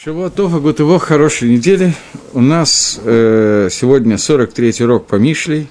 Шавуатов, 0.00 0.62
Гутыво, 0.62 1.00
хорошей 1.00 1.50
недели. 1.50 1.92
У 2.32 2.40
нас 2.40 3.00
э, 3.02 3.68
сегодня 3.68 4.14
43-й 4.14 4.84
урок 4.84 5.08
по 5.08 5.16
Мишлей. 5.16 5.66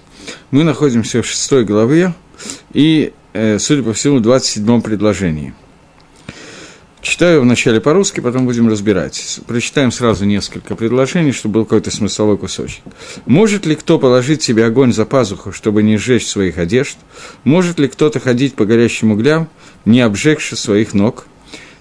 Мы 0.52 0.66
находимся 0.66 1.22
в 1.22 1.26
шестой 1.26 1.64
главе 1.64 2.14
и, 2.74 3.14
э, 3.32 3.58
судя 3.58 3.84
по 3.84 3.94
всему, 3.94 4.18
в 4.18 4.22
27-м 4.22 4.82
предложении. 4.82 5.54
Читаю 7.00 7.40
вначале 7.40 7.80
по-русски, 7.80 8.20
потом 8.20 8.46
будем 8.46 8.68
разбирать. 8.68 9.40
Прочитаем 9.48 9.94
сразу 9.94 10.26
несколько 10.26 10.76
предложений, 10.76 11.32
чтобы 11.32 11.54
был 11.54 11.64
какой-то 11.64 11.90
смысловой 11.90 12.38
кусочек. 12.38 12.84
Может 13.28 13.66
ли 13.66 13.78
кто 13.78 13.98
положить 13.98 14.44
себе 14.44 14.66
огонь 14.66 14.92
за 14.92 15.06
пазуху, 15.06 15.54
чтобы 15.54 15.84
не 15.84 15.96
сжечь 15.96 16.28
своих 16.28 16.58
одежд? 16.58 16.98
Может 17.46 17.80
ли 17.80 17.88
кто-то 17.88 18.20
ходить 18.20 18.56
по 18.56 18.66
горящим 18.66 19.14
углям, 19.14 19.48
не 19.86 20.02
обжегши 20.02 20.58
своих 20.58 20.94
ног– 20.94 21.28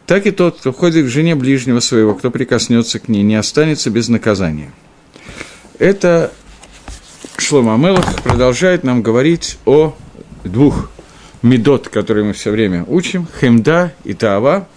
так 0.07 0.27
и 0.27 0.31
тот, 0.31 0.61
кто 0.61 0.73
входит 0.73 1.07
к 1.07 1.09
жене 1.09 1.35
ближнего 1.35 1.81
своего, 1.81 2.15
кто 2.15 2.31
прикоснется 2.31 2.99
к 2.99 3.09
ней, 3.09 3.23
не 3.23 3.35
останется 3.35 3.91
без 3.91 4.09
наказания. 4.09 4.73
Это 5.79 6.33
Шлома 7.37 7.75
Амелах 7.75 8.23
продолжает 8.23 8.85
нам 8.85 9.03
говорить 9.03 9.59
о 9.67 9.97
двух 10.45 10.91
медот, 11.43 11.89
которые 11.89 12.25
мы 12.25 12.33
все 12.33 12.51
время 12.51 12.85
учим, 12.87 13.27
хемда 13.41 13.93
и 14.05 14.15
таава, 14.15 14.69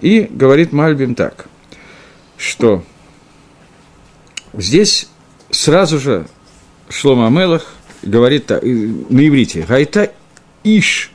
и 0.00 0.28
говорит 0.30 0.72
Мальбим 0.72 1.14
так, 1.14 1.48
что 2.36 2.84
здесь 4.54 5.08
сразу 5.50 5.98
же 5.98 6.26
Шлома 6.88 7.26
Амелах 7.26 7.74
говорит 8.02 8.48
на 8.48 8.56
иврите, 9.26 9.62
гайта 9.68 10.12
иш 10.62 11.10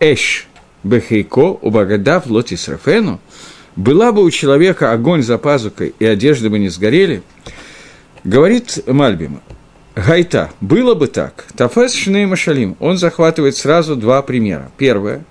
эш 0.00 0.48
Бехейко, 0.86 1.58
убагадав 1.60 2.26
лотисрафену, 2.26 3.20
была 3.74 4.12
бы 4.12 4.22
у 4.22 4.30
человека 4.30 4.92
огонь 4.92 5.22
за 5.22 5.38
пазукой, 5.38 5.94
и 5.98 6.04
одежды 6.04 6.48
бы 6.48 6.58
не 6.58 6.68
сгорели, 6.68 7.22
говорит 8.24 8.82
Мальбима, 8.86 9.40
Гайта, 9.94 10.50
было 10.60 10.94
бы 10.94 11.06
так. 11.08 11.46
Тафес 11.56 11.94
Шней 11.94 12.26
Машалим, 12.26 12.76
он 12.80 12.98
захватывает 12.98 13.56
сразу 13.56 13.96
два 13.96 14.22
примера. 14.22 14.70
Первое, 14.76 15.24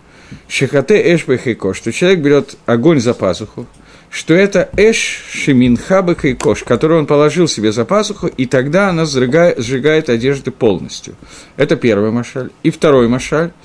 Шехате 0.48 1.14
Эш 1.14 1.28
Бехейко, 1.28 1.74
что 1.74 1.92
человек 1.92 2.20
берет 2.20 2.58
огонь 2.66 3.00
за 3.00 3.14
пазуху, 3.14 3.68
что 4.10 4.34
это 4.34 4.70
Эш 4.78 5.24
Шиминха 5.30 6.02
Бехейкош, 6.02 6.64
который 6.64 6.98
он 6.98 7.06
положил 7.06 7.48
себе 7.48 7.72
за 7.72 7.86
пазуху, 7.86 8.28
и 8.28 8.46
тогда 8.46 8.90
она 8.90 9.06
сжигает, 9.06 9.60
сжигает 9.60 10.10
одежды 10.10 10.52
полностью. 10.52 11.16
Это 11.58 11.76
первый 11.76 12.12
машаль. 12.12 12.50
И 12.64 12.70
второй 12.70 13.08
машаль– 13.08 13.52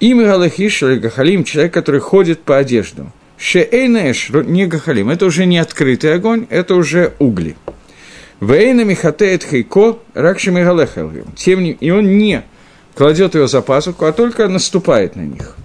Имя 0.00 0.24
Галахиш 0.24 0.82
или 0.82 0.96
Гахалим– 0.96 1.44
человек, 1.44 1.74
который 1.74 2.00
ходит 2.00 2.40
по 2.40 2.56
одеждам. 2.56 3.12
Шеэйнэш– 3.36 4.30
не 4.46 4.66
Гахалим, 4.66 5.10
это 5.10 5.26
уже 5.26 5.44
не 5.44 5.58
открытый 5.58 6.14
огонь, 6.14 6.46
это 6.48 6.74
уже 6.74 7.12
угли. 7.18 7.56
Вейна 8.40 8.84
Михатеет 8.84 9.44
Хейко 9.44 9.98
Ракшими 10.14 10.62
Галехалгим. 10.64 11.26
Тем 11.36 11.62
не 11.62 11.72
и 11.72 11.90
он 11.90 12.16
не 12.16 12.42
кладет 12.94 13.34
его 13.34 13.46
за 13.46 13.60
пазуху, 13.60 14.06
а 14.06 14.12
только 14.12 14.48
наступает 14.48 15.16
на 15.16 15.20
них. 15.20 15.56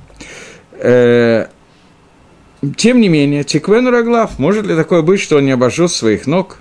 Э, 0.74 1.48
тем 2.76 3.00
не 3.00 3.08
менее, 3.08 3.46
Тиквену 3.46 3.92
Раглав, 3.92 4.38
может 4.40 4.66
ли 4.66 4.76
такое 4.76 5.02
быть, 5.02 5.22
что 5.22 5.38
он 5.38 5.46
не 5.46 5.52
обожжет 5.52 5.92
своих 5.92 6.28
ног? 6.28 6.60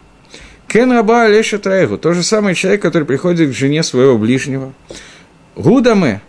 Кен 0.69 0.93
Раба 0.93 1.25
Алеша 1.25 1.59
Траегу, 1.59 1.99
то 1.99 2.13
же 2.13 2.23
самое 2.23 2.55
человек, 2.55 2.83
который 2.83 3.05
приходит 3.05 3.51
к 3.51 3.55
жене 3.55 3.83
своего 3.83 4.17
ближнего. 4.17 4.73
Гудаме, 5.57 6.21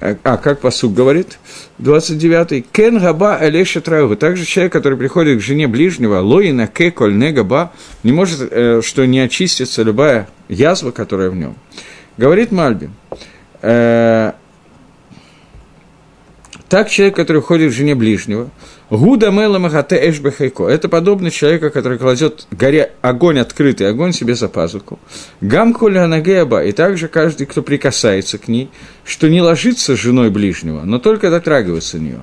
а 0.00 0.36
как 0.36 0.60
посуд 0.60 0.94
говорит, 0.94 1.38
29-й, 1.78 2.66
«Кен 2.72 2.98
габа 2.98 3.36
алеша 3.36 3.80
траугу». 3.80 4.16
Также 4.16 4.44
человек, 4.44 4.72
который 4.72 4.96
приходит 4.96 5.38
к 5.38 5.42
жене 5.42 5.66
ближнего, 5.66 6.20
лоина 6.20 6.66
ке 6.66 6.90
коль 6.90 7.16
не 7.16 7.32
габа, 7.32 7.72
не 8.02 8.12
может, 8.12 8.48
э, 8.50 8.80
что 8.84 9.06
не 9.06 9.20
очистится 9.20 9.82
любая 9.82 10.28
язва, 10.48 10.90
которая 10.90 11.30
в 11.30 11.36
нем. 11.36 11.56
Говорит 12.16 12.52
Мальбин, 12.52 12.92
э, 13.62 14.32
так 16.68 16.90
человек, 16.90 17.16
который 17.16 17.42
ходит 17.42 17.72
к 17.72 17.74
жене 17.74 17.94
ближнего, 17.94 18.50
Гуда 18.90 19.30
Мела 19.30 19.58
Махате 19.58 19.96
Эшбехайко. 20.08 20.66
Это 20.66 20.88
подобно 20.88 21.30
человеку, 21.30 21.70
который 21.70 21.98
кладет 21.98 22.46
горя... 22.50 22.90
огонь, 23.02 23.38
открытый 23.38 23.86
огонь 23.86 24.14
себе 24.14 24.34
за 24.34 24.48
пазуху. 24.48 24.98
Гам 25.42 25.76
Нагеаба. 25.78 26.64
И 26.64 26.72
также 26.72 27.08
каждый, 27.08 27.46
кто 27.46 27.60
прикасается 27.60 28.38
к 28.38 28.48
ней, 28.48 28.70
что 29.04 29.28
не 29.28 29.42
ложится 29.42 29.94
с 29.94 29.98
женой 29.98 30.30
ближнего, 30.30 30.82
но 30.84 30.98
только 30.98 31.30
дотрагивается 31.30 31.98
до 31.98 32.02
нее. 32.02 32.22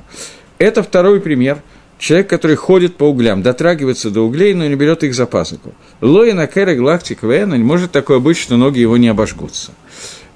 Это 0.58 0.82
второй 0.82 1.22
пример. 1.22 1.62
Человек, 2.00 2.30
который 2.30 2.56
ходит 2.56 2.98
по 2.98 3.06
углям, 3.06 3.42
дотрагивается 3.42 4.10
до 4.10 4.22
углей, 4.22 4.54
но 4.54 4.68
не 4.68 4.76
берет 4.76 5.04
их 5.04 5.14
за 5.14 5.28
пазуху. 5.28 5.74
Лоина 6.02 6.48
Керег 6.48 6.82
Лактик 6.82 7.24
Вена, 7.24 7.58
может 7.58 7.92
такое 7.92 8.20
быть, 8.20 8.38
что 8.38 8.58
ноги 8.58 8.80
его 8.80 8.98
не 8.98 9.08
обожгутся. 9.08 9.72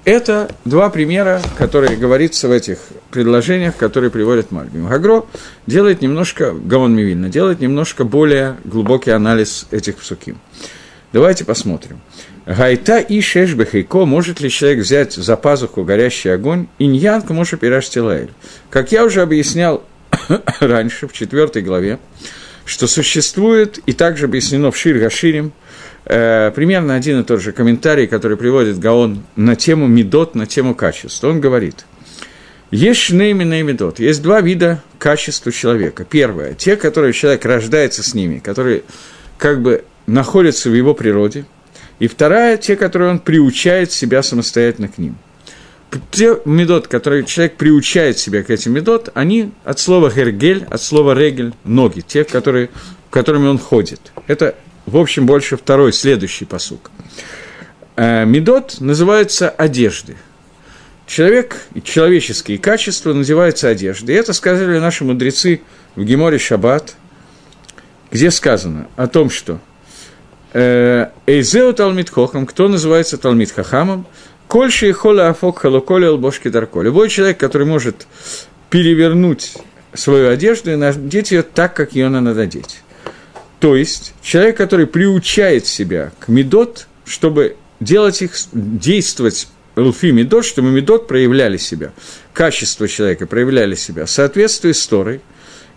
Это 0.04 0.50
два 0.64 0.88
примера, 0.88 1.42
которые 1.58 1.96
говорится 1.96 2.48
в 2.48 2.52
этих 2.52 2.78
предложениях, 3.10 3.76
которые 3.76 4.10
приводит 4.10 4.50
Мальбим. 4.50 4.88
Гагро 4.88 5.26
делает 5.66 6.00
немножко, 6.00 6.52
Гавон 6.52 6.94
Мивильна, 6.96 7.28
делает 7.28 7.60
немножко 7.60 8.04
более 8.04 8.56
глубокий 8.64 9.10
анализ 9.10 9.66
этих 9.70 9.96
псуким. 9.96 10.38
Давайте 11.12 11.44
посмотрим. 11.44 12.00
Гайта 12.46 12.98
и 12.98 13.20
шешбехейко, 13.20 14.06
может 14.06 14.40
ли 14.40 14.48
человек 14.48 14.80
взять 14.80 15.12
за 15.12 15.36
пазуху 15.36 15.84
горящий 15.84 16.30
огонь, 16.30 16.68
иньянка 16.78 17.34
может 17.34 17.60
пираж 17.60 17.88
тилаэль. 17.88 18.30
Как 18.70 18.92
я 18.92 19.04
уже 19.04 19.20
объяснял 19.20 19.84
раньше, 20.60 21.08
в 21.08 21.12
четвертой 21.12 21.62
главе, 21.62 21.98
что 22.64 22.86
существует, 22.86 23.78
и 23.84 23.92
также 23.92 24.26
объяснено 24.26 24.70
в 24.70 24.76
Шир 24.76 24.98
Гаширим, 24.98 25.52
э, 26.04 26.52
примерно 26.54 26.94
один 26.94 27.20
и 27.20 27.24
тот 27.24 27.40
же 27.40 27.52
комментарий, 27.52 28.06
который 28.06 28.36
приводит 28.36 28.78
Гаон 28.78 29.22
на 29.36 29.56
тему 29.56 29.86
медот, 29.86 30.34
на 30.34 30.46
тему 30.46 30.74
качества. 30.74 31.28
Он 31.28 31.40
говорит, 31.40 31.84
есть 32.70 33.00
шнеймина 33.00 33.60
и 33.60 33.62
медот, 33.62 33.98
есть 33.98 34.22
два 34.22 34.40
вида 34.40 34.82
качества 34.98 35.50
человека. 35.50 36.04
Первое, 36.08 36.54
те, 36.54 36.76
которые 36.76 37.12
человек 37.12 37.44
рождается 37.44 38.02
с 38.02 38.14
ними, 38.14 38.38
которые 38.38 38.82
как 39.38 39.60
бы 39.60 39.84
находятся 40.06 40.70
в 40.70 40.74
его 40.74 40.94
природе. 40.94 41.46
И 41.98 42.06
вторая, 42.06 42.56
те, 42.56 42.76
которые 42.76 43.10
он 43.10 43.18
приучает 43.18 43.92
себя 43.92 44.22
самостоятельно 44.22 44.88
к 44.88 44.98
ним. 44.98 45.16
Те 46.12 46.38
медот, 46.44 46.86
которые 46.86 47.24
человек 47.24 47.56
приучает 47.56 48.18
себя 48.18 48.42
к 48.44 48.50
этим 48.50 48.74
медот, 48.74 49.10
они 49.14 49.52
от 49.64 49.80
слова 49.80 50.10
гергель, 50.10 50.64
от 50.70 50.80
слова 50.80 51.14
регель, 51.14 51.52
ноги, 51.64 52.00
те, 52.00 52.24
которые, 52.24 52.70
которыми 53.10 53.48
он 53.48 53.58
ходит. 53.58 54.12
Это 54.28 54.54
в 54.90 54.96
общем, 54.96 55.24
больше 55.24 55.56
второй, 55.56 55.92
следующий 55.92 56.44
посук. 56.44 56.90
Э, 57.96 58.24
медот 58.24 58.80
называется 58.80 59.48
одежды. 59.48 60.16
Человек 61.06 61.56
человеческие 61.84 62.58
качества 62.58 63.12
называются 63.12 63.68
одежды. 63.68 64.12
И 64.12 64.16
это 64.16 64.32
сказали 64.32 64.78
наши 64.78 65.04
мудрецы 65.04 65.60
в 65.94 66.04
Геморе 66.04 66.38
Шаббат, 66.38 66.94
где 68.10 68.30
сказано 68.30 68.88
о 68.96 69.06
том, 69.06 69.30
что 69.30 69.60
э, 70.52 71.06
Эйзеу 71.26 71.72
Талмит 71.72 72.10
Хохам, 72.10 72.46
кто 72.46 72.68
называется 72.68 73.16
Талмит 73.16 73.52
Хахамом, 73.52 74.06
Кольши 74.48 74.88
и 74.88 74.92
Хола 74.92 75.28
Афок 75.28 75.60
Халуколи 75.60 76.06
Албошки 76.06 76.48
Дарко. 76.48 76.82
Любой 76.82 77.08
человек, 77.08 77.38
который 77.38 77.66
может 77.66 78.08
перевернуть 78.70 79.54
свою 79.94 80.30
одежду 80.30 80.72
и 80.72 80.76
надеть 80.76 81.30
ее 81.30 81.42
так, 81.42 81.74
как 81.74 81.92
ее 81.92 82.08
надо 82.08 82.34
надеть. 82.34 82.82
То 83.60 83.76
есть 83.76 84.14
человек, 84.22 84.56
который 84.56 84.86
приучает 84.86 85.66
себя 85.66 86.12
к 86.18 86.28
медот, 86.28 86.88
чтобы 87.04 87.56
делать 87.78 88.22
их, 88.22 88.32
действовать 88.52 89.48
Лфи 89.76 90.12
Медот, 90.12 90.44
чтобы 90.44 90.70
Медот 90.70 91.06
проявляли 91.06 91.56
себя, 91.56 91.92
качество 92.32 92.88
человека 92.88 93.26
проявляли 93.26 93.74
себя 93.74 94.06
в 94.06 94.10
соответствии 94.10 94.72
с 94.72 94.86
Торой, 94.86 95.20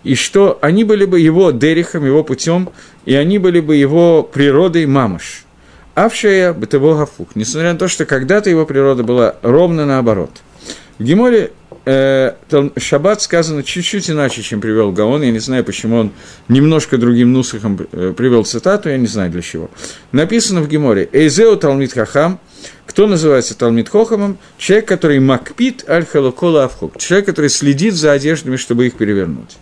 и 0.03 0.15
что 0.15 0.57
они 0.61 0.83
были 0.83 1.05
бы 1.05 1.19
его 1.19 1.51
дерихом, 1.51 2.05
его 2.05 2.23
путем, 2.23 2.69
и 3.05 3.15
они 3.15 3.37
были 3.37 3.59
бы 3.59 3.75
его 3.75 4.23
природой 4.23 4.85
мамаш. 4.85 5.45
Авшая 5.93 6.53
бытового 6.53 6.99
гафух, 6.99 7.35
несмотря 7.35 7.73
на 7.73 7.79
то, 7.79 7.87
что 7.87 8.05
когда-то 8.05 8.49
его 8.49 8.65
природа 8.65 9.03
была 9.03 9.35
ровно 9.43 9.85
наоборот. 9.85 10.31
В 10.99 11.03
Геморе 11.03 11.51
э, 11.85 12.33
Шаббат 12.77 13.21
сказано 13.21 13.63
чуть-чуть 13.63 14.09
иначе, 14.09 14.41
чем 14.41 14.61
привел 14.61 14.91
Гаон. 14.91 15.23
Я 15.23 15.31
не 15.31 15.39
знаю, 15.39 15.63
почему 15.63 15.97
он 15.97 16.11
немножко 16.47 16.97
другим 16.97 17.33
нусахом 17.33 17.79
э, 17.91 18.13
привел 18.15 18.45
цитату, 18.45 18.89
я 18.89 18.97
не 18.97 19.07
знаю 19.07 19.31
для 19.31 19.41
чего. 19.41 19.71
Написано 20.11 20.61
в 20.61 20.67
Геморе 20.67 21.09
«Эйзеу 21.11 21.57
Талмит 21.57 21.93
Хахам», 21.93 22.39
Кто 22.85 23.07
называется 23.07 23.57
Талмит 23.57 23.89
Хохамом? 23.89 24.37
Человек, 24.57 24.87
который 24.87 25.19
макпит 25.19 25.83
аль 25.89 26.05
халакола 26.05 26.65
авхук. 26.65 26.99
Человек, 26.99 27.25
который 27.25 27.49
следит 27.49 27.95
за 27.95 28.11
одеждами, 28.11 28.55
чтобы 28.55 28.85
их 28.85 28.95
перевернуть. 28.95 29.57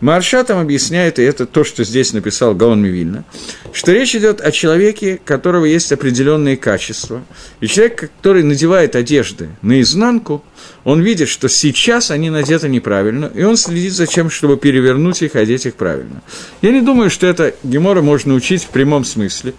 Марша 0.00 0.44
там 0.44 0.58
объясняет, 0.58 1.18
и 1.18 1.22
это 1.22 1.46
то, 1.46 1.64
что 1.64 1.84
здесь 1.84 2.12
написал 2.12 2.54
Гаон 2.54 2.80
Мивильна, 2.82 3.24
что 3.72 3.92
речь 3.92 4.14
идет 4.14 4.40
о 4.40 4.52
человеке, 4.52 5.20
у 5.22 5.26
которого 5.26 5.64
есть 5.64 5.90
определенные 5.90 6.56
качества. 6.56 7.24
И 7.60 7.66
человек, 7.66 8.10
который 8.18 8.42
надевает 8.42 8.94
одежды 8.94 9.48
наизнанку, 9.62 10.44
он 10.84 11.02
видит, 11.02 11.28
что 11.28 11.48
сейчас 11.48 12.10
они 12.10 12.30
надеты 12.30 12.68
неправильно, 12.68 13.30
и 13.34 13.42
он 13.42 13.56
следит 13.56 13.94
за 13.94 14.06
тем, 14.06 14.30
чтобы 14.30 14.56
перевернуть 14.56 15.22
их, 15.22 15.34
одеть 15.34 15.66
их 15.66 15.74
правильно. 15.74 16.22
Я 16.62 16.70
не 16.70 16.80
думаю, 16.80 17.10
что 17.10 17.26
это 17.26 17.54
Гемора 17.64 18.02
можно 18.02 18.34
учить 18.34 18.62
в 18.62 18.68
прямом 18.68 19.04
смысле. 19.04 19.54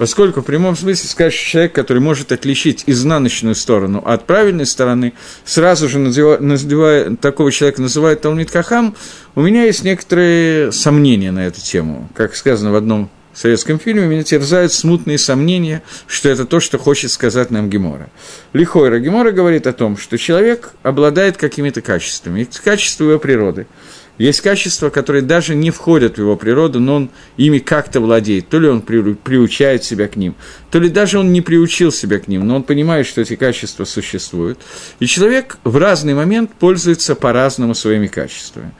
Поскольку 0.00 0.40
в 0.40 0.46
прямом 0.46 0.76
смысле 0.76 1.10
что 1.10 1.30
человек, 1.30 1.74
который 1.74 1.98
может 1.98 2.32
отличить 2.32 2.84
изнаночную 2.86 3.54
сторону 3.54 4.02
от 4.02 4.24
правильной 4.24 4.64
стороны, 4.64 5.12
сразу 5.44 5.90
же 5.90 5.98
называя, 5.98 6.38
называя 6.38 7.16
такого 7.16 7.52
человека 7.52 7.82
называют 7.82 8.22
Талмит 8.22 8.50
Кахам, 8.50 8.96
у 9.34 9.42
меня 9.42 9.64
есть 9.64 9.84
некоторые 9.84 10.72
сомнения 10.72 11.32
на 11.32 11.46
эту 11.46 11.60
тему. 11.60 12.08
Как 12.14 12.34
сказано 12.34 12.72
в 12.72 12.76
одном 12.76 13.10
советском 13.34 13.78
фильме, 13.78 14.06
меня 14.06 14.22
терзают 14.22 14.72
смутные 14.72 15.18
сомнения, 15.18 15.82
что 16.06 16.30
это 16.30 16.46
то, 16.46 16.60
что 16.60 16.78
хочет 16.78 17.10
сказать 17.10 17.50
нам 17.50 17.68
Гемора. 17.68 18.08
Лихойра 18.54 19.00
Гемора 19.00 19.32
говорит 19.32 19.66
о 19.66 19.74
том, 19.74 19.98
что 19.98 20.16
человек 20.16 20.72
обладает 20.82 21.36
какими-то 21.36 21.82
качествами, 21.82 22.48
качества 22.64 23.04
его 23.04 23.18
природы– 23.18 23.66
есть 24.20 24.42
качества, 24.42 24.90
которые 24.90 25.22
даже 25.22 25.54
не 25.54 25.70
входят 25.70 26.16
в 26.16 26.18
его 26.18 26.36
природу, 26.36 26.78
но 26.78 26.96
он 26.96 27.10
ими 27.38 27.58
как-то 27.58 28.00
владеет. 28.00 28.50
То 28.50 28.58
ли 28.58 28.68
он 28.68 28.82
приучает 28.82 29.82
себя 29.82 30.08
к 30.08 30.16
ним, 30.16 30.34
то 30.70 30.78
ли 30.78 30.90
даже 30.90 31.18
он 31.18 31.32
не 31.32 31.40
приучил 31.40 31.90
себя 31.90 32.18
к 32.18 32.28
ним, 32.28 32.46
но 32.46 32.56
он 32.56 32.62
понимает, 32.62 33.06
что 33.06 33.22
эти 33.22 33.34
качества 33.34 33.86
существуют. 33.86 34.58
И 34.98 35.06
человек 35.06 35.56
в 35.64 35.74
разный 35.78 36.12
момент 36.12 36.52
пользуется 36.52 37.14
по-разному 37.14 37.74
своими 37.74 38.08
качествами. 38.08 38.72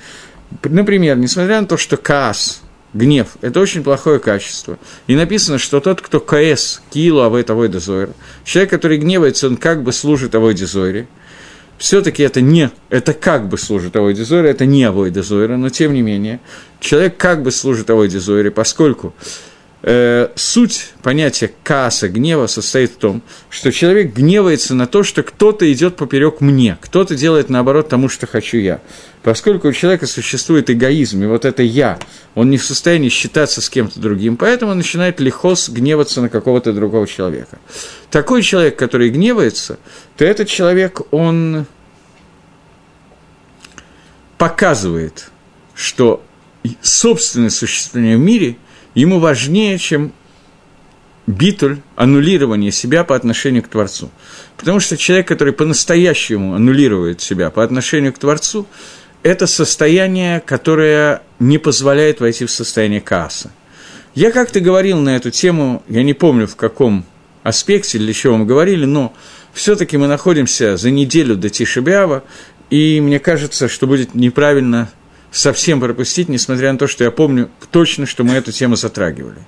Например, 0.62 1.16
несмотря 1.16 1.62
на 1.62 1.66
то, 1.66 1.78
что 1.78 1.96
каас, 1.96 2.60
гнев– 2.92 3.28
это 3.40 3.60
очень 3.60 3.82
плохое 3.82 4.18
качество. 4.18 4.78
И 5.06 5.14
написано, 5.16 5.56
что 5.56 5.80
тот, 5.80 6.02
кто 6.02 6.20
кс, 6.20 6.82
килу 6.90 7.20
авой 7.20 7.44
того 7.44 7.66
дозойра, 7.66 8.12
человек, 8.44 8.68
который 8.68 8.98
гневается, 8.98 9.46
он 9.46 9.56
как 9.56 9.84
бы 9.84 9.94
служит 9.94 10.34
авой 10.34 10.52
дозойре– 10.52 11.08
все-таки 11.80 12.22
это 12.22 12.42
не, 12.42 12.70
это 12.90 13.14
как 13.14 13.48
бы 13.48 13.56
служит 13.56 13.96
Авойде 13.96 14.22
Зойре, 14.22 14.50
это 14.50 14.66
не 14.66 14.84
Авойде 14.84 15.22
Зойре, 15.22 15.56
но 15.56 15.70
тем 15.70 15.94
не 15.94 16.02
менее, 16.02 16.40
человек 16.78 17.16
как 17.16 17.42
бы 17.42 17.50
служит 17.50 17.88
Авойде 17.88 18.20
Зойре, 18.20 18.50
поскольку 18.50 19.14
э, 19.82 20.28
суть 20.34 20.92
понятия 21.02 21.50
касса, 21.62 22.08
гнева 22.08 22.46
состоит 22.46 22.92
в 22.92 22.96
том, 22.96 23.22
что 23.48 23.72
человек 23.72 24.12
гневается 24.12 24.74
на 24.74 24.86
то, 24.86 25.02
что 25.02 25.22
кто-то 25.22 25.70
идет 25.72 25.96
поперек 25.96 26.40
мне, 26.40 26.78
кто-то 26.80 27.14
делает 27.14 27.48
наоборот 27.48 27.88
тому, 27.88 28.08
что 28.08 28.26
хочу 28.26 28.58
я. 28.58 28.80
Поскольку 29.22 29.68
у 29.68 29.72
человека 29.72 30.06
существует 30.06 30.70
эгоизм, 30.70 31.22
и 31.22 31.26
вот 31.26 31.44
это 31.44 31.62
«я», 31.62 31.98
он 32.34 32.48
не 32.48 32.56
в 32.56 32.64
состоянии 32.64 33.10
считаться 33.10 33.60
с 33.60 33.68
кем-то 33.68 34.00
другим, 34.00 34.36
поэтому 34.36 34.72
он 34.72 34.78
начинает 34.78 35.20
лихос 35.20 35.68
гневаться 35.68 36.22
на 36.22 36.30
какого-то 36.30 36.72
другого 36.72 37.06
человека. 37.06 37.58
Такой 38.10 38.42
человек, 38.42 38.76
который 38.76 39.10
гневается, 39.10 39.78
то 40.16 40.24
этот 40.24 40.48
человек, 40.48 41.02
он 41.10 41.66
показывает, 44.38 45.30
что 45.74 46.22
собственное 46.80 47.50
существование 47.50 48.16
в 48.16 48.20
мире 48.20 48.56
ему 48.94 49.18
важнее, 49.18 49.78
чем 49.78 50.12
битуль, 51.26 51.78
аннулирование 51.96 52.72
себя 52.72 53.04
по 53.04 53.14
отношению 53.14 53.62
к 53.62 53.68
Творцу. 53.68 54.10
Потому 54.56 54.80
что 54.80 54.96
человек, 54.96 55.28
который 55.28 55.52
по-настоящему 55.52 56.54
аннулирует 56.54 57.20
себя 57.20 57.50
по 57.50 57.62
отношению 57.62 58.12
к 58.12 58.18
Творцу, 58.18 58.66
это 59.22 59.46
состояние, 59.46 60.40
которое 60.40 61.22
не 61.38 61.58
позволяет 61.58 62.20
войти 62.20 62.46
в 62.46 62.50
состояние 62.50 63.00
кааса. 63.00 63.50
Я 64.14 64.32
как-то 64.32 64.60
говорил 64.60 64.98
на 64.98 65.16
эту 65.16 65.30
тему, 65.30 65.82
я 65.88 66.02
не 66.02 66.14
помню 66.14 66.46
в 66.46 66.56
каком 66.56 67.04
аспекте 67.42 67.98
или 67.98 68.12
чего 68.12 68.36
мы 68.36 68.44
говорили, 68.44 68.84
но 68.84 69.14
все-таки 69.52 69.96
мы 69.96 70.06
находимся 70.06 70.76
за 70.76 70.90
неделю 70.90 71.36
до 71.36 71.48
Тишебиава, 71.48 72.24
и 72.70 73.00
мне 73.00 73.18
кажется, 73.18 73.68
что 73.68 73.86
будет 73.86 74.14
неправильно 74.14 74.90
совсем 75.30 75.80
пропустить, 75.80 76.28
несмотря 76.28 76.72
на 76.72 76.78
то, 76.78 76.86
что 76.86 77.04
я 77.04 77.10
помню 77.10 77.50
точно, 77.70 78.06
что 78.06 78.24
мы 78.24 78.34
эту 78.34 78.52
тему 78.52 78.76
затрагивали. 78.76 79.38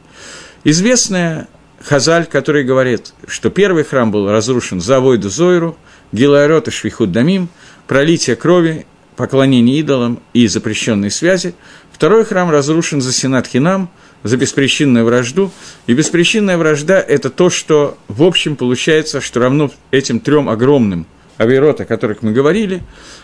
Известная 0.65 1.49
Хазаль, 1.83 2.27
который 2.27 2.65
говорит, 2.65 3.13
что 3.27 3.51
первый 3.51 3.85
храм 3.85 4.11
был 4.11 4.31
разрушен 4.31 4.81
за 4.81 5.01
Войду 5.01 5.29
Зойру, 5.29 5.77
Гилайрот 6.13 6.69
и 6.69 6.71
Швихуд 6.71 7.11
Дамим, 7.11 7.49
пролитие 7.87 8.37
крови 8.37 8.87
поклонение 9.17 9.79
идолам 9.79 10.21
и 10.33 10.47
запрещенные 10.47 11.11
связи. 11.11 11.55
Второй 11.93 12.25
храм 12.25 12.51
разрушен 12.51 13.01
за 13.01 13.13
Сенат 13.13 13.47
Хинам, 13.47 13.91
за 14.23 14.37
беспричинную 14.37 15.05
вражду. 15.05 15.51
И 15.87 15.95
беспричинная 15.95 16.57
вражда– 16.57 17.01
это 17.09 17.31
то, 17.31 17.51
что, 17.51 17.99
в 18.09 18.23
общем, 18.23 18.57
получается, 18.57 19.21
что 19.21 19.41
равно 19.41 19.71
этим 19.91 20.21
трем 20.21 20.49
огромным 20.49 21.07
авирот, 21.39 21.81
о 21.81 21.85
которых 21.85 22.23
мы 22.23 22.33
говорили, 22.33 22.83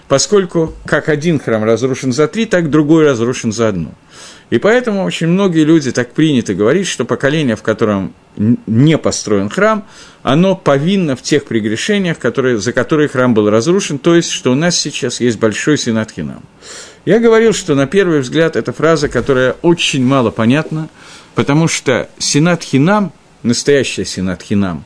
поскольку 0.08 0.74
как 0.86 1.08
один 1.08 1.38
храм 1.38 1.64
разрушен 1.64 2.12
за 2.12 2.28
три, 2.28 2.46
так 2.46 2.70
другой 2.70 3.04
разрушен 3.04 3.52
за 3.52 3.68
одну. 3.68 3.94
И 4.50 4.58
поэтому 4.58 5.04
очень 5.04 5.26
многие 5.26 5.64
люди 5.64 5.92
так 5.92 6.12
принято 6.12 6.54
говорить, 6.54 6.86
что 6.86 7.04
поколение, 7.04 7.54
в 7.54 7.62
котором 7.62 8.14
не 8.36 8.96
построен 8.96 9.50
храм, 9.50 9.86
оно 10.22 10.56
повинно 10.56 11.16
в 11.16 11.22
тех 11.22 11.44
прегрешениях, 11.44 12.18
которые, 12.18 12.58
за 12.58 12.72
которые 12.72 13.08
храм 13.08 13.34
был 13.34 13.50
разрушен, 13.50 13.98
то 13.98 14.14
есть, 14.14 14.30
что 14.30 14.52
у 14.52 14.54
нас 14.54 14.78
сейчас 14.78 15.20
есть 15.20 15.38
большой 15.38 15.76
сенат 15.76 16.12
хинам. 16.12 16.42
Я 17.04 17.18
говорил, 17.18 17.52
что 17.52 17.74
на 17.74 17.86
первый 17.86 18.20
взгляд 18.20 18.56
эта 18.56 18.72
фраза, 18.72 19.08
которая 19.08 19.56
очень 19.62 20.04
мало 20.04 20.30
понятна, 20.30 20.88
потому 21.34 21.68
что 21.68 22.08
сенат 22.18 22.62
хинам, 22.62 23.12
настоящая 23.42 24.04
сенат 24.04 24.42
хинам, 24.42 24.84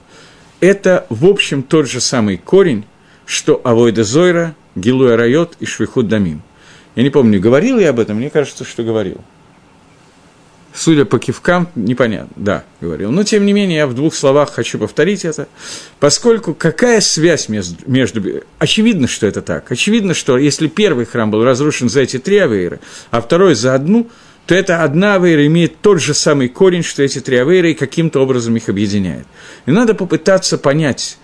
это, 0.60 1.06
в 1.08 1.26
общем, 1.26 1.62
тот 1.62 1.88
же 1.88 2.00
самый 2.00 2.36
корень, 2.36 2.84
что 3.32 3.62
Авойда 3.64 4.04
Зойра, 4.04 4.54
Гилуя 4.74 5.16
Райот 5.16 5.56
и 5.58 5.64
Швихуд 5.64 6.06
Дамим. 6.06 6.42
Я 6.94 7.02
не 7.02 7.08
помню, 7.08 7.40
говорил 7.40 7.78
я 7.78 7.90
об 7.90 7.98
этом, 7.98 8.18
мне 8.18 8.28
кажется, 8.28 8.64
что 8.64 8.82
говорил. 8.82 9.18
Судя 10.74 11.04
по 11.06 11.18
кивкам, 11.18 11.68
непонятно, 11.74 12.32
да, 12.36 12.64
говорил. 12.80 13.10
Но, 13.10 13.24
тем 13.24 13.46
не 13.46 13.52
менее, 13.52 13.78
я 13.78 13.86
в 13.86 13.94
двух 13.94 14.14
словах 14.14 14.52
хочу 14.52 14.78
повторить 14.78 15.24
это, 15.24 15.48
поскольку 15.98 16.54
какая 16.54 17.00
связь 17.00 17.48
между, 17.48 17.76
между... 17.86 18.42
Очевидно, 18.58 19.08
что 19.08 19.26
это 19.26 19.40
так. 19.40 19.70
Очевидно, 19.70 20.12
что 20.12 20.36
если 20.36 20.68
первый 20.68 21.06
храм 21.06 21.30
был 21.30 21.44
разрушен 21.44 21.88
за 21.88 22.00
эти 22.00 22.18
три 22.18 22.38
авейры, 22.38 22.80
а 23.10 23.20
второй 23.20 23.54
за 23.54 23.74
одну, 23.74 24.08
то 24.46 24.54
эта 24.54 24.82
одна 24.82 25.14
авейра 25.14 25.46
имеет 25.46 25.80
тот 25.80 26.00
же 26.00 26.14
самый 26.14 26.48
корень, 26.48 26.82
что 26.82 27.02
эти 27.02 27.20
три 27.20 27.36
авейры, 27.36 27.72
и 27.72 27.74
каким-то 27.74 28.20
образом 28.20 28.56
их 28.56 28.68
объединяет. 28.68 29.26
И 29.66 29.70
надо 29.70 29.94
попытаться 29.94 30.58
понять, 30.58 31.18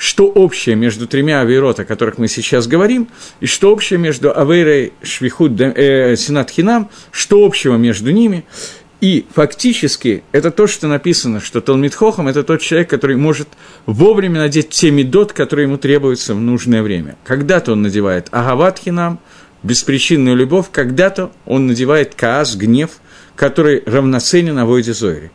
что 0.00 0.28
общее 0.28 0.76
между 0.76 1.06
тремя 1.06 1.42
авейрот, 1.42 1.78
о 1.78 1.84
которых 1.84 2.16
мы 2.16 2.26
сейчас 2.26 2.66
говорим, 2.66 3.08
и 3.40 3.46
что 3.46 3.70
общее 3.70 3.98
между 3.98 4.34
авейрой 4.34 4.94
Швихуд 5.02 5.60
э, 5.60 6.16
Синат 6.16 6.48
Хинам, 6.48 6.88
что 7.12 7.44
общего 7.44 7.76
между 7.76 8.10
ними– 8.10 8.44
и 9.00 9.24
фактически 9.34 10.22
это 10.30 10.50
то, 10.50 10.66
что 10.66 10.86
написано, 10.86 11.40
что 11.40 11.62
Талмит 11.62 11.94
Хохам– 11.94 12.28
это 12.28 12.42
тот 12.42 12.60
человек, 12.60 12.90
который 12.90 13.16
может 13.16 13.48
вовремя 13.86 14.40
надеть 14.40 14.68
те 14.68 14.90
медот, 14.90 15.32
которые 15.32 15.68
ему 15.68 15.78
требуются 15.78 16.34
в 16.34 16.40
нужное 16.40 16.82
время. 16.82 17.16
Когда-то 17.24 17.72
он 17.72 17.80
надевает 17.80 18.28
агават 18.30 18.78
хинам, 18.78 19.18
беспричинную 19.62 20.36
любовь, 20.36 20.66
когда-то 20.70 21.32
он 21.46 21.66
надевает 21.66 22.14
каас, 22.14 22.56
гнев, 22.56 22.90
который 23.36 23.82
равноценен 23.86 24.58
Авойде 24.58 24.92
Зойре. 24.92 25.30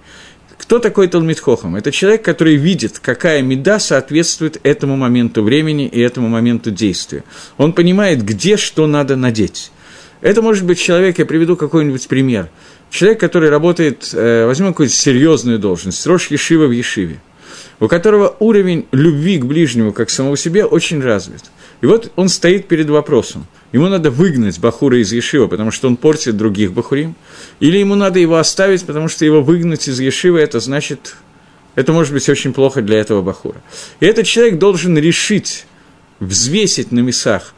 Кто 0.65 0.79
такой 0.79 1.07
Талмит 1.07 1.39
Хохам? 1.39 1.75
Это 1.75 1.91
человек, 1.91 2.23
который 2.23 2.55
видит, 2.55 2.99
какая 2.99 3.41
меда 3.41 3.79
соответствует 3.79 4.59
этому 4.63 4.95
моменту 4.95 5.43
времени 5.43 5.87
и 5.87 5.99
этому 5.99 6.27
моменту 6.27 6.71
действия. 6.71 7.23
Он 7.57 7.73
понимает, 7.73 8.23
где 8.23 8.57
что 8.57 8.87
надо 8.87 9.15
надеть. 9.15 9.71
Это 10.21 10.41
может 10.41 10.65
быть 10.65 10.79
человек, 10.79 11.19
я 11.19 11.25
приведу 11.25 11.55
какой-нибудь 11.55 12.07
пример– 12.07 12.49
человек, 12.89 13.19
который 13.19 13.49
работает, 13.49 14.09
э, 14.13 14.45
возьмем 14.45 14.69
какую-то 14.69 14.93
серьезную 14.93 15.59
должность, 15.59 16.05
Рош 16.07 16.27
Ешива 16.27 16.65
в 16.65 16.71
Ешиве, 16.71 17.19
у 17.79 17.87
которого 17.87 18.35
уровень 18.39 18.85
любви 18.91 19.37
к 19.37 19.45
ближнему, 19.45 19.91
как 19.91 20.07
к 20.07 20.11
самому 20.11 20.35
себе, 20.35 20.65
очень 20.65 21.01
развит. 21.01 21.43
И 21.81 21.85
вот 21.85 22.11
он 22.15 22.29
стоит 22.29 22.67
перед 22.67 22.89
вопросом. 22.89 23.45
Ему 23.73 23.87
надо 23.89 24.09
выгнать 24.11 24.59
Бахура 24.59 24.99
из 24.99 25.11
Ешива, 25.11 25.47
потому 25.47 25.71
что 25.71 25.87
он 25.87 25.97
портит 25.97 26.37
других 26.37 26.71
Бахурим, 26.71 27.15
или 27.59 27.77
ему 27.77 27.95
надо 27.95 28.19
его 28.19 28.37
оставить, 28.37 28.85
потому 28.85 29.07
что 29.07 29.25
его 29.25 29.41
выгнать 29.41 29.87
из 29.87 29.99
Ешива, 29.99 30.37
это 30.37 30.59
значит, 30.59 31.15
это 31.75 31.93
может 31.93 32.13
быть 32.13 32.27
очень 32.29 32.53
плохо 32.53 32.81
для 32.81 32.99
этого 32.99 33.21
Бахура. 33.21 33.61
И 33.99 34.05
этот 34.05 34.25
человек 34.25 34.59
должен 34.59 34.97
решить, 34.97 35.65
взвесить 36.19 36.91
на 36.91 36.99
мясах 36.99 37.53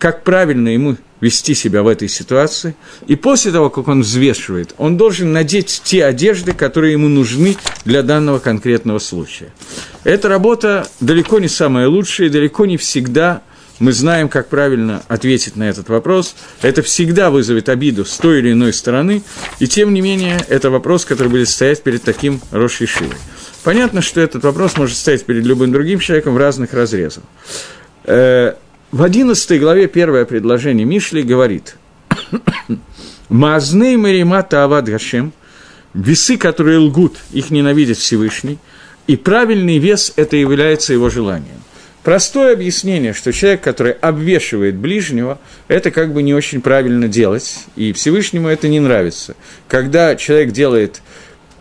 как 0.00 0.24
правильно 0.24 0.70
ему 0.70 0.96
вести 1.20 1.54
себя 1.54 1.82
в 1.82 1.88
этой 1.88 2.08
ситуации. 2.08 2.74
И 3.06 3.16
после 3.16 3.52
того, 3.52 3.68
как 3.68 3.86
он 3.86 4.00
взвешивает, 4.00 4.74
он 4.78 4.96
должен 4.96 5.32
надеть 5.32 5.82
те 5.84 6.06
одежды, 6.06 6.54
которые 6.54 6.92
ему 6.92 7.08
нужны 7.08 7.56
для 7.84 8.02
данного 8.02 8.38
конкретного 8.38 8.98
случая. 8.98 9.50
Эта 10.02 10.28
работа 10.28 10.88
далеко 11.00 11.38
не 11.38 11.48
самая 11.48 11.86
лучшая, 11.86 12.30
далеко 12.30 12.64
не 12.64 12.78
всегда 12.78 13.42
мы 13.80 13.92
знаем, 13.92 14.28
как 14.28 14.48
правильно 14.48 15.02
ответить 15.08 15.56
на 15.56 15.64
этот 15.64 15.88
вопрос. 15.88 16.36
Это 16.62 16.82
всегда 16.82 17.30
вызовет 17.30 17.68
обиду 17.68 18.04
с 18.04 18.16
той 18.18 18.38
или 18.38 18.52
иной 18.52 18.72
стороны, 18.72 19.22
и 19.58 19.66
тем 19.66 19.92
не 19.92 20.00
менее, 20.02 20.38
это 20.48 20.70
вопрос, 20.70 21.04
который 21.04 21.28
будет 21.28 21.48
стоять 21.48 21.82
перед 21.82 22.02
таким 22.02 22.40
Рошей 22.52 22.86
Шивой. 22.86 23.16
Понятно, 23.64 24.02
что 24.02 24.20
этот 24.20 24.44
вопрос 24.44 24.76
может 24.76 24.96
стоять 24.96 25.24
перед 25.24 25.44
любым 25.44 25.72
другим 25.72 25.98
человеком 25.98 26.34
в 26.34 26.38
разных 26.38 26.72
разрезах. 26.74 27.24
Э, 28.04 28.54
в 28.92 29.02
11 29.02 29.60
главе 29.60 29.88
первое 29.88 30.24
предложение 30.24 30.84
Мишли 30.84 31.22
говорит 31.22 31.76
«Мазней 33.28 33.96
Маримата 33.96 34.62
Авад 34.62 34.86
Гашем» 34.86 35.32
весы, 35.94 36.36
которые 36.36 36.78
лгут, 36.78 37.16
их 37.32 37.50
ненавидит 37.50 37.98
Всевышний, 37.98 38.58
и 39.06 39.16
правильный 39.16 39.78
вес– 39.78 40.12
это 40.16 40.36
является 40.36 40.92
его 40.92 41.10
желанием. 41.10 41.59
Простое 42.10 42.54
объяснение, 42.54 43.12
что 43.12 43.32
человек, 43.32 43.60
который 43.60 43.92
обвешивает 43.92 44.74
ближнего, 44.74 45.38
это 45.68 45.92
как 45.92 46.12
бы 46.12 46.24
не 46.24 46.34
очень 46.34 46.60
правильно 46.60 47.06
делать, 47.06 47.66
и 47.76 47.92
Всевышнему 47.92 48.48
это 48.48 48.66
не 48.66 48.80
нравится. 48.80 49.36
Когда 49.68 50.16
человек 50.16 50.50
делает 50.50 51.02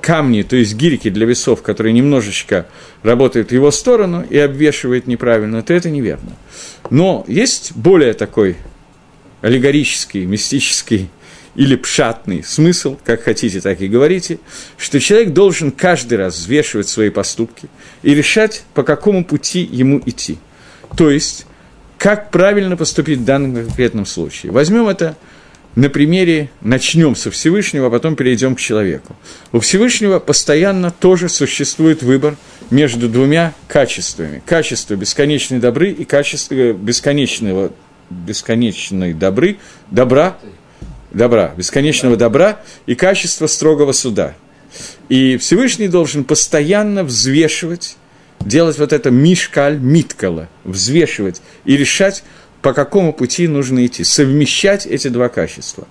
камни, 0.01 0.41
то 0.41 0.56
есть 0.56 0.74
гирьки 0.74 1.12
для 1.12 1.27
весов, 1.27 1.62
которые 1.62 1.94
немножечко 1.94 2.65
работают 3.03 3.50
в 3.50 3.51
его 3.51 3.70
сторону 3.70 4.25
и 4.27 4.39
обвешивает 4.39 5.06
неправильно, 5.06 5.62
то 5.62 5.72
это 5.75 5.91
неверно. 5.91 6.36
Но 6.89 7.25
есть 7.27 7.74
более 7.75 8.13
такой 8.13 8.58
аллегорический, 9.41 10.25
мистический 10.25 11.12
или 11.56 11.75
пшатный 11.75 12.44
смысл, 12.44 12.98
как 13.03 13.24
хотите, 13.24 13.62
так 13.62 13.82
и 13.82 13.88
говорите, 13.88 14.39
что 14.77 15.00
человек 15.00 15.34
должен 15.34 15.72
каждый 15.72 16.18
раз 16.18 16.38
взвешивать 16.38 16.88
свои 16.88 17.10
поступки 17.10 17.68
и 18.03 18.13
решать, 18.13 18.63
по 18.74 18.84
какому 18.84 19.25
пути 19.25 19.62
ему 19.62 20.01
идти. 20.06 20.38
То 20.96 21.10
есть, 21.10 21.46
как 21.98 22.32
правильно 22.32 22.77
поступить 22.77 23.20
в 23.20 23.25
данном 23.25 23.56
конкретном 23.56 24.06
случае. 24.06 24.51
Возьмем 24.51 24.88
это 24.88 25.18
на 25.75 25.89
примере, 25.89 26.50
начнем 26.62 27.15
со 27.15 27.29
Всевышнего, 27.29 27.88
а 27.88 27.89
потом 27.89 28.15
перейдем 28.15 28.56
к 28.56 28.60
человеку. 28.60 29.15
У 29.51 29.60
Всевышнего 29.60 30.20
постоянно 30.20 30.91
тоже 30.91 31.29
существует 31.29 32.01
выбор 32.01 32.38
между 32.70 33.08
двумя 33.08 33.53
качествами. 33.68 34.41
Качество 34.46 34.96
бесконечной 34.96 35.60
добры 35.60 35.91
и 35.91 36.06
качество 36.06 36.74
бесконечного, 36.74 37.72
бесконечной 38.10 39.13
добры, 39.13 39.58
добра, 39.91 40.38
добра, 41.12 41.54
бесконечного 41.56 42.16
добра 42.16 42.60
и 42.86 42.96
качество 42.96 43.48
строгого 43.48 43.92
суда. 43.92 44.36
И 45.10 45.38
Всевышний 45.38 45.88
должен 45.88 46.24
постоянно 46.24 47.04
взвешивать, 47.04 47.98
делать 48.39 48.78
вот 48.78 48.94
это 48.94 49.10
мишкаль, 49.10 49.80
миткала, 49.80 50.48
взвешивать 50.63 51.42
и 51.66 51.75
решать, 51.75 52.24
по 52.62 52.74
какому 52.74 53.13
пути 53.13 53.48
нужно 53.48 53.86
идти, 53.86 54.04
совмещать 54.04 54.86
эти 54.86 55.08
два 55.08 55.30
качества. 55.30 55.88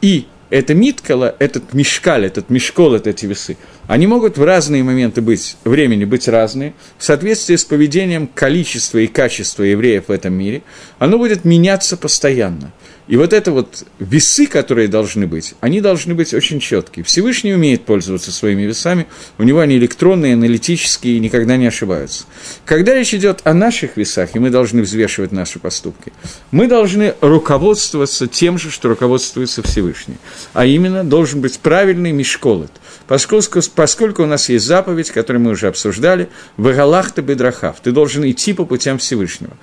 И 0.00 0.26
это 0.50 0.74
миткала, 0.74 1.34
этот 1.38 1.72
мешкаль, 1.72 2.24
этот 2.24 2.50
мешкол, 2.50 2.94
это 2.94 3.10
эти 3.10 3.26
весы, 3.26 3.56
они 3.86 4.06
могут 4.06 4.38
в 4.38 4.44
разные 4.44 4.82
моменты 4.82 5.20
быть, 5.20 5.56
времени 5.64 6.04
быть 6.04 6.28
разные, 6.28 6.74
в 6.98 7.04
соответствии 7.04 7.56
с 7.56 7.64
поведением 7.64 8.28
количества 8.28 8.98
и 8.98 9.06
качества 9.06 9.64
евреев 9.64 10.04
в 10.08 10.12
этом 10.12 10.34
мире, 10.34 10.62
оно 10.98 11.18
будет 11.18 11.44
меняться 11.44 11.96
постоянно. 11.96 12.72
И 13.08 13.16
вот 13.16 13.32
это 13.32 13.52
вот 13.52 13.84
весы, 14.00 14.46
которые 14.46 14.88
должны 14.88 15.26
быть, 15.26 15.54
они 15.60 15.80
должны 15.80 16.14
быть 16.14 16.34
очень 16.34 16.58
четкие. 16.58 17.04
Всевышний 17.04 17.54
умеет 17.54 17.84
пользоваться 17.84 18.32
своими 18.32 18.62
весами, 18.62 19.06
у 19.38 19.44
него 19.44 19.60
они 19.60 19.76
электронные, 19.76 20.34
аналитические 20.34 21.16
и 21.16 21.20
никогда 21.20 21.56
не 21.56 21.66
ошибаются. 21.66 22.24
Когда 22.64 22.94
речь 22.94 23.14
идет 23.14 23.42
о 23.44 23.54
наших 23.54 23.96
весах, 23.96 24.34
и 24.34 24.40
мы 24.40 24.50
должны 24.50 24.82
взвешивать 24.82 25.30
наши 25.30 25.60
поступки, 25.60 26.12
мы 26.50 26.66
должны 26.66 27.14
руководствоваться 27.20 28.26
тем 28.26 28.58
же, 28.58 28.70
что 28.70 28.88
руководствуется 28.88 29.62
Всевышний. 29.62 30.16
А 30.52 30.66
именно, 30.66 31.04
должен 31.04 31.40
быть 31.40 31.60
правильный 31.60 32.10
мешколот. 32.10 32.72
Поскольку, 33.08 33.60
поскольку 33.74 34.22
у 34.24 34.26
нас 34.26 34.48
есть 34.48 34.66
заповедь, 34.66 35.10
которую 35.10 35.42
мы 35.42 35.52
уже 35.52 35.68
обсуждали, 35.68 36.28
«Вагалахта 36.56 37.22
бедрахав»– 37.22 37.80
ты 37.82 37.92
должен 37.92 38.28
идти 38.28 38.52
по 38.52 38.64
путям 38.64 38.98
Всевышнего 38.98 39.56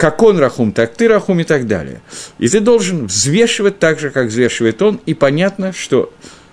как 0.00 0.22
он 0.22 0.38
рахум, 0.38 0.72
так 0.72 0.94
ты 0.94 1.08
рахум 1.08 1.40
и 1.40 1.44
так 1.44 1.66
далее. 1.66 2.00
И 2.38 2.48
ты 2.48 2.60
должен 2.60 3.04
взвешивать 3.04 3.78
так 3.78 4.00
же, 4.00 4.08
как 4.08 4.28
взвешивает 4.28 4.80
он, 4.80 4.98
и 5.04 5.12
понятно, 5.12 5.74
что 5.74 6.10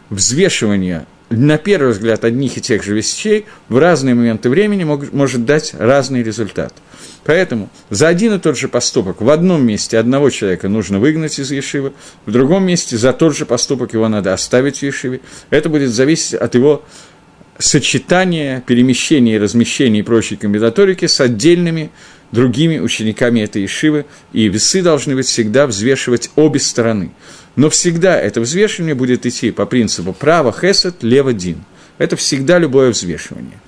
взвешивание 0.10 1.06
на 1.30 1.58
первый 1.58 1.94
взгляд 1.94 2.26
одних 2.26 2.58
и 2.58 2.62
тех 2.62 2.84
же 2.84 2.94
вещей 2.94 3.46
в 3.70 3.78
разные 3.78 4.16
моменты 4.16 4.50
времени 4.50 4.84
мог, 4.84 5.14
может 5.14 5.46
дать 5.46 5.74
разный 5.74 6.24
результат. 6.24 6.74
Поэтому 7.28 7.70
за 7.90 8.08
один 8.08 8.34
и 8.34 8.40
тот 8.40 8.58
же 8.58 8.70
поступок 8.70 9.22
в 9.22 9.30
одном 9.30 9.66
месте 9.66 10.00
одного 10.00 10.30
человека 10.30 10.70
нужно 10.70 10.98
выгнать 10.98 11.38
из 11.40 11.52
Ешивы, 11.52 11.92
в 12.26 12.32
другом 12.32 12.66
месте 12.66 12.98
за 12.98 13.12
тот 13.12 13.36
же 13.36 13.46
поступок 13.46 13.94
его 13.94 14.08
надо 14.08 14.34
оставить 14.34 14.78
в 14.78 14.84
Ешиве. 14.84 15.20
Это 15.50 15.68
будет 15.68 15.92
зависеть 15.92 16.36
от 16.36 16.56
его 16.56 16.86
сочетания, 17.60 18.64
перемещения 18.66 19.38
размещения 19.40 20.00
и 20.00 20.04
прочей 20.04 20.38
комбинаторики 20.38 21.06
с 21.06 21.20
отдельными 21.20 21.92
другими 22.32 22.80
учениками 22.80 23.42
этой 23.42 23.66
Ишивы, 23.66 24.06
и 24.32 24.48
весы 24.48 24.82
должны 24.82 25.14
быть 25.14 25.28
всегда 25.28 25.68
взвешивать 25.68 26.32
обе 26.38 26.62
стороны. 26.62 27.12
Но 27.58 27.70
всегда 27.70 28.18
это 28.18 28.40
взвешивание 28.40 28.96
будет 28.96 29.26
идти 29.26 29.52
по 29.52 29.66
принципу 29.66 30.14
право 30.14 30.54
хесед, 30.54 31.04
лево 31.04 31.34
дин. 31.34 31.66
Это 31.98 32.16
всегда 32.16 32.58
любое 32.58 32.92
взвешивание. 32.92 33.60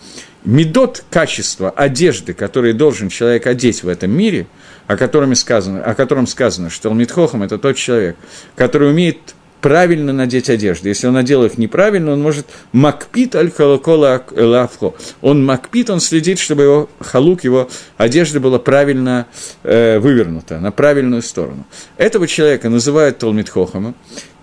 Медот 0.45 1.03
качества 1.09 1.69
одежды, 1.69 2.33
которые 2.33 2.73
должен 2.73 3.09
человек 3.09 3.45
одеть 3.45 3.83
в 3.83 3.87
этом 3.87 4.11
мире, 4.11 4.47
о 4.87 4.95
котором 4.95 5.35
сказано, 5.35 5.83
о 5.83 5.93
котором 5.95 6.27
сказано 6.27 6.69
что 6.69 6.89
Алмитхохам– 6.89 7.43
это 7.43 7.57
тот 7.57 7.75
человек, 7.75 8.15
который 8.55 8.89
умеет 8.89 9.35
правильно 9.61 10.13
надеть 10.13 10.49
одежду. 10.49 10.87
Если 10.87 11.07
он 11.07 11.13
надел 11.13 11.43
их 11.43 11.57
неправильно, 11.57 12.13
он 12.13 12.21
может 12.21 12.47
макпит 12.71 13.35
аль 13.35 13.51
халакола 13.51 14.23
лавхо. 14.31 14.93
Он 15.21 15.45
макпит, 15.45 15.89
он 15.89 15.99
следит, 15.99 16.39
чтобы 16.39 16.63
его 16.63 16.89
халук, 16.99 17.43
его 17.43 17.69
одежда 17.97 18.39
была 18.39 18.59
правильно 18.59 19.27
э, 19.63 19.99
вывернута, 19.99 20.59
на 20.59 20.71
правильную 20.71 21.21
сторону. 21.21 21.65
Этого 21.97 22.27
человека 22.27 22.69
называют 22.69 23.17
Талмитхохама, 23.17 23.93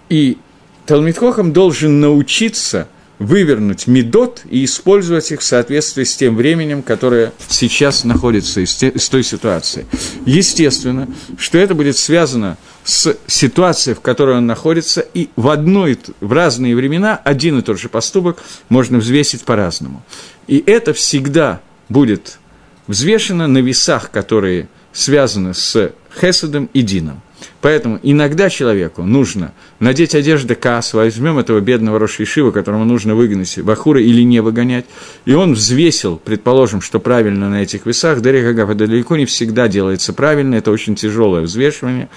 и 0.08 0.38
Талмитхохам 0.86 1.52
должен 1.52 2.00
научиться 2.00 2.88
вывернуть 3.18 3.86
медот 3.86 4.42
и 4.48 4.64
использовать 4.64 5.30
их 5.32 5.40
в 5.40 5.44
соответствии 5.44 6.04
с 6.04 6.16
тем 6.16 6.36
временем, 6.36 6.82
которое 6.82 7.32
сейчас 7.48 8.04
находится 8.04 8.60
из, 8.60 8.82
из 8.82 9.08
той 9.08 9.22
ситуации. 9.22 9.86
Естественно, 10.26 11.08
что 11.38 11.58
это 11.58 11.74
будет 11.74 11.96
связано 11.96 12.58
с 12.84 13.16
ситуацией, 13.26 13.94
в 13.94 14.00
которой 14.00 14.36
он 14.36 14.46
находится, 14.46 15.00
и 15.00 15.30
в, 15.36 15.48
одной, 15.48 15.98
в 16.20 16.32
разные 16.32 16.76
времена 16.76 17.16
один 17.16 17.58
и 17.58 17.62
тот 17.62 17.80
же 17.80 17.88
поступок 17.88 18.42
можно 18.68 18.98
взвесить 18.98 19.42
по-разному. 19.42 20.04
И 20.46 20.62
это 20.66 20.92
всегда 20.92 21.60
будет 21.88 22.38
взвешено 22.86 23.46
на 23.46 23.58
весах, 23.58 24.10
которые 24.10 24.68
связаны 24.92 25.54
с 25.54 25.92
Хесадом 26.20 26.70
и 26.72 26.82
Дином. 26.82 27.22
Поэтому 27.60 27.98
иногда 28.02 28.48
человеку 28.48 29.02
нужно 29.02 29.52
надеть 29.80 30.14
одежды 30.14 30.54
касс, 30.54 30.94
возьмем 30.94 31.38
этого 31.38 31.60
бедного 31.60 31.98
Рошишива, 31.98 32.50
которому 32.50 32.84
нужно 32.84 33.14
выгнать 33.14 33.58
Бахура 33.60 34.00
или 34.00 34.22
не 34.22 34.40
выгонять, 34.40 34.86
и 35.24 35.34
он 35.34 35.54
взвесил, 35.54 36.20
предположим, 36.22 36.80
что 36.80 37.00
правильно 37.00 37.50
на 37.50 37.62
этих 37.62 37.86
весах, 37.86 38.20
Дарихагав, 38.20 38.70
это 38.70 38.86
далеко 38.86 39.16
не 39.16 39.26
всегда 39.26 39.68
делается 39.68 40.12
правильно, 40.12 40.54
это 40.54 40.70
очень 40.70 40.94
тяжелое 40.94 41.42
взвешивание, 41.42 42.08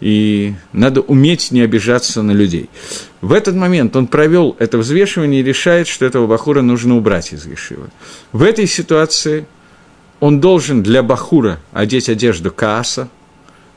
и 0.00 0.54
надо 0.72 1.00
уметь 1.00 1.50
не 1.50 1.60
обижаться 1.60 2.22
на 2.22 2.32
людей. 2.32 2.68
В 3.20 3.32
этот 3.32 3.54
момент 3.54 3.96
он 3.96 4.06
провел 4.06 4.56
это 4.58 4.78
взвешивание 4.78 5.40
и 5.40 5.44
решает, 5.44 5.88
что 5.88 6.04
этого 6.04 6.26
Бахура 6.26 6.62
нужно 6.62 6.96
убрать 6.96 7.32
из 7.32 7.46
Ешивы. 7.46 7.88
В 8.32 8.42
этой 8.42 8.66
ситуации 8.66 9.46
он 10.20 10.40
должен 10.40 10.82
для 10.82 11.02
Бахура 11.02 11.60
одеть 11.72 12.08
одежду 12.08 12.50
Кааса, 12.50 13.08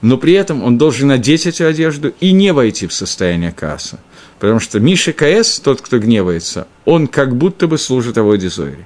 но 0.02 0.18
при 0.18 0.34
этом 0.34 0.64
он 0.64 0.78
должен 0.78 1.08
надеть 1.08 1.46
эту 1.46 1.66
одежду 1.66 2.14
и 2.20 2.32
не 2.32 2.54
войти 2.54 2.88
в 2.88 2.94
состояние 2.94 3.52
Кааса. 3.52 4.00
Потому 4.40 4.60
что 4.60 4.80
Миша 4.80 5.14
КС, 5.14 5.60
тот, 5.60 5.82
кто 5.82 5.98
гневается, 6.00 6.68
он 6.86 7.08
как 7.08 7.36
будто 7.36 7.68
бы 7.68 7.78
служит 7.78 8.18
Авойде 8.18 8.50
Зойре. 8.50 8.86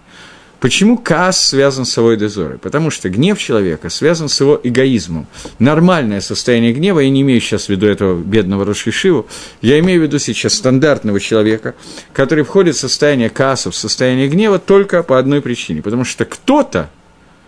Почему 0.62 1.00
Каас 1.00 1.44
связан 1.48 1.86
с 1.86 1.98
Авойде 1.98 2.30
Зорой? 2.30 2.60
Потому 2.60 2.92
что 2.92 3.10
гнев 3.10 3.40
человека 3.40 3.90
связан 3.90 4.30
с 4.30 4.40
его 4.40 4.62
эгоизмом. 4.64 5.26
Нормальное 5.58 6.22
состояние 6.22 6.72
гнева, 6.72 7.00
я 7.00 7.10
не 7.10 7.22
имею 7.22 7.42
сейчас 7.42 7.66
в 7.66 7.70
виду 7.70 7.88
этого 7.88 8.22
бедного 8.22 8.64
Рошишиву, 8.64 9.26
я 9.64 9.80
имею 9.80 10.00
в 10.00 10.04
виду 10.04 10.20
сейчас 10.20 10.54
стандартного 10.54 11.20
человека, 11.20 11.74
который 12.14 12.44
входит 12.44 12.76
в 12.76 12.80
состояние 12.80 13.32
Кааса, 13.32 13.72
в 13.72 13.76
состояние 13.76 14.28
гнева 14.28 14.60
только 14.60 15.02
по 15.02 15.18
одной 15.18 15.42
причине. 15.42 15.82
Потому 15.82 16.06
что 16.06 16.26
кто-то 16.26 16.92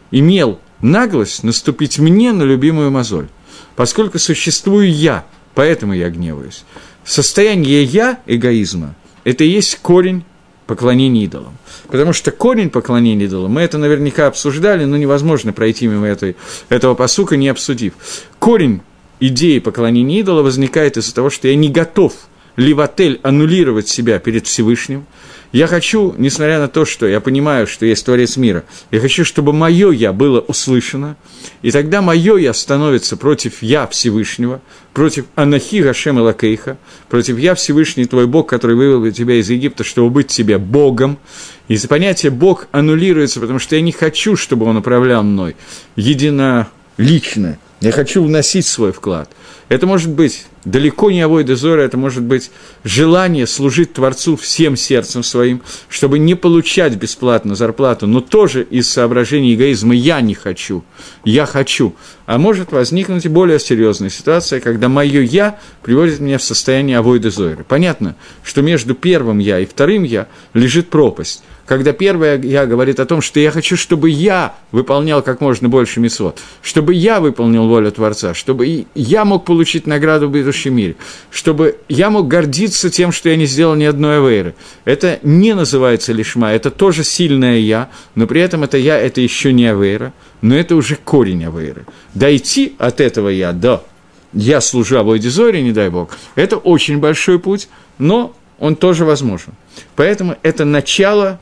имел 0.10 0.60
наглость 0.82 1.44
наступить 1.44 2.00
мне 2.00 2.34
на 2.34 2.42
любимую 2.42 2.90
мозоль. 2.90 3.28
Поскольку 3.76 4.20
существую 4.20 4.92
я, 4.92 5.26
поэтому 5.56 5.94
я 5.94 6.10
гневаюсь. 6.10 6.64
Состояние 7.06 7.84
я, 7.84 8.20
эгоизма, 8.26 8.96
это 9.24 9.44
и 9.44 9.50
есть 9.50 9.80
корень 9.82 10.24
поклонения 10.68 11.26
идолам. 11.26 11.58
Потому 11.88 12.14
что 12.14 12.32
корень 12.32 12.70
поклонения 12.70 13.26
идолам, 13.26 13.52
мы 13.52 13.62
это 13.62 13.78
наверняка 13.78 14.28
обсуждали, 14.28 14.86
но 14.86 14.98
невозможно 14.98 15.54
пройти 15.54 15.88
мимо 15.88 16.08
этой, 16.08 16.36
этого 16.70 16.96
посука, 16.96 17.36
не 17.36 17.50
обсудив. 17.50 17.94
Корень 18.40 18.82
идеи 19.20 19.60
поклонения 19.60 20.20
идола 20.20 20.42
возникает 20.42 20.98
из-за 20.98 21.14
того, 21.14 21.30
что 21.30 21.48
я 21.48 21.56
не 21.56 21.70
готов 21.70 22.14
ливатель 22.56 23.20
аннулировать 23.24 23.88
себя 23.88 24.20
перед 24.20 24.48
Всевышним, 24.48 25.06
я 25.54 25.68
хочу, 25.68 26.16
несмотря 26.18 26.60
на 26.60 26.68
то, 26.68 26.84
что 26.84 27.08
я 27.08 27.20
понимаю, 27.20 27.68
что 27.68 27.86
есть 27.86 28.04
Творец 28.04 28.38
мира, 28.38 28.64
я 28.90 29.00
хочу, 29.00 29.24
чтобы 29.24 29.54
мое 29.54 29.92
«я» 29.92 30.12
было 30.12 30.40
услышано, 30.40 31.16
и 31.62 31.70
тогда 31.70 32.02
мое 32.02 32.38
«я» 32.38 32.54
становится 32.56 33.18
против 33.18 33.62
«я» 33.62 33.86
Всевышнего, 33.86 34.62
против 34.94 35.26
Анахи 35.36 35.84
Гашем 35.84 36.18
Лакейха, 36.18 36.78
против 37.08 37.38
«я» 37.38 37.54
Всевышний 37.54 38.06
твой 38.06 38.26
Бог, 38.26 38.50
который 38.50 38.76
вывел 38.76 39.12
тебя 39.12 39.36
из 39.36 39.48
Египта, 39.52 39.84
чтобы 39.84 40.10
быть 40.10 40.28
тебе 40.28 40.58
Богом. 40.58 41.20
И 41.68 41.78
понятие 41.88 42.32
«Бог» 42.32 42.68
аннулируется, 42.72 43.40
потому 43.40 43.60
что 43.60 43.76
я 43.76 43.82
не 43.84 43.92
хочу, 43.92 44.36
чтобы 44.36 44.66
он 44.66 44.78
управлял 44.78 45.22
мной 45.22 45.56
единолично. 45.96 47.60
Я 47.84 47.92
хочу 47.92 48.24
вносить 48.24 48.66
свой 48.66 48.94
вклад– 48.94 49.30
это 49.74 49.88
может 49.88 50.12
быть 50.12 50.46
далеко 50.66 51.10
не 51.10 51.22
авой 51.22 51.44
дезора, 51.44 51.82
это 51.82 51.98
может 51.98 52.22
быть 52.22 52.52
желание 52.84 53.48
служить 53.48 53.94
Творцу 53.94 54.36
всем 54.36 54.78
сердцем 54.78 55.24
своим, 55.24 55.64
чтобы 55.90 56.20
не 56.20 56.36
получать 56.36 56.96
бесплатно 56.96 57.56
зарплату, 57.56 58.06
но 58.06 58.22
тоже 58.22 58.64
из 58.64 58.88
соображений 58.90 59.56
эгоизма 59.56 59.96
«я 59.96 60.22
не 60.22 60.36
хочу», 60.36 60.84
«я 61.26 61.46
хочу». 61.46 61.96
А 62.26 62.38
может 62.38 62.72
возникнуть 62.72 63.26
и 63.26 63.30
более 63.30 63.60
серьезная 63.60 64.10
ситуация, 64.10 64.60
когда 64.60 64.90
мое 64.90 65.22
«я» 65.22 65.60
приводит 65.82 66.20
меня 66.20 66.38
в 66.38 66.44
состояние 66.44 67.00
авой 67.00 67.20
дезора. 67.20 67.66
Понятно, 67.68 68.16
что 68.44 68.62
между 68.62 68.94
первым 68.94 69.40
«я» 69.40 69.60
и 69.60 69.66
вторым 69.66 70.04
«я» 70.04 70.28
лежит 70.54 70.90
пропасть 70.90 71.44
когда 71.66 71.94
первое 71.94 72.38
«я» 72.42 72.66
говорит 72.66 73.00
о 73.00 73.06
том, 73.06 73.22
что 73.22 73.40
я 73.40 73.52
хочу, 73.52 73.78
чтобы 73.78 74.10
я 74.10 74.56
выполнял 74.72 75.22
как 75.22 75.40
можно 75.40 75.70
больше 75.70 76.00
мисвод, 76.00 76.40
чтобы 76.62 76.94
я 76.94 77.20
выполнил 77.20 77.68
волю 77.68 77.92
Творца, 77.92 78.34
чтобы 78.34 78.86
я 78.96 79.26
мог 79.26 79.46
получить 79.46 79.88
награду 79.88 80.28
в 80.28 80.32
будущем 80.32 80.76
мире, 80.76 80.96
чтобы 81.32 81.78
я 81.88 82.10
мог 82.10 82.28
гордиться 82.28 82.90
тем, 82.90 83.12
что 83.12 83.30
я 83.30 83.38
не 83.38 83.46
сделал 83.46 83.76
ни 83.76 83.86
одной 83.86 84.18
авейры. 84.18 84.56
Это 84.84 85.20
не 85.24 85.54
называется 85.54 86.12
лишма, 86.12 86.52
это 86.52 86.70
тоже 86.70 87.04
сильное 87.04 87.58
«я», 87.58 87.90
но 88.16 88.28
при 88.28 88.42
этом 88.42 88.64
это 88.64 88.78
«я»– 88.78 88.98
это 89.00 89.22
еще 89.22 89.54
не 89.54 89.68
авейра, 89.68 90.14
но 90.42 90.56
это 90.56 90.76
уже 90.76 90.98
корень 90.98 91.46
авейры. 91.46 91.86
Дойти 92.14 92.76
от 92.78 93.00
этого 93.00 93.30
«я» 93.30 93.54
до 93.54 93.86
«я 94.34 94.60
служу 94.60 94.98
Авойдизоре», 94.98 95.62
не 95.62 95.72
дай 95.72 95.90
бог, 95.90 96.18
это 96.36 96.58
очень 96.58 96.98
большой 96.98 97.40
путь, 97.40 97.70
но 98.00 98.36
он 98.60 98.76
тоже 98.76 99.06
возможен. 99.06 99.54
Поэтому 99.96 100.38
это 100.44 100.66
начало 100.66 101.40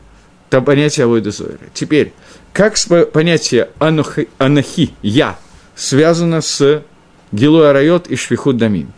то 0.51 0.61
понятие 0.61 1.05
Авойда. 1.05 1.31
Теперь, 1.73 2.11
как 2.51 2.75
понятие 3.13 3.69
анахи, 3.79 4.27
анахи 4.37 4.93
«я» 5.01 5.39
связано 5.75 6.41
с 6.41 6.83
Гилой 7.31 7.69
Арайот 7.69 8.07
и 8.07 8.17
Швихуд 8.17 8.57
Дамин? 8.57 8.91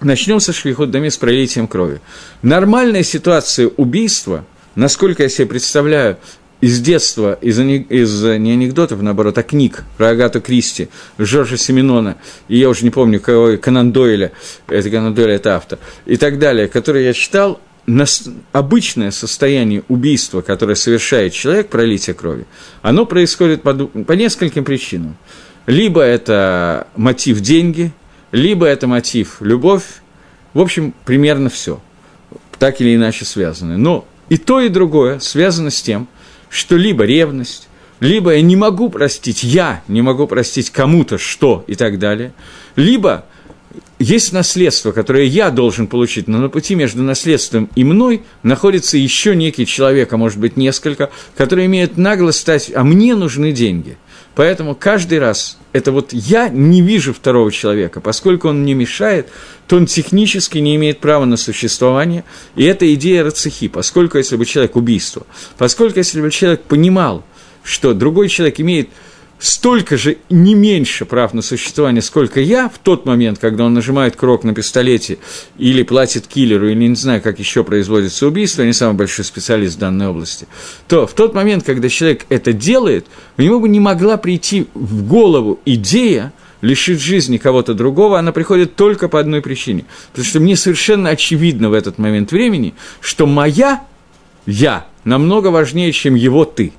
Начнем 0.00 0.40
со 0.40 0.52
Швихуд 0.52 0.90
Дамин, 0.90 1.12
с 1.12 1.16
пролитием 1.16 1.68
крови. 1.68 2.00
Нормальная 2.42 3.04
ситуация 3.04 3.68
убийства, 3.68 4.44
насколько 4.74 5.22
я 5.22 5.28
себе 5.28 5.46
представляю, 5.46 6.18
из 6.60 6.80
детства, 6.80 7.38
из, 7.40 7.60
из 7.60 8.24
не 8.24 8.50
анекдотов, 8.50 9.00
наоборот, 9.00 9.38
а 9.38 9.44
книг 9.44 9.84
про 9.96 10.08
Агату 10.08 10.40
Кристи, 10.40 10.88
Жоржа 11.18 11.56
Семенона, 11.56 12.16
и 12.48 12.58
я 12.58 12.68
уже 12.68 12.82
не 12.82 12.90
помню, 12.90 13.20
кого, 13.20 13.56
Конан 13.58 13.92
Дойля, 13.92 14.32
это 14.66 14.90
Конан 14.90 15.14
Дойля, 15.14 15.34
это 15.34 15.54
автор, 15.54 15.78
и 16.04 16.16
так 16.16 16.40
далее, 16.40 16.66
которые 16.66 17.06
я 17.06 17.12
читал, 17.12 17.60
обычное 18.52 19.10
состояние 19.10 19.82
убийства, 19.88 20.42
которое 20.42 20.74
совершает 20.74 21.32
человек, 21.32 21.68
пролитие 21.68 22.14
крови, 22.14 22.46
оно 22.82 23.06
происходит 23.06 23.62
по, 23.62 23.74
по 23.74 24.12
нескольким 24.12 24.64
причинам. 24.64 25.16
Либо 25.66 26.02
это 26.02 26.86
мотив 26.96 27.40
деньги, 27.40 27.92
либо 28.32 28.66
это 28.66 28.86
мотив 28.86 29.36
любовь, 29.40 29.84
в 30.54 30.60
общем, 30.60 30.94
примерно 31.04 31.50
все, 31.50 31.80
так 32.58 32.80
или 32.80 32.94
иначе 32.94 33.24
связаны. 33.24 33.76
Но 33.76 34.06
и 34.28 34.36
то, 34.36 34.60
и 34.60 34.68
другое 34.68 35.18
связано 35.18 35.70
с 35.70 35.80
тем, 35.80 36.08
что 36.50 36.76
либо 36.76 37.04
ревность, 37.04 37.68
либо 38.00 38.34
я 38.34 38.42
не 38.42 38.56
могу 38.56 38.90
простить, 38.90 39.42
я 39.42 39.82
не 39.88 40.02
могу 40.02 40.26
простить 40.26 40.70
кому-то 40.70 41.18
что 41.18 41.64
и 41.66 41.74
так 41.74 41.98
далее, 41.98 42.32
либо 42.76 43.26
есть 43.98 44.32
наследство, 44.32 44.92
которое 44.92 45.24
я 45.24 45.50
должен 45.50 45.86
получить, 45.86 46.28
но 46.28 46.38
на 46.38 46.48
пути 46.48 46.74
между 46.74 47.02
наследством 47.02 47.68
и 47.74 47.84
мной 47.84 48.22
находится 48.42 48.96
еще 48.96 49.34
некий 49.34 49.66
человек, 49.66 50.12
а 50.12 50.16
может 50.16 50.38
быть 50.38 50.56
несколько, 50.56 51.10
которые 51.36 51.66
имеют 51.66 51.96
нагло 51.96 52.30
стать, 52.30 52.70
а 52.74 52.84
мне 52.84 53.14
нужны 53.14 53.52
деньги. 53.52 53.96
Поэтому 54.36 54.76
каждый 54.76 55.18
раз 55.18 55.58
это 55.72 55.90
вот 55.90 56.12
я 56.12 56.48
не 56.48 56.80
вижу 56.80 57.12
второго 57.12 57.50
человека, 57.50 58.00
поскольку 58.00 58.48
он 58.48 58.62
мне 58.62 58.72
мешает, 58.72 59.28
то 59.66 59.76
он 59.76 59.86
технически 59.86 60.58
не 60.58 60.76
имеет 60.76 61.00
права 61.00 61.24
на 61.24 61.36
существование, 61.36 62.22
и 62.54 62.62
это 62.62 62.92
идея 62.94 63.24
рацихи, 63.24 63.66
поскольку 63.66 64.16
если 64.16 64.36
бы 64.36 64.46
человек 64.46 64.76
убийство, 64.76 65.26
поскольку 65.56 65.98
если 65.98 66.20
бы 66.20 66.30
человек 66.30 66.62
понимал, 66.62 67.24
что 67.64 67.94
другой 67.94 68.28
человек 68.28 68.60
имеет 68.60 68.90
столько 69.38 69.96
же, 69.96 70.18
не 70.28 70.54
меньше 70.54 71.04
прав 71.04 71.34
на 71.34 71.42
существование, 71.42 72.02
сколько 72.02 72.40
я, 72.40 72.68
в 72.68 72.78
тот 72.78 73.06
момент, 73.06 73.38
когда 73.38 73.64
он 73.64 73.74
нажимает 73.74 74.16
крок 74.16 74.44
на 74.44 74.54
пистолете 74.54 75.18
или 75.56 75.82
платит 75.82 76.26
киллеру, 76.26 76.68
или 76.68 76.86
не 76.86 76.96
знаю, 76.96 77.22
как 77.22 77.38
еще 77.38 77.64
производится 77.64 78.26
убийство, 78.26 78.62
я 78.62 78.68
не 78.68 78.72
самый 78.72 78.96
большой 78.96 79.24
специалист 79.24 79.76
в 79.76 79.78
данной 79.78 80.08
области, 80.08 80.46
то 80.88 81.06
в 81.06 81.12
тот 81.12 81.34
момент, 81.34 81.64
когда 81.64 81.88
человек 81.88 82.26
это 82.28 82.52
делает, 82.52 83.06
у 83.36 83.42
него 83.42 83.60
бы 83.60 83.68
не 83.68 83.80
могла 83.80 84.16
прийти 84.16 84.66
в 84.74 85.06
голову 85.06 85.60
идея, 85.64 86.32
лишить 86.60 87.00
жизни 87.00 87.36
кого-то 87.36 87.74
другого, 87.74 88.18
она 88.18 88.32
приходит 88.32 88.74
только 88.74 89.08
по 89.08 89.20
одной 89.20 89.42
причине. 89.42 89.84
Потому 90.10 90.26
что 90.26 90.40
мне 90.40 90.56
совершенно 90.56 91.10
очевидно 91.10 91.70
в 91.70 91.72
этот 91.72 91.98
момент 91.98 92.32
времени, 92.32 92.74
что 93.00 93.26
моя 93.26 93.84
«я» 94.46 94.86
намного 95.04 95.48
важнее, 95.48 95.92
чем 95.92 96.16
его 96.16 96.44
«ты». 96.44 96.72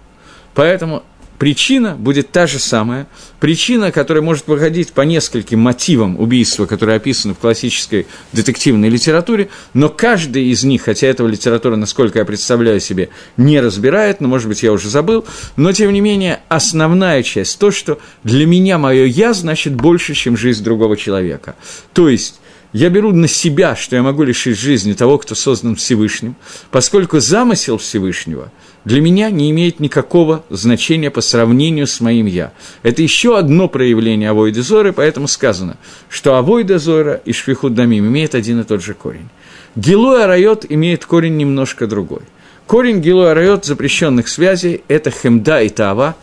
Поэтому 0.53 1.03
причина 1.39 1.95
будет 1.95 2.31
та 2.31 2.45
же 2.45 2.59
самая. 2.59 3.07
Причина, 3.39 3.91
которая 3.91 4.21
может 4.21 4.47
выходить 4.47 4.91
по 4.91 5.01
нескольким 5.01 5.59
мотивам 5.59 6.19
убийства, 6.19 6.65
которые 6.65 6.97
описаны 6.97 7.33
в 7.33 7.39
классической 7.39 8.05
детективной 8.33 8.89
литературе, 8.89 9.49
но 9.73 9.89
каждый 9.89 10.49
из 10.49 10.63
них, 10.65 10.83
хотя 10.83 11.07
этого 11.07 11.27
литература, 11.27 11.77
насколько 11.77 12.19
я 12.19 12.25
представляю 12.25 12.81
себе, 12.81 13.09
не 13.37 13.59
разбирает, 13.61 14.19
но, 14.21 14.27
может 14.27 14.49
быть, 14.49 14.61
я 14.61 14.73
уже 14.73 14.89
забыл, 14.89 15.25
но, 15.55 15.71
тем 15.71 15.91
не 15.93 16.01
менее, 16.01 16.41
основная 16.49 17.23
часть– 17.23 17.57
то, 17.59 17.71
что 17.71 17.99
для 18.23 18.45
меня 18.45 18.77
мое 18.77 19.05
«я» 19.05 19.33
значит 19.33 19.73
больше, 19.73 20.13
чем 20.13 20.35
жизнь 20.35 20.63
другого 20.63 20.97
человека. 20.97 21.55
То 21.93 22.09
есть, 22.09 22.41
я 22.73 22.89
беру 22.89 23.13
на 23.13 23.27
себя, 23.27 23.75
что 23.75 23.95
я 23.95 24.03
могу 24.03 24.23
лишить 24.23 24.59
жизни 24.59 24.93
того, 24.93 25.17
кто 25.17 25.33
создан 25.33 25.75
Всевышним, 25.75 26.35
поскольку 26.69 27.19
замысел 27.19 27.77
Всевышнего– 27.77 28.51
для 28.85 29.01
меня 29.01 29.29
не 29.29 29.51
имеет 29.51 29.79
никакого 29.79 30.43
значения 30.49 31.11
по 31.11 31.21
сравнению 31.21 31.87
с 31.87 31.99
моим 31.99 32.25
«я». 32.25 32.53
Это 32.83 33.01
еще 33.01 33.37
одно 33.37 33.67
проявление 33.67 34.29
авойда 34.29 34.61
зоры, 34.61 34.93
поэтому 34.93 35.27
сказано, 35.27 35.77
что 36.09 36.35
авойда 36.35 36.79
зора 36.79 37.21
и 37.25 37.33
швихуд 37.33 37.73
дамим 37.73 38.07
имеют 38.07 38.35
один 38.35 38.61
и 38.61 38.63
тот 38.63 38.81
же 38.81 38.93
корень. 38.93 39.29
Гилуя 39.75 40.27
райот 40.27 40.65
имеет 40.67 41.05
корень 41.05 41.37
немножко 41.37 41.87
другой. 41.87 42.21
Корень 42.67 43.01
гилуя 43.01 43.33
райот 43.33 43.65
запрещенных 43.65 44.27
связей– 44.27 44.83
это 44.87 45.11
хемда 45.11 45.61
и 45.61 45.69
тава, 45.69 46.15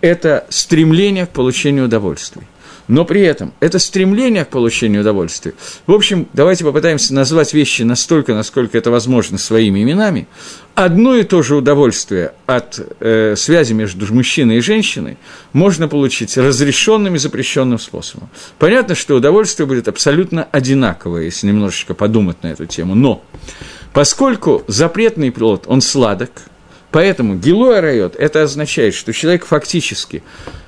это 0.00 0.46
стремление 0.50 1.26
к 1.26 1.30
получению 1.30 1.86
удовольствия 1.86 2.46
но 2.88 3.04
при 3.04 3.22
этом 3.22 3.52
это 3.60 3.78
стремление 3.78 4.44
к 4.44 4.48
получению 4.48 5.00
удовольствия. 5.00 5.54
В 5.86 5.92
общем, 5.92 6.28
давайте 6.32 6.64
попытаемся 6.64 7.14
назвать 7.14 7.54
вещи 7.54 7.82
настолько, 7.82 8.34
насколько 8.34 8.76
это 8.76 8.90
возможно, 8.90 9.38
своими 9.38 9.82
именами. 9.82 10.26
Одно 10.74 11.14
и 11.14 11.22
то 11.22 11.42
же 11.42 11.56
удовольствие 11.56 12.32
от 12.46 12.80
э, 13.00 13.34
связи 13.36 13.72
между 13.72 14.12
мужчиной 14.12 14.56
и 14.56 14.60
женщиной 14.60 15.18
можно 15.52 15.88
получить 15.88 16.36
разрешенным 16.36 17.14
и 17.14 17.18
запрещенным 17.18 17.78
способом. 17.78 18.28
Понятно, 18.58 18.94
что 18.94 19.14
удовольствие 19.14 19.66
будет 19.66 19.88
абсолютно 19.88 20.48
одинаковое, 20.50 21.24
если 21.24 21.46
немножечко 21.46 21.94
подумать 21.94 22.42
на 22.42 22.48
эту 22.48 22.66
тему. 22.66 22.94
Но 22.94 23.24
поскольку 23.92 24.64
запретный 24.66 25.30
плод, 25.30 25.64
он 25.68 25.80
сладок, 25.80 26.30
поэтому 26.94 27.34
гилуя 27.34 27.80
райот, 27.80 28.14
это 28.14 28.44
означает, 28.44 28.94
что 28.94 29.12
человек 29.12 29.44
фактически 29.44 30.22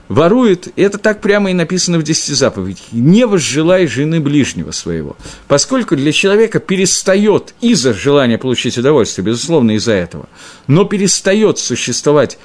ворует, 0.08 0.66
это 0.74 0.98
так 0.98 1.20
прямо 1.20 1.52
и 1.52 1.54
написано 1.54 2.00
в 2.00 2.02
десяти 2.02 2.34
заповедях, 2.34 2.82
не 2.90 3.24
возжелай 3.26 3.86
жены 3.86 4.18
ближнего 4.18 4.72
своего. 4.72 5.16
Поскольку 5.46 5.94
для 5.94 6.10
человека 6.10 6.58
перестает 6.58 7.54
из-за 7.60 7.94
желания 7.94 8.38
получить 8.38 8.76
удовольствие, 8.76 9.24
безусловно, 9.24 9.76
из-за 9.76 9.92
этого, 9.92 10.28
но 10.66 10.84
перестает 10.84 11.60
существовать 11.60 12.38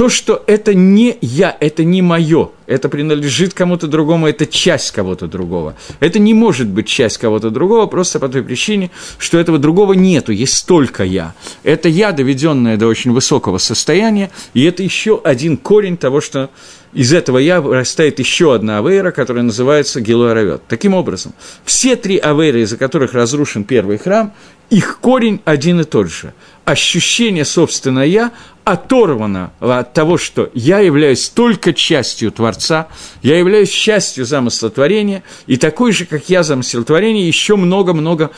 то, 0.00 0.08
что 0.08 0.42
это 0.46 0.72
не 0.72 1.18
я, 1.20 1.54
это 1.60 1.84
не 1.84 2.00
мое, 2.00 2.48
это 2.66 2.88
принадлежит 2.88 3.52
кому-то 3.52 3.86
другому, 3.86 4.28
это 4.28 4.46
часть 4.46 4.92
кого-то 4.92 5.26
другого. 5.26 5.76
Это 6.00 6.18
не 6.18 6.32
может 6.32 6.68
быть 6.68 6.88
часть 6.88 7.18
кого-то 7.18 7.50
другого 7.50 7.84
просто 7.84 8.18
по 8.18 8.30
той 8.30 8.42
причине, 8.42 8.90
что 9.18 9.38
этого 9.38 9.58
другого 9.58 9.92
нету, 9.92 10.32
есть 10.32 10.66
только 10.66 11.04
я. 11.04 11.34
Это 11.64 11.90
я, 11.90 12.12
доведенное 12.12 12.78
до 12.78 12.86
очень 12.86 13.12
высокого 13.12 13.58
состояния, 13.58 14.30
и 14.54 14.64
это 14.64 14.82
еще 14.82 15.20
один 15.22 15.58
корень 15.58 15.98
того, 15.98 16.22
что 16.22 16.48
из 16.94 17.12
этого 17.12 17.36
я 17.36 17.60
вырастает 17.60 18.18
еще 18.20 18.54
одна 18.54 18.78
авейра, 18.78 19.10
которая 19.10 19.42
называется 19.44 20.00
Гилуаравет. 20.00 20.62
Таким 20.66 20.94
образом, 20.94 21.34
все 21.66 21.94
три 21.94 22.16
авейры, 22.16 22.62
из-за 22.62 22.78
которых 22.78 23.12
разрушен 23.12 23.64
первый 23.64 23.98
храм, 23.98 24.32
их 24.70 24.98
корень 25.00 25.40
один 25.44 25.80
и 25.80 25.84
тот 25.84 26.08
же. 26.08 26.32
Ощущение, 26.64 27.44
собственно, 27.44 28.00
я 28.00 28.32
оторвано 28.64 29.52
от 29.58 29.92
того, 29.92 30.16
что 30.16 30.50
я 30.54 30.78
являюсь 30.78 31.28
только 31.28 31.72
частью 31.72 32.30
Творца, 32.30 32.88
я 33.22 33.38
являюсь 33.38 33.70
частью 33.70 34.24
замысла 34.24 34.70
творения, 34.70 35.24
и 35.46 35.56
такой 35.56 35.92
же, 35.92 36.06
как 36.06 36.28
я 36.28 36.44
замысел 36.44 36.84
творения, 36.84 37.26
еще 37.26 37.56
много-много 37.56 38.30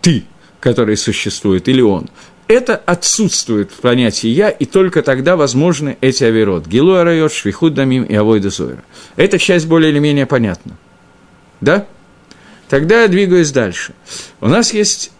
ты, 0.00 0.24
который 0.60 0.96
существует, 0.96 1.68
или 1.68 1.80
он. 1.80 2.08
Это 2.46 2.76
отсутствует 2.76 3.72
в 3.72 3.80
понятии 3.80 4.28
«я», 4.28 4.50
и 4.50 4.66
только 4.66 5.02
тогда 5.02 5.36
возможны 5.36 5.96
эти 6.00 6.22
авирот. 6.22 6.66
Гилу 6.66 6.94
арайот, 6.94 7.32
швихуд 7.32 7.74
дамим 7.74 8.04
и 8.04 8.14
авойда 8.14 8.50
зойра. 8.50 8.84
Эта 9.16 9.38
часть 9.38 9.66
более 9.66 9.90
или 9.90 9.98
менее 9.98 10.26
понятна. 10.26 10.76
Да? 11.60 11.86
Тогда 12.68 13.02
я 13.02 13.08
двигаюсь 13.08 13.50
дальше. 13.52 13.94
У 14.40 14.48
нас 14.48 14.74
есть 14.74 15.12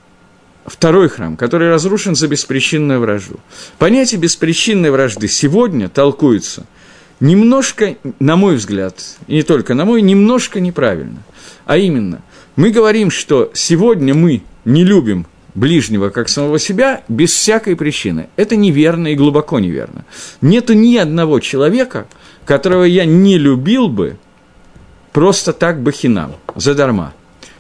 второй 0.67 1.09
храм, 1.09 1.37
который 1.37 1.69
разрушен 1.69 2.15
за 2.15 2.29
беспричинную 2.29 3.01
вражду. 3.01 3.41
Понятие 3.79 4.21
беспричинной 4.21 4.91
вражды 4.91 5.29
сегодня 5.29 5.89
толкуется 5.89 6.67
немножко, 7.23 7.97
на 8.19 8.37
мой 8.37 8.57
взгляд, 8.57 8.97
и 9.29 9.37
не 9.37 9.43
только 9.43 9.75
на 9.75 9.85
мой, 9.85 10.03
немножко 10.03 10.61
неправильно. 10.61 11.23
А 11.65 11.79
именно, 11.79 12.21
мы 12.57 12.71
говорим, 12.71 13.11
что 13.11 13.51
сегодня 13.55 14.13
мы 14.13 14.43
не 14.65 14.85
любим 14.85 15.27
ближнего 15.55 16.11
как 16.11 16.29
самого 16.29 16.59
себя 16.59 17.03
без 17.09 17.33
всякой 17.33 17.77
причины. 17.77 18.29
Это 18.37 18.57
неверно 18.57 19.09
и 19.09 19.15
глубоко 19.15 19.61
неверно. 19.61 20.05
Нету 20.41 20.75
ни 20.75 20.97
одного 20.97 21.41
человека, 21.41 22.07
которого 22.45 22.85
я 22.85 23.05
не 23.05 23.39
любил 23.39 23.89
бы 23.89 24.17
просто 25.13 25.53
так 25.53 25.81
бахинам, 25.83 26.35
задарма. 26.57 27.13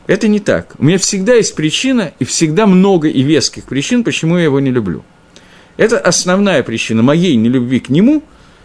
Это 0.06 0.28
не 0.28 0.40
так. 0.40 0.74
У 0.78 0.84
меня 0.84 0.98
всегда 0.98 1.34
есть 1.34 1.54
причина, 1.54 2.12
и 2.18 2.24
всегда 2.24 2.66
много 2.66 3.08
и 3.08 3.22
веских 3.22 3.64
причин, 3.64 4.04
почему 4.04 4.36
я 4.36 4.44
его 4.44 4.60
не 4.60 4.70
люблю. 4.70 5.04
Это 5.76 5.98
основная 5.98 6.62
причина 6.62 7.02
моей 7.02 7.36
нелюбви 7.36 7.80
к 7.80 7.88
нему, 7.88 8.22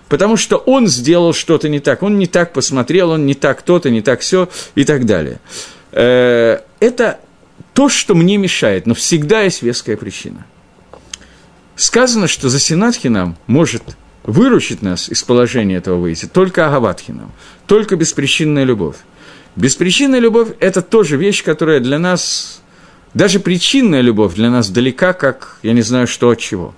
потому 0.10 0.36
что 0.36 0.58
он 0.58 0.88
сделал 0.88 1.34
что-то 1.34 1.70
не 1.70 1.80
так, 1.80 2.04
он 2.04 2.18
не 2.18 2.28
так 2.28 2.54
посмотрел, 2.54 3.12
он 3.12 3.26
не 3.26 3.34
так 3.34 3.62
то-то, 3.62 3.90
не 3.90 4.02
так 4.02 4.22
все 4.22 4.50
и 4.76 4.84
так 4.84 5.06
далее. 5.06 5.40
Э, 5.92 6.60
это 6.80 7.20
то, 7.74 7.90
что 7.90 8.16
мне 8.16 8.38
мешает, 8.38 8.86
но 8.88 8.94
всегда 8.94 9.42
есть 9.42 9.62
веская 9.62 9.98
причина. 9.98 10.46
Сказано, 11.76 12.28
что 12.28 12.50
за 12.50 12.60
Синатхинам 12.60 13.38
может 13.46 13.84
выручить 14.24 14.82
нас 14.82 15.10
из 15.10 15.24
положения 15.24 15.76
этого 15.76 15.98
выйти 16.00 16.26
только 16.26 16.68
Агаватхинам, 16.68 17.32
только 17.68 17.96
беспричинная 17.96 18.64
любовь. 18.64 18.98
Беспричинная 19.58 20.20
любовь– 20.20 20.50
это 20.60 20.84
тоже 20.84 21.18
вещь, 21.18 21.44
которая 21.44 21.80
для 21.80 21.98
нас, 21.98 22.62
даже 23.16 23.40
причинная 23.40 24.02
любовь 24.02 24.36
для 24.36 24.52
нас 24.52 24.70
далека, 24.70 25.14
как 25.14 25.58
я 25.64 25.74
не 25.74 25.82
знаю 25.82 26.06
что 26.06 26.30
от 26.30 26.38
чего. 26.38 26.76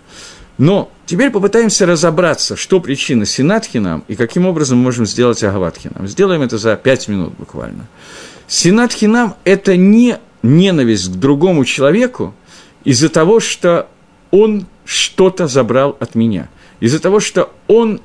Но 0.57 0.89
теперь 1.05 1.29
попытаемся 1.29 1.85
разобраться, 1.85 2.55
что 2.55 2.79
причина 2.79 3.25
Синатхинам 3.25 4.05
и 4.07 4.15
каким 4.15 4.45
образом 4.45 4.77
мы 4.77 4.85
можем 4.85 5.05
сделать 5.05 5.43
Агаватхинам. 5.43 6.07
Сделаем 6.07 6.41
это 6.41 6.57
за 6.57 6.77
пять 6.77 7.09
минут 7.09 7.33
буквально. 7.37 7.85
Синатхинам– 8.47 9.35
это 9.43 9.75
не 9.75 10.17
ненависть 10.41 11.11
к 11.11 11.15
другому 11.15 11.65
человеку 11.65 12.33
из-за 12.85 13.09
того, 13.09 13.41
что 13.41 13.89
он 14.31 14.67
что-то 14.85 15.47
забрал 15.47 15.97
от 15.99 16.15
меня, 16.15 16.47
из-за 16.79 16.99
того, 17.01 17.19
что 17.19 17.51
он 17.67 17.99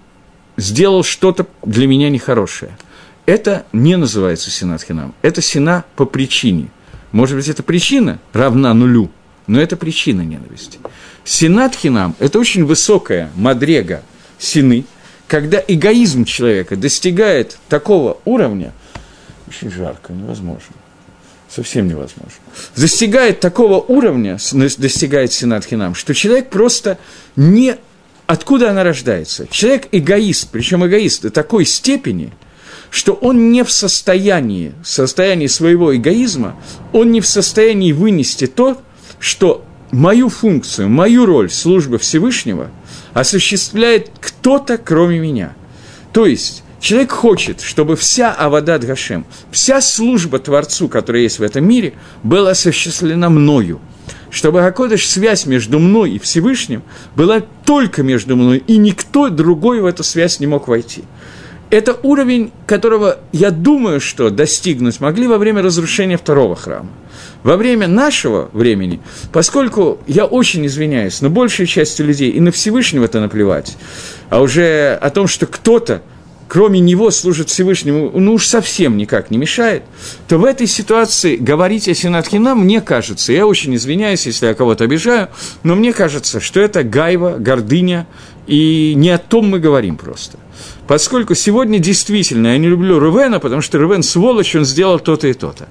сделал 0.57 1.05
что-то 1.05 1.47
для 1.63 1.87
меня 1.87 2.11
нехорошее– 2.11 2.77
это 3.27 3.65
не 3.73 3.97
называется 3.97 4.51
синат 4.51 4.83
хинам. 4.83 5.15
Это 5.23 5.41
сина 5.41 5.85
по 5.97 6.05
причине. 6.05 6.69
Может 7.13 7.37
быть, 7.37 7.49
эта 7.49 7.63
причина 7.63 8.19
равна 8.33 8.75
нулю, 8.75 9.11
но 9.47 9.61
это 9.61 9.77
причина 9.77 10.23
ненависти. 10.23 10.79
Синат 11.25 11.75
хинам– 11.75 12.15
это 12.19 12.39
очень 12.39 12.65
высокая 12.65 13.31
мадрега 13.35 14.03
сины, 14.39 14.85
когда 15.27 15.63
эгоизм 15.67 16.25
человека 16.25 16.77
достигает 16.77 17.59
такого 17.69 18.19
уровня, 18.25 18.73
очень 19.49 19.71
жарко, 19.71 20.13
невозможно, 20.13 20.75
совсем 21.49 21.89
невозможно, 21.89 22.31
достигает 22.77 23.41
такого 23.41 23.81
уровня, 23.81 24.39
достигает 24.53 25.33
Синат 25.33 25.65
Хинам, 25.65 25.95
что 25.95 26.15
человек 26.15 26.51
просто 26.51 26.99
не... 27.37 27.77
Откуда 28.27 28.71
она 28.71 28.85
рождается? 28.85 29.47
Человек 29.47 29.89
эгоист, 29.93 30.49
причем 30.51 30.85
эгоист 30.87 31.23
до 31.23 31.31
такой 31.31 31.65
степени– 31.65 32.33
что 32.95 33.15
он 33.15 33.51
не 33.51 33.65
в 33.65 33.73
состоянии, 33.73 34.73
в 34.81 34.89
состоянии 34.89 35.49
своего 35.49 35.97
эгоизма, 35.97 36.55
он 36.93 37.11
не 37.11 37.21
в 37.21 37.27
состоянии 37.27 37.91
вынести 37.91 38.47
то, 38.47 38.81
что 39.19 39.65
мою 39.91 40.29
функцию, 40.29 40.89
мою 40.89 41.27
роль 41.27 41.51
службы 41.51 41.99
Всевышнего 41.99 42.71
осуществляет 43.13 44.13
кто-то, 44.21 44.79
кроме 44.79 45.19
меня. 45.19 45.55
То 46.13 46.25
есть, 46.25 46.63
человек 46.79 47.11
хочет, 47.11 47.63
чтобы 47.63 47.97
вся 47.97 48.33
Авадат 48.33 48.85
Гашем, 48.85 49.27
вся 49.51 49.81
служба 49.81 50.39
Творцу, 50.39 50.87
которая 50.87 51.23
есть 51.23 51.41
в 51.41 51.43
этом 51.43 51.67
мире, 51.67 51.95
была 52.23 52.53
осуществлена 52.53 53.29
мною. 53.29 53.81
Чтобы 54.31 54.65
Акодыш, 54.65 55.09
связь 55.09 55.47
между 55.47 55.81
мной 55.81 56.13
и 56.13 56.21
Всевышним, 56.21 56.85
была 57.17 57.41
только 57.65 58.05
между 58.05 58.37
мной, 58.37 58.63
и 58.65 58.77
никто 58.77 59.31
другой 59.31 59.81
в 59.81 59.87
эту 59.87 60.05
связь 60.05 60.39
не 60.39 60.47
мог 60.47 60.69
войти 60.69 61.03
это 61.75 61.99
уровень, 62.03 62.53
которого, 62.67 63.19
я 63.33 63.51
думаю, 63.51 64.01
что 64.01 64.31
достигнуть 64.31 65.01
могли 65.01 65.27
во 65.27 65.39
время 65.39 65.63
разрушения 65.63 66.17
второго 66.17 66.55
храма. 66.57 66.89
Во 67.43 67.57
время 67.57 67.89
нашего 67.89 68.49
времени, 68.53 69.01
поскольку, 69.33 69.99
я 70.07 70.25
очень 70.25 70.67
извиняюсь, 70.67 71.21
но 71.21 71.31
большей 71.31 71.67
части 71.67 72.01
людей 72.01 72.31
и 72.31 72.41
на 72.41 72.51
Всевышнего 72.51 73.05
это 73.05 73.21
наплевать, 73.21 73.77
а 74.31 74.41
уже 74.41 74.99
о 75.01 75.11
том, 75.11 75.27
что 75.27 75.47
кто-то, 75.47 76.03
кроме 76.49 76.81
него, 76.81 77.11
служит 77.11 77.49
Всевышнему, 77.49 78.11
ну 78.15 78.35
уж 78.35 78.47
совсем 78.47 78.97
никак 78.97 79.31
не 79.31 79.39
мешает, 79.39 79.83
то 80.29 80.39
в 80.39 80.45
этой 80.45 80.67
ситуации 80.67 81.37
говорить 81.37 81.89
о 81.89 81.95
Синатхина, 81.95 82.55
мне 82.55 82.81
кажется, 82.81 83.33
я 83.33 83.47
очень 83.47 83.75
извиняюсь, 83.75 84.27
если 84.27 84.47
я 84.47 84.55
кого-то 84.55 84.85
обижаю, 84.85 85.29
но 85.63 85.75
мне 85.75 85.93
кажется, 85.93 86.41
что 86.41 86.61
это 86.61 86.85
гайва, 86.85 87.37
гордыня, 87.39 88.07
и 88.47 88.93
не 88.97 89.11
о 89.11 89.19
том 89.19 89.49
мы 89.49 89.59
говорим 89.59 89.97
просто. 89.97 90.39
Поскольку 90.87 91.35
сегодня 91.35 91.79
действительно 91.79 92.49
я 92.49 92.59
не 92.59 92.69
люблю 92.69 92.99
Рувена, 92.99 93.41
потому 93.41 93.63
что 93.63 93.79
Рувен 93.79 94.03
сволочь, 94.03 94.55
он 94.55 94.65
сделал 94.65 94.99
то-то 94.99 95.29
и 95.29 95.33
то-то. 95.33 95.67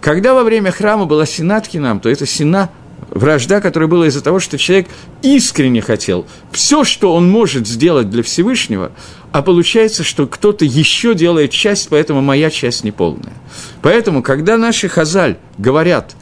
Когда 0.00 0.34
во 0.34 0.42
время 0.42 0.72
храма 0.72 1.06
была 1.06 1.24
Синат 1.24 1.72
нам, 1.74 2.00
то 2.00 2.08
это 2.08 2.26
Сина 2.26 2.70
вражда, 3.10 3.60
которая 3.60 3.88
была 3.88 4.08
из-за 4.08 4.22
того, 4.22 4.40
что 4.40 4.58
человек 4.58 4.88
искренне 5.22 5.80
хотел 5.80 6.26
все, 6.50 6.84
что 6.84 7.14
он 7.14 7.30
может 7.30 7.66
сделать 7.66 8.10
для 8.10 8.22
Всевышнего, 8.22 8.92
а 9.36 9.42
получается, 9.42 10.02
что 10.02 10.26
кто-то 10.26 10.64
еще 10.64 11.14
делает 11.14 11.50
часть, 11.50 11.90
поэтому 11.90 12.22
моя 12.22 12.48
часть 12.48 12.84
неполная. 12.84 13.34
Поэтому, 13.82 14.22
когда 14.22 14.56
наши 14.56 14.88
хазаль 14.88 15.36
говорят 15.58 16.16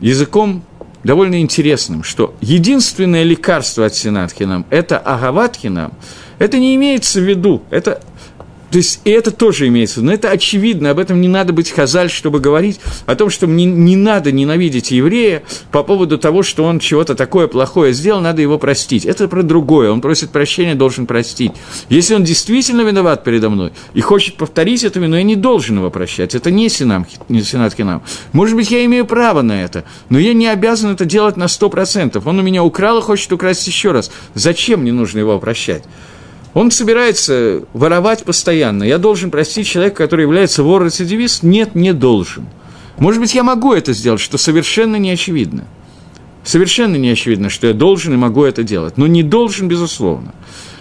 языком 0.00 0.62
довольно 1.02 1.40
интересным, 1.40 2.02
что 2.02 2.34
единственное 2.42 3.22
лекарство 3.22 3.86
от 3.86 3.94
Синатхинам– 3.94 4.66
это 4.68 4.98
Агаватхинам, 4.98 5.94
это 6.38 6.58
не 6.58 6.74
имеется 6.74 7.20
в 7.20 7.24
виду, 7.24 7.62
это 7.70 8.02
то 8.70 8.78
есть, 8.78 9.00
и 9.04 9.10
это 9.10 9.30
тоже 9.30 9.68
имеется. 9.68 10.02
Но 10.02 10.12
это 10.12 10.30
очевидно, 10.30 10.90
об 10.90 10.98
этом 10.98 11.20
не 11.20 11.28
надо 11.28 11.52
быть 11.52 11.70
хазаль, 11.70 12.10
чтобы 12.10 12.40
говорить 12.40 12.80
о 13.06 13.14
том, 13.14 13.30
что 13.30 13.46
мне 13.46 13.64
не 13.64 13.96
надо 13.96 14.30
ненавидеть 14.30 14.90
еврея 14.90 15.42
по 15.72 15.82
поводу 15.82 16.18
того, 16.18 16.42
что 16.42 16.64
он 16.64 16.78
чего-то 16.78 17.14
такое 17.14 17.48
плохое 17.48 17.92
сделал, 17.92 18.20
надо 18.20 18.42
его 18.42 18.58
простить. 18.58 19.06
Это 19.06 19.28
про 19.28 19.42
другое. 19.42 19.90
Он 19.90 20.00
просит 20.00 20.30
прощения, 20.30 20.74
должен 20.74 21.06
простить. 21.06 21.52
Если 21.88 22.14
он 22.14 22.24
действительно 22.24 22.82
виноват 22.82 23.24
передо 23.24 23.48
мной 23.48 23.72
и 23.94 24.00
хочет 24.00 24.36
повторить 24.36 24.84
эту 24.84 25.00
вину, 25.00 25.16
я 25.16 25.22
не 25.22 25.36
должен 25.36 25.76
его 25.76 25.90
прощать. 25.90 26.34
Это 26.34 26.50
не, 26.50 26.68
синам, 26.68 27.06
не 27.28 27.42
сенат 27.42 27.74
Хинам. 27.74 28.02
Может 28.32 28.56
быть, 28.56 28.70
я 28.70 28.84
имею 28.84 29.06
право 29.06 29.42
на 29.42 29.62
это, 29.62 29.84
но 30.10 30.18
я 30.18 30.34
не 30.34 30.46
обязан 30.46 30.92
это 30.92 31.04
делать 31.04 31.36
на 31.36 31.44
100%. 31.44 32.22
Он 32.24 32.38
у 32.38 32.42
меня 32.42 32.62
украл 32.62 32.98
и 32.98 33.02
хочет 33.02 33.32
украсть 33.32 33.66
еще 33.66 33.92
раз. 33.92 34.10
Зачем 34.34 34.80
мне 34.80 34.92
нужно 34.92 35.20
его 35.20 35.38
прощать? 35.38 35.84
Он 36.54 36.70
собирается 36.70 37.62
воровать 37.72 38.24
постоянно. 38.24 38.82
Я 38.82 38.98
должен 38.98 39.30
простить 39.30 39.66
человека, 39.66 39.96
который 39.96 40.22
является 40.22 40.62
вор-рецидивист? 40.62 41.42
Нет, 41.42 41.74
не 41.74 41.92
должен. 41.92 42.46
Может 42.98 43.20
быть, 43.20 43.34
я 43.34 43.42
могу 43.42 43.74
это 43.74 43.92
сделать, 43.92 44.20
что 44.20 44.38
совершенно 44.38 44.96
не 44.96 45.10
очевидно. 45.10 45.64
Совершенно 46.44 46.96
не 46.96 47.10
очевидно, 47.10 47.50
что 47.50 47.66
я 47.66 47.74
должен 47.74 48.14
и 48.14 48.16
могу 48.16 48.44
это 48.44 48.62
делать. 48.62 48.96
Но 48.96 49.06
не 49.06 49.22
должен, 49.22 49.68
безусловно. 49.68 50.34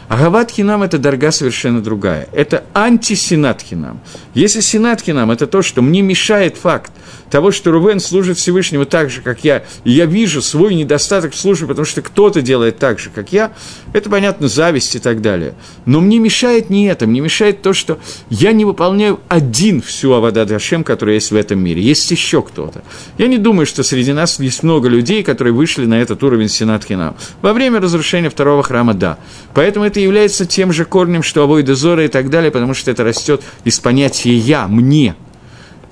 Агават 0.07 0.51
хинам– 0.51 0.83
это 0.83 0.97
дорога 0.97 1.31
совершенно 1.31 1.81
другая. 1.81 2.29
Это 2.31 2.63
антисенат 2.73 3.61
хинам. 3.61 3.99
Если 4.33 4.61
сенат 4.61 5.01
хинам– 5.01 5.31
это 5.31 5.47
то, 5.47 5.61
что 5.61 5.81
мне 5.81 6.01
мешает 6.01 6.55
факт 6.55 6.93
того, 7.29 7.51
что 7.51 7.71
Рувен 7.71 7.99
служит 7.99 8.37
Всевышнему 8.37 8.85
так 8.85 9.09
же, 9.09 9.21
как 9.21 9.43
я, 9.43 9.63
и 9.83 9.91
я 9.91 10.05
вижу 10.05 10.41
свой 10.41 10.75
недостаток 10.75 11.33
в 11.33 11.37
службе, 11.37 11.67
потому 11.67 11.85
что 11.85 12.01
кто-то 12.01 12.41
делает 12.41 12.77
так 12.77 12.99
же, 12.99 13.09
как 13.09 13.31
я, 13.31 13.53
это, 13.93 14.09
понятно, 14.09 14.47
зависть 14.47 14.95
и 14.95 14.99
так 14.99 15.21
далее. 15.21 15.53
Но 15.85 16.01
мне 16.01 16.19
мешает 16.19 16.69
не 16.69 16.87
это, 16.87 17.07
мне 17.07 17.21
мешает 17.21 17.61
то, 17.61 17.73
что 17.73 17.99
я 18.29 18.51
не 18.51 18.65
выполняю 18.65 19.19
один 19.27 19.81
всю 19.81 20.13
Авадад 20.13 20.49
Хашем, 20.49 20.83
которая 20.83 21.15
есть 21.15 21.31
в 21.31 21.35
этом 21.35 21.59
мире. 21.59 21.81
Есть 21.81 22.09
еще 22.11 22.41
кто-то. 22.41 22.83
Я 23.17 23.27
не 23.27 23.37
думаю, 23.37 23.65
что 23.65 23.83
среди 23.83 24.13
нас 24.13 24.39
есть 24.39 24.63
много 24.63 24.87
людей, 24.87 25.23
которые 25.23 25.53
вышли 25.53 25.85
на 25.85 26.01
этот 26.01 26.23
уровень 26.23 26.49
Сенат 26.49 26.85
Хинам. 26.85 27.15
Во 27.41 27.53
время 27.53 27.79
разрушения 27.79 28.29
второго 28.29 28.63
храма– 28.63 28.93
да. 28.97 29.17
Поэтому 29.53 29.85
это 29.85 29.99
является 29.99 30.45
тем 30.45 30.71
же 30.71 30.85
корнем, 30.85 31.23
что 31.23 31.43
Авой 31.43 31.63
Дезора 31.63 32.05
и 32.05 32.07
так 32.07 32.29
далее, 32.29 32.51
потому 32.51 32.73
что 32.73 32.91
это 32.91 33.03
растет 33.03 33.41
из 33.63 33.79
понятия 33.79 34.33
«я», 34.33 34.67
«мне». 34.67 35.15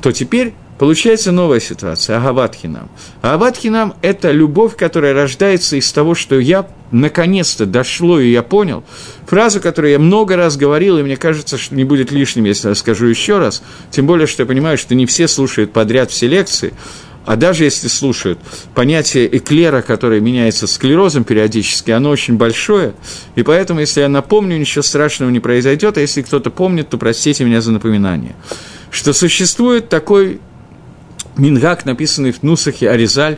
То 0.02 0.12
теперь 0.12 0.54
Получается 0.78 1.32
новая 1.32 1.62
ситуация, 1.62 2.18
Агаватхинам. 2.18 2.90
Агаватхинам– 3.22 3.94
это 4.02 4.32
любовь, 4.32 4.76
которая 4.76 5.14
рождается 5.14 5.78
из 5.78 5.90
того, 5.92 6.16
что 6.16 6.38
я 6.38 6.68
наконец-то 6.92 7.66
дошло, 7.66 8.20
и 8.20 8.30
я 8.32 8.44
понял. 8.44 8.84
Фразу, 9.28 9.62
которую 9.62 9.92
я 9.92 10.00
много 10.00 10.36
раз 10.36 10.58
говорил, 10.58 10.98
и 10.98 11.04
мне 11.04 11.16
кажется, 11.16 11.58
что 11.58 11.76
не 11.76 11.86
будет 11.86 12.12
лишним, 12.12 12.44
если 12.44 12.70
я 12.70 12.76
скажу 12.76 13.06
еще 13.06 13.38
раз, 13.38 13.64
тем 13.90 14.06
более, 14.06 14.28
что 14.28 14.44
я 14.44 14.48
понимаю, 14.48 14.78
что 14.78 14.96
не 14.96 15.06
все 15.06 15.30
слушают 15.30 15.72
подряд 15.72 16.12
все 16.12 16.28
лекции, 16.28 16.74
а 17.26 17.38
даже 17.38 17.64
если 17.64 17.88
слушают, 17.88 18.38
понятие 18.76 19.36
эклера, 19.36 19.82
которое 19.82 20.20
меняется 20.20 20.68
склерозом 20.68 21.24
периодически, 21.24 21.92
оно 21.92 22.10
очень 22.10 22.36
большое, 22.36 22.94
и 23.36 23.44
поэтому, 23.44 23.80
если 23.80 24.02
я 24.02 24.10
напомню, 24.10 24.58
ничего 24.58 24.84
страшного 24.84 25.30
не 25.30 25.40
произойдет, 25.40 25.98
а 25.98 26.02
если 26.02 26.22
кто-то 26.22 26.52
помнит, 26.52 26.90
то 26.90 26.98
простите 26.98 27.46
меня 27.46 27.62
за 27.62 27.72
напоминание, 27.72 28.36
что 28.92 29.14
существует 29.14 29.90
такой 29.90 30.40
Мингак, 31.38 31.86
написанный 31.86 32.32
в 32.32 32.44
Нусахе 32.44 32.90
Аризаль, 32.90 33.38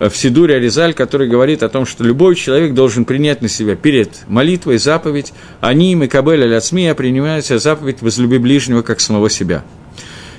в 0.00 0.10
Сидуре 0.14 0.56
Аризаль, 0.56 0.94
который 0.94 1.28
говорит 1.28 1.62
о 1.62 1.68
том, 1.68 1.84
что 1.84 2.04
любой 2.04 2.36
человек 2.36 2.74
должен 2.74 3.04
принять 3.04 3.42
на 3.42 3.48
себя 3.48 3.74
перед 3.74 4.28
молитвой 4.28 4.78
заповедь 4.78 5.32
«Они, 5.60 5.94
Мекабель, 5.94 6.44
Аляцмия» 6.44 6.94
принимают 6.94 7.44
себя 7.44 7.58
заповедь 7.58 8.00
«Возлюби 8.00 8.38
ближнего, 8.38 8.82
как 8.82 9.00
самого 9.00 9.28
себя». 9.28 9.64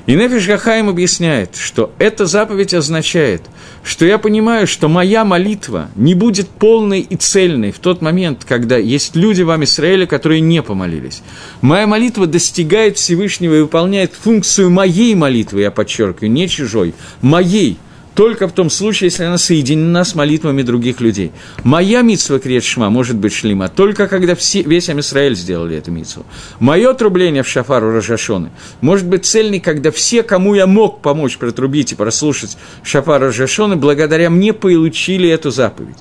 И 0.10 0.16
Нефиш 0.16 0.48
Гахаим 0.48 0.90
объясняет, 0.90 1.56
что 1.56 1.94
эта 2.00 2.26
заповедь 2.26 2.74
означает, 2.74 3.44
что 3.84 4.08
я 4.08 4.18
понимаю, 4.18 4.66
что 4.66 4.90
моя 4.90 5.24
молитва 5.24 5.92
не 5.96 6.16
будет 6.16 6.50
полной 6.50 7.02
и 7.02 7.16
цельной 7.16 7.72
в 7.72 7.78
тот 7.78 8.02
момент, 8.02 8.44
когда 8.44 8.76
есть 8.76 9.16
люди 9.16 9.44
в 9.44 9.64
Израиле, 9.66 10.08
которые 10.08 10.42
не 10.42 10.64
помолились. 10.64 11.22
Моя 11.62 11.86
молитва 11.86 12.26
достигает 12.26 12.98
Всевышнего 12.98 13.54
и 13.54 13.62
выполняет 13.62 14.14
функцию 14.14 14.72
моей 14.72 15.14
молитвы, 15.14 15.62
я 15.62 15.70
подчеркиваю, 15.70 16.32
не 16.32 16.50
чужой, 16.50 16.96
моей– 17.22 17.78
только 18.20 18.50
в 18.50 18.52
том 18.52 18.70
случае, 18.70 19.08
если 19.08 19.24
она 19.24 19.38
соединена 19.38 20.04
с 20.04 20.14
молитвами 20.14 20.62
других 20.62 21.00
людей. 21.00 21.32
Моя 21.64 22.02
митсва 22.02 22.38
Криет 22.38 22.66
может 22.76 23.16
быть 23.16 23.32
шлима 23.32 23.70
только 23.70 24.10
когда 24.10 24.36
все, 24.36 24.62
весь 24.62 24.90
Амисраэль 24.90 25.38
сделали 25.38 25.78
эту 25.78 25.92
митсву. 25.92 26.26
Мое 26.60 26.94
трубление 26.96 27.44
в 27.44 27.48
шафару 27.48 27.94
Рожашоны 27.94 28.50
может 28.82 29.08
быть 29.08 29.26
цельный, 29.26 29.62
когда 29.62 29.90
все, 29.90 30.22
кому 30.22 30.54
я 30.54 30.68
мог 30.68 31.02
помочь 31.02 31.38
протрубить 31.38 31.94
и 31.94 31.96
прослушать 31.96 32.58
шафар 32.84 33.22
Рожашоны, 33.22 33.78
благодаря 33.78 34.30
мне 34.30 34.52
получили 34.52 35.30
эту 35.30 35.50
заповедь. 35.50 35.96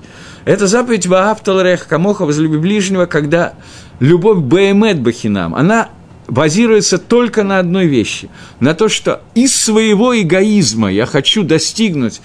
Эта 0.44 0.66
заповедь 0.66 1.06
Ваафталрех 1.06 1.86
Камоха 1.86 2.24
возлюби 2.26 2.58
ближнего, 2.58 3.06
когда 3.06 3.54
любовь 4.00 4.38
Баэмет 4.38 5.00
Бахинам, 5.00 5.54
она 5.54 5.90
базируется 6.28 6.98
только 6.98 7.42
на 7.42 7.58
одной 7.58 7.86
вещи, 7.86 8.28
на 8.60 8.74
то, 8.74 8.88
что 8.88 9.22
из 9.34 9.56
своего 9.56 10.18
эгоизма 10.20 10.92
я 10.92 11.06
хочу 11.06 11.42
достигнуть 11.42 12.20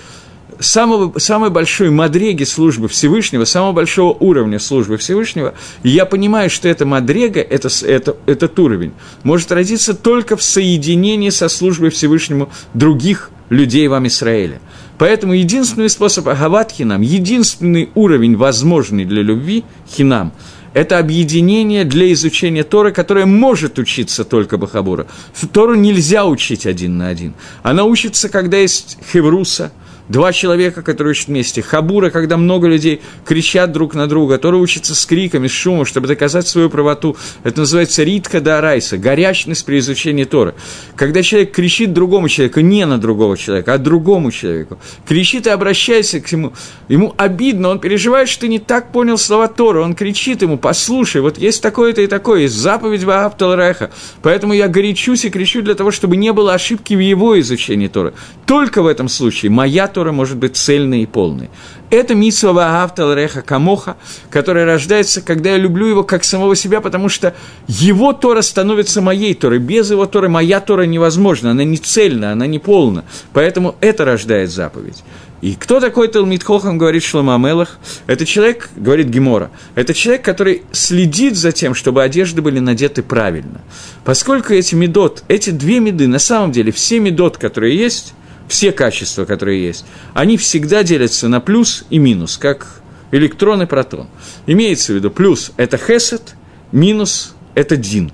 самого, 0.60 1.18
самой 1.20 1.50
большой 1.50 1.90
мадреги 1.90 2.44
службы 2.44 2.88
Всевышнего, 2.90 3.46
самого 3.46 3.72
большого 3.72 4.14
уровня 4.14 4.60
службы 4.60 4.98
Всевышнего, 4.98 5.54
и 5.84 5.90
я 5.90 6.06
понимаю, 6.06 6.50
что 6.50 6.68
эта 6.68 6.86
мадрега, 6.86 7.40
это, 7.40 7.70
это, 7.86 8.18
этот 8.26 8.60
уровень, 8.60 8.92
может 9.24 9.52
родиться 9.52 9.94
только 9.94 10.36
в 10.36 10.44
соединении 10.44 11.30
со 11.30 11.48
службой 11.48 11.90
Всевышнему 11.90 12.50
других 12.74 13.32
людей 13.50 13.88
в 13.88 14.08
Израиле. 14.08 14.60
Поэтому 14.98 15.34
единственный 15.34 15.90
способ 15.90 16.28
агават 16.28 16.72
хинам, 16.72 17.02
единственный 17.02 17.90
уровень 17.96 18.36
возможный 18.36 19.06
для 19.06 19.22
любви 19.22 19.64
хинам– 19.88 20.34
это 20.74 21.00
объединение 21.00 21.86
для 21.86 22.12
изучения 22.14 22.64
Торы, 22.64 22.92
которое 22.92 23.26
может 23.26 23.80
учиться 23.80 24.24
только 24.24 24.58
Бахабура. 24.58 25.08
Тору 25.52 25.76
нельзя 25.76 26.26
учить 26.26 26.66
один 26.66 26.98
на 26.98 27.10
один. 27.10 27.34
Она 27.62 27.84
учится, 27.84 28.30
когда 28.30 28.58
есть 28.58 28.98
хевруса– 29.12 29.72
Два 30.10 30.34
человека, 30.34 30.82
которые 30.82 31.12
учат 31.12 31.28
вместе. 31.28 31.62
Хабура, 31.62 32.10
когда 32.10 32.36
много 32.36 32.68
людей 32.68 33.02
кричат 33.26 33.72
друг 33.72 33.96
на 33.96 34.08
друга, 34.08 34.36
которые 34.36 34.62
учатся 34.62 34.96
с 34.96 35.06
криками, 35.06 35.48
с 35.48 35.52
шумом, 35.52 35.86
чтобы 35.86 36.08
доказать 36.08 36.46
свою 36.46 36.70
правоту. 36.70 37.16
Это 37.44 37.62
называется 37.62 38.04
ритка 38.04 38.42
да 38.42 38.58
арайса, 38.58 38.98
горячность 38.98 39.66
при 39.66 39.80
изучении 39.80 40.26
Торы. 40.26 40.56
Когда 40.98 41.24
человек 41.24 41.52
кричит 41.52 41.94
другому 41.94 42.28
человеку, 42.28 42.60
не 42.60 42.86
на 42.86 42.98
другого 42.98 43.38
человека, 43.38 43.74
а 43.74 43.78
другому 43.78 44.32
человеку, 44.32 44.78
кричит 45.08 45.48
и 45.48 45.52
обращается 45.52 46.20
к 46.20 46.30
нему, 46.32 46.54
ему 46.90 47.14
обидно, 47.18 47.70
он 47.70 47.80
переживает, 47.80 48.28
что 48.28 48.42
ты 48.42 48.50
не 48.50 48.60
так 48.60 48.92
понял 48.92 49.18
слова 49.18 49.48
Торы, 49.48 49.80
он 49.80 49.96
кричит 49.96 50.42
ему, 50.42 50.58
послушай, 50.58 51.22
вот 51.22 51.38
есть 51.38 51.62
такое-то 51.62 52.02
и 52.02 52.08
такое, 52.08 52.42
есть 52.42 52.56
заповедь 52.56 53.04
Ваапталреха, 53.04 53.92
поэтому 54.22 54.54
я 54.54 54.68
горячусь 54.68 55.24
и 55.24 55.30
кричу 55.30 55.62
для 55.62 55.76
того, 55.76 55.92
чтобы 55.92 56.18
не 56.18 56.34
было 56.34 56.54
ошибки 56.54 56.94
в 56.94 57.00
его 57.00 57.40
изучении 57.40 57.88
Торы. 57.88 58.14
Только 58.46 58.82
в 58.82 58.88
этом 58.88 59.08
случае 59.08 59.50
моя 59.50 59.88
Тора 59.94 60.12
может 60.12 60.38
быть 60.38 60.58
цельной 60.58 61.04
и 61.04 61.06
полной. 61.06 61.50
Это 61.90 62.16
митсва 62.16 62.84
Автал 62.84 63.14
Реха 63.14 63.42
Камоха, 63.42 63.98
которая 64.30 64.66
рождается, 64.66 65.22
когда 65.22 65.52
я 65.52 65.58
люблю 65.58 65.86
его 65.86 66.04
как 66.04 66.24
самого 66.24 66.56
себя, 66.56 66.82
потому 66.82 67.08
что 67.08 67.36
его 67.68 68.14
Тора 68.14 68.42
становится 68.42 69.00
моей 69.02 69.36
Торой. 69.36 69.60
Без 69.60 69.92
его 69.92 70.06
Торы 70.08 70.28
моя 70.28 70.60
Тора 70.60 70.84
невозможна, 70.84 71.52
она 71.52 71.64
не 71.64 71.78
цельна, 71.78 72.32
она 72.32 72.48
не 72.48 72.60
полна. 72.60 73.06
Поэтому 73.32 73.76
это 73.80 74.06
рождает 74.06 74.50
заповедь. 74.50 75.04
И 75.44 75.56
кто 75.56 75.82
такой 75.82 76.08
Талмит 76.08 76.42
Хохам, 76.42 76.78
говорит 76.78 77.04
Шлома 77.04 77.36
Амелах? 77.36 77.78
Это 78.08 78.26
человек, 78.26 78.70
говорит 78.78 79.08
Гемора, 79.08 79.52
это 79.76 79.94
человек, 79.94 80.24
который 80.24 80.64
следит 80.72 81.36
за 81.36 81.52
тем, 81.52 81.76
чтобы 81.76 82.02
одежды 82.02 82.42
были 82.42 82.60
надеты 82.60 83.04
правильно. 83.04 83.60
Поскольку 84.06 84.54
эти 84.54 84.74
медот, 84.74 85.26
эти 85.28 85.50
две 85.50 85.82
меды, 85.82 86.08
на 86.08 86.20
самом 86.20 86.54
деле 86.54 86.72
все 86.72 87.00
медот, 87.00 87.38
которые 87.38 87.78
есть, 87.78 88.14
все 88.54 88.72
качества, 88.72 89.26
которые 89.26 89.66
есть, 89.66 89.84
они 90.14 90.38
всегда 90.38 90.84
делятся 90.84 91.28
на 91.28 91.42
плюс 91.42 91.86
и 91.90 91.98
минус, 91.98 92.38
как 92.38 92.84
электрон 93.12 93.64
и 93.64 93.66
протон. 93.66 94.10
Имеется 94.46 94.94
в 94.94 94.96
виду, 94.98 95.10
плюс– 95.10 95.52
это 95.58 95.80
хесед, 95.80 96.36
минус– 96.72 97.34
это 97.56 97.78
дин. 97.78 98.12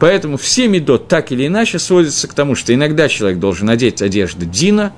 Поэтому 0.00 0.36
все 0.36 0.66
медот 0.66 1.06
так 1.06 1.30
или 1.30 1.46
иначе 1.46 1.78
сводятся 1.78 2.26
к 2.26 2.34
тому, 2.34 2.56
что 2.56 2.74
иногда 2.74 3.08
человек 3.08 3.38
должен 3.38 3.68
надеть 3.68 4.02
одежды 4.02 4.46
дина, 4.46 4.92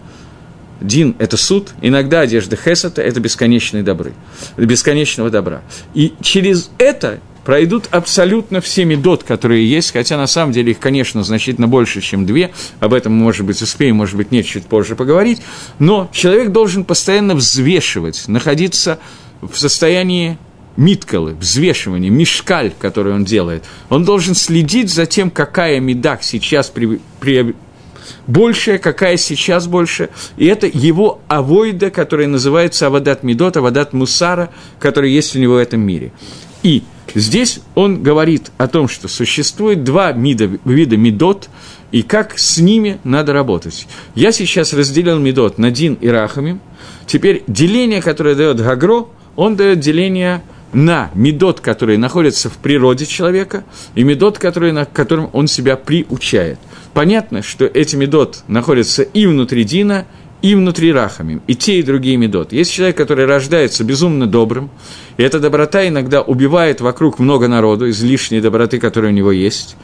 Дин– 0.81 1.15
это 1.19 1.37
суд, 1.37 1.73
иногда 1.83 2.21
одежда 2.21 2.57
Хесета– 2.57 3.03
это 3.05 3.21
бесконечные 3.21 3.83
добры, 3.83 4.15
бесконечного 4.57 5.29
добра. 5.29 5.61
И 5.93 6.15
через 6.23 6.71
это 6.79 7.21
пройдут 7.45 7.89
абсолютно 7.91 8.61
все 8.61 8.85
медот, 8.85 9.25
которые 9.25 9.69
есть, 9.69 9.93
хотя 9.93 10.17
на 10.17 10.27
самом 10.27 10.53
деле 10.53 10.73
их, 10.73 10.79
конечно, 10.79 11.23
значительно 11.23 11.69
больше, 11.69 12.01
чем 12.01 12.27
две, 12.27 12.53
об 12.81 12.95
этом 12.95 13.13
может 13.13 13.47
быть, 13.47 13.61
успеем, 13.63 13.97
может 13.97 14.17
быть, 14.17 14.31
нет, 14.31 14.47
чуть 14.47 14.67
позже 14.67 14.97
поговорить, 14.97 15.43
но 15.79 16.09
человек 16.13 16.51
должен 16.51 16.85
постоянно 16.85 17.35
взвешивать, 17.35 18.25
находиться 18.29 18.99
в 19.41 19.57
состоянии 19.57 20.39
миткалы, 20.77 21.35
взвешивания, 21.35 22.11
мешкаль, 22.11 22.73
который 22.79 23.13
он 23.13 23.25
делает. 23.25 23.65
Он 23.89 24.05
должен 24.05 24.35
следить 24.35 24.91
за 24.91 25.07
тем, 25.07 25.31
какая 25.31 25.81
медак 25.81 26.23
сейчас 26.23 26.69
при, 26.69 27.01
при, 27.19 27.55
большая, 28.27 28.79
какая 28.79 29.17
сейчас 29.17 29.67
больше. 29.67 30.11
И 30.37 30.47
это 30.47 30.67
его 30.67 31.21
авойда, 31.29 31.91
которая 31.91 32.29
называется 32.29 32.87
Авадат 32.87 33.23
Медот, 33.23 33.57
Авадат 33.57 33.93
Мусара, 33.93 34.51
который 34.79 35.13
есть 35.13 35.37
у 35.37 35.39
него 35.39 35.55
в 35.55 35.59
этом 35.59 35.81
мире. 35.81 36.13
И 36.63 36.83
Здесь 37.15 37.61
он 37.75 38.03
говорит 38.03 38.51
о 38.59 38.69
том, 38.69 38.89
что 38.89 39.09
существует 39.09 39.85
два 39.85 40.13
вида, 40.13 40.51
вида 40.65 40.97
медот, 40.97 41.49
и 41.93 42.03
как 42.03 42.39
с 42.39 42.59
ними 42.59 43.01
надо 43.05 43.33
работать. 43.33 43.87
Я 44.15 44.33
сейчас 44.33 44.73
разделил 44.73 45.19
медот 45.19 45.59
на 45.59 45.71
Дин 45.71 45.95
и 45.95 46.09
Рахамим. 46.09 46.61
Теперь 47.07 47.43
деление, 47.47 48.01
которое 48.01 48.35
дает 48.35 48.61
Гагро, 48.61 49.07
он 49.37 49.57
дает 49.57 49.81
деление 49.81 50.43
на 50.73 51.11
медот, 51.15 51.61
которые 51.61 51.99
находятся 51.99 52.49
в 52.49 52.57
природе 52.59 53.07
человека, 53.07 53.65
и 53.95 54.05
медот, 54.05 54.39
который, 54.39 54.73
на 54.73 54.85
которым 54.85 55.31
он 55.33 55.49
себя 55.49 55.77
приучает. 55.77 56.59
Понятно, 56.95 57.43
что 57.43 57.65
эти 57.67 57.97
медот 57.97 58.45
находятся 58.47 59.03
и 59.03 59.27
внутри 59.27 59.65
Дина, 59.65 60.07
и 60.43 60.55
внутри 60.55 60.93
рахамим, 60.93 61.43
и 61.47 61.55
те, 61.55 61.79
и 61.79 61.83
другие 61.83 62.17
медот. 62.17 62.53
Есть 62.53 62.73
человек, 62.73 62.97
который 62.97 63.27
рождается 63.27 63.85
безумно 63.85 64.27
добрым, 64.27 64.71
и 65.17 65.23
эта 65.23 65.39
доброта 65.39 65.87
иногда 65.87 66.23
убивает 66.23 66.81
вокруг 66.81 67.19
много 67.19 67.49
народу, 67.49 67.91
излишней 67.91 68.41
доброты, 68.41 68.79
которая 68.79 69.13
у 69.13 69.15
него 69.15 69.33
есть. 69.33 69.77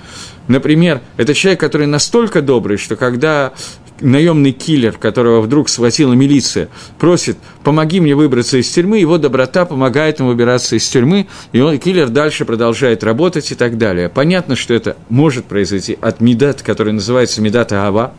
Например, 0.49 1.01
это 1.17 1.35
человек, 1.35 1.61
который 1.61 1.87
настолько 1.87 2.41
добрый, 2.41 2.79
что 2.79 2.97
когда 2.97 3.53
наемный 4.01 4.53
киллер, 4.53 4.93
которого 4.99 5.41
вдруг 5.41 5.69
схватила 5.69 6.13
милиция, 6.13 6.69
просит, 6.99 7.37
помоги 7.63 8.01
мне 8.01 8.15
выбраться 8.15 8.59
из 8.59 8.69
тюрьмы, 8.69 8.99
его 8.99 9.19
доброта 9.19 9.65
помогает 9.65 10.19
ему 10.19 10.31
выбираться 10.31 10.77
из 10.77 10.87
тюрьмы, 10.89 11.27
и 11.53 11.61
он, 11.61 11.79
киллер 11.79 12.09
дальше 12.09 12.45
продолжает 12.45 13.05
работать 13.05 13.51
и 13.53 13.55
так 13.55 13.79
далее. 13.79 14.09
Понятно, 14.09 14.57
что 14.57 14.75
это 14.75 14.97
может 15.09 15.47
произойти 15.47 15.99
от 16.01 16.21
מידת, 16.21 16.63
который 16.63 16.93
называется 16.93 17.41
מידת 17.41 17.73
אהבה, 17.73 18.15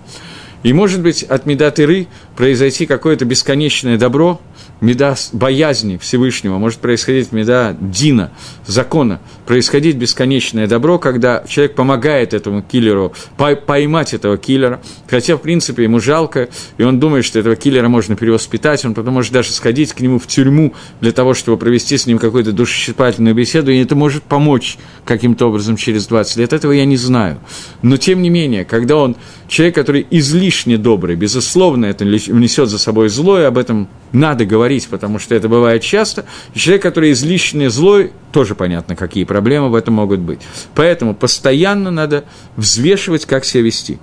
и, 0.63 0.74
может 0.74 1.02
быть, 1.02 1.24
от 1.24 1.46
מידת 1.45 1.80
יראה 1.80 2.08
произойти 2.36 2.86
какое-то 2.86 3.26
бесконечное 3.26 3.98
добро– 3.98 4.41
מידה 4.82 5.15
боязни 5.34 5.98
Всевышнего, 5.98 6.58
может 6.58 6.80
происходить 6.80 7.32
מידת 7.32 7.76
דין, 7.80 8.32
закона, 8.66 9.20
происходить 9.46 9.96
бесконечное 9.96 10.68
добро, 10.68 11.00
когда 11.00 11.44
человек 11.48 11.76
помогает 11.76 12.34
этому 12.34 12.62
киллеру 12.62 13.13
поймать 13.38 14.13
этого 14.13 14.38
киллера, 14.38 14.82
хотя, 15.08 15.38
в 15.38 15.42
принципе, 15.42 15.84
ему 15.84 16.00
жалко, 16.00 16.50
и 16.78 16.84
он 16.84 17.00
думает, 17.00 17.26
что 17.26 17.40
этого 17.40 17.56
киллера 17.56 17.88
можно 17.88 18.16
перевоспитать, 18.16 18.86
он 18.86 18.94
потом 18.94 19.16
может 19.16 19.32
даже 19.34 19.52
сходить 19.52 19.94
к 19.94 20.00
нему 20.00 20.20
в 20.20 20.28
тюрьму 20.28 20.74
для 21.02 21.12
того, 21.12 21.34
чтобы 21.34 21.58
провести 21.58 21.98
с 21.98 22.06
ним 22.06 22.20
какую-то 22.20 22.52
душесчипательную 22.52 23.36
беседу, 23.36 23.72
и 23.72 23.82
это 23.82 23.96
может 23.96 24.24
помочь 24.24 24.78
каким-то 25.06 25.48
образом 25.48 25.78
через 25.78 26.06
20 26.08 26.38
лет, 26.38 26.54
этого 26.54 26.72
я 26.72 26.86
не 26.86 26.98
знаю. 26.98 27.40
Но, 27.82 27.98
тем 27.98 28.22
не 28.22 28.30
менее, 28.30 28.66
когда 28.66 28.98
он 28.98 29.16
человек, 29.48 29.76
который 29.76 30.06
излишне 30.10 30.78
добрый, 30.78 31.16
безусловно, 31.16 31.86
это 31.86 32.06
внесет 32.06 32.70
за 32.70 32.78
собой 32.78 33.10
зло, 33.10 33.40
и 33.40 33.44
об 33.44 33.58
этом 33.58 33.88
надо 34.12 34.46
говорить, 34.46 34.66
потому 34.89 35.19
что 35.19 35.36
это 35.36 35.47
бывает 35.47 35.82
часто. 35.82 36.25
Человек, 36.53 36.84
который 36.84 37.12
излишне 37.12 37.69
злой, 37.69 38.12
тоже 38.32 38.56
понятно, 38.56 38.95
какие 38.95 39.23
проблемы 39.23 39.69
в 39.69 39.75
этом 39.75 39.95
могут 39.95 40.19
быть. 40.19 40.39
Поэтому 40.75 41.15
постоянно 41.15 41.91
надо 41.91 42.25
взвешивать, 42.56 43.25
как 43.25 43.45
себя 43.45 43.63
вести. 43.63 43.99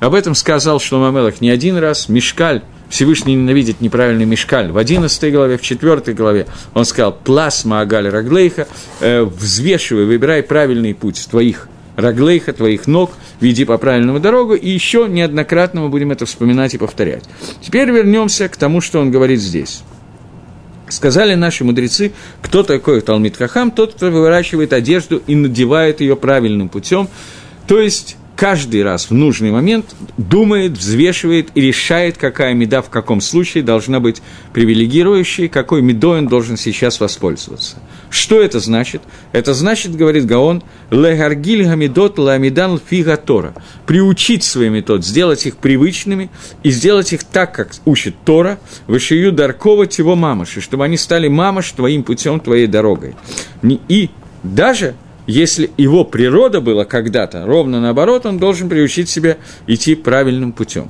Об 0.00 0.14
этом 0.14 0.34
сказал 0.34 0.80
Шломамелах 0.80 1.40
не 1.40 1.50
один 1.50 1.76
раз. 1.76 2.08
Мешкаль, 2.08 2.62
Всевышний 2.88 3.34
ненавидит 3.34 3.80
неправильный 3.80 4.24
мешкаль. 4.24 4.70
В 4.70 4.78
11 4.78 5.32
главе, 5.32 5.56
в 5.56 5.62
4 5.62 6.12
главе 6.14 6.46
он 6.74 6.84
сказал 6.84 7.12
«Пласма 7.12 7.80
Агаль 7.80 8.08
Раглейха», 8.08 8.66
э, 9.00 9.22
взвешивай, 9.22 10.04
выбирай 10.04 10.42
правильный 10.42 10.92
путь 10.92 11.26
твоих 11.30 11.68
раглейха, 11.96 12.52
твоих 12.52 12.86
ног, 12.86 13.12
веди 13.40 13.64
по 13.64 13.78
правильному 13.78 14.20
дорогу, 14.20 14.54
и 14.54 14.68
еще 14.68 15.06
неоднократно 15.08 15.82
мы 15.82 15.88
будем 15.88 16.10
это 16.10 16.26
вспоминать 16.26 16.74
и 16.74 16.78
повторять. 16.78 17.24
Теперь 17.60 17.90
вернемся 17.90 18.48
к 18.48 18.56
тому, 18.56 18.80
что 18.80 19.00
он 19.00 19.10
говорит 19.10 19.40
здесь. 19.40 19.82
Сказали 20.92 21.34
наши 21.34 21.64
мудрецы, 21.64 22.12
кто 22.42 22.62
такой 22.62 23.00
Талмит 23.00 23.38
Хахам, 23.38 23.70
тот, 23.70 23.94
кто 23.94 24.10
выворачивает 24.10 24.74
одежду 24.74 25.22
и 25.26 25.34
надевает 25.34 26.02
ее 26.02 26.16
правильным 26.16 26.68
путем, 26.68 27.08
то 27.66 27.80
есть 27.80 28.16
каждый 28.36 28.82
раз 28.82 29.08
в 29.08 29.14
нужный 29.14 29.50
момент 29.50 29.96
думает, 30.18 30.72
взвешивает 30.72 31.48
и 31.54 31.62
решает, 31.62 32.18
какая 32.18 32.52
меда 32.52 32.82
в 32.82 32.90
каком 32.90 33.22
случае 33.22 33.62
должна 33.62 34.00
быть 34.00 34.20
привилегирующей, 34.52 35.48
какой 35.48 35.80
медой 35.80 36.18
он 36.18 36.28
должен 36.28 36.58
сейчас 36.58 37.00
воспользоваться. 37.00 37.78
Что 38.12 38.42
это 38.42 38.60
значит? 38.60 39.00
Это 39.32 39.54
значит, 39.54 39.96
говорит 39.96 40.26
Гаон, 40.26 40.62
легаргиль 40.90 41.64
гамидот 41.64 42.18
ламидан 42.18 42.78
фига 42.78 43.16
Тора. 43.16 43.54
Приучить 43.86 44.44
свои 44.44 44.68
метод, 44.68 45.02
сделать 45.02 45.46
их 45.46 45.56
привычными 45.56 46.28
и 46.62 46.70
сделать 46.70 47.14
их 47.14 47.24
так, 47.24 47.54
как 47.54 47.70
учит 47.86 48.14
Тора, 48.26 48.58
вышию 48.86 49.32
даркова 49.32 49.84
его 49.84 50.14
мамаши, 50.14 50.60
чтобы 50.60 50.84
они 50.84 50.98
стали 50.98 51.28
мамаш 51.28 51.72
твоим 51.72 52.02
путем, 52.02 52.38
твоей 52.38 52.66
дорогой. 52.66 53.14
И 53.88 54.10
даже 54.42 54.94
если 55.26 55.70
его 55.78 56.04
природа 56.04 56.60
была 56.60 56.84
когда-то 56.84 57.46
ровно 57.46 57.80
наоборот, 57.80 58.26
он 58.26 58.38
должен 58.38 58.68
приучить 58.68 59.08
себя 59.08 59.38
идти 59.66 59.94
правильным 59.94 60.52
путем. 60.52 60.88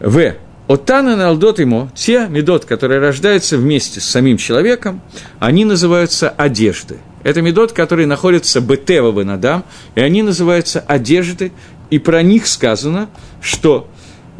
В. 0.00 0.32
Отана 0.68 1.16
налдот 1.16 1.58
ему, 1.58 1.90
те 1.94 2.26
медот, 2.28 2.64
которые 2.64 3.00
рождаются 3.00 3.56
вместе 3.56 4.00
с 4.00 4.04
самим 4.04 4.36
человеком, 4.36 5.00
они 5.38 5.64
называются 5.64 6.30
одежды. 6.30 6.98
Это 7.24 7.42
медот, 7.42 7.72
которые 7.72 8.06
находятся 8.06 8.60
бетева 8.60 9.12
бенадам, 9.12 9.64
и 9.94 10.00
они 10.00 10.22
называются 10.22 10.80
одежды, 10.80 11.52
и 11.90 11.98
про 11.98 12.22
них 12.22 12.46
сказано, 12.46 13.10
что 13.40 13.88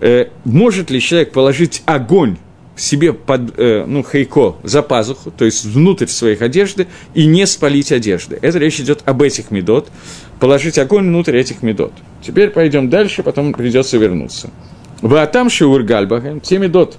э, 0.00 0.28
может 0.44 0.90
ли 0.90 1.00
человек 1.00 1.32
положить 1.32 1.82
огонь 1.86 2.38
себе 2.76 3.12
под, 3.12 3.58
э, 3.58 3.84
ну, 3.86 4.02
хейко 4.02 4.56
за 4.62 4.82
пазуху, 4.82 5.30
то 5.30 5.44
есть 5.44 5.64
внутрь 5.64 6.06
своих 6.06 6.40
одежды, 6.42 6.86
и 7.14 7.26
не 7.26 7.46
спалить 7.46 7.92
одежды. 7.92 8.38
Это 8.40 8.58
речь 8.58 8.80
идет 8.80 9.00
об 9.04 9.22
этих 9.22 9.50
медот, 9.50 9.90
положить 10.40 10.78
огонь 10.78 11.08
внутрь 11.08 11.36
этих 11.36 11.62
медот. 11.62 11.92
Теперь 12.24 12.50
пойдем 12.50 12.88
дальше, 12.88 13.22
потом 13.22 13.52
придется 13.52 13.98
вернуться. 13.98 14.50
Ваатам 15.02 15.50
Шиур 15.50 15.82
Гальбахем, 15.82 16.40
те 16.40 16.58
медот, 16.58 16.96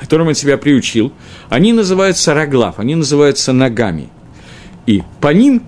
которым 0.00 0.28
он 0.28 0.34
себя 0.34 0.58
приучил, 0.58 1.12
они 1.50 1.72
называются 1.72 2.34
раглав, 2.34 2.78
они 2.78 2.94
называются 2.94 3.52
ногами. 3.52 4.08
И 4.86 5.02
по 5.20 5.28
ним, 5.28 5.62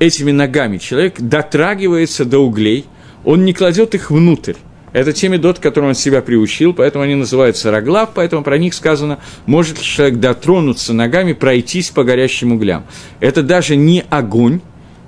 этими 0.00 0.32
ногами, 0.32 0.78
человек 0.78 1.20
дотрагивается 1.20 2.24
до 2.24 2.40
углей, 2.40 2.84
он 3.24 3.44
не 3.44 3.54
кладет 3.54 3.94
их 3.94 4.10
внутрь, 4.10 4.54
это 4.94 5.12
те 5.12 5.28
медот, 5.28 5.58
которым 5.58 5.90
он 5.90 5.94
себя 5.96 6.22
приучил, 6.22 6.72
поэтому 6.72 7.02
они 7.02 7.16
называются 7.16 7.72
роглав, 7.72 8.10
поэтому 8.14 8.44
про 8.44 8.58
них 8.58 8.74
сказано, 8.74 9.18
может 9.44 9.78
ли 9.78 9.84
человек 9.84 10.20
дотронуться 10.20 10.92
ногами, 10.92 11.32
пройтись 11.32 11.90
по 11.90 12.04
горящим 12.04 12.52
углям. 12.52 12.84
Это 13.18 13.42
даже 13.42 13.74
не 13.74 14.04
огонь, 14.08 14.60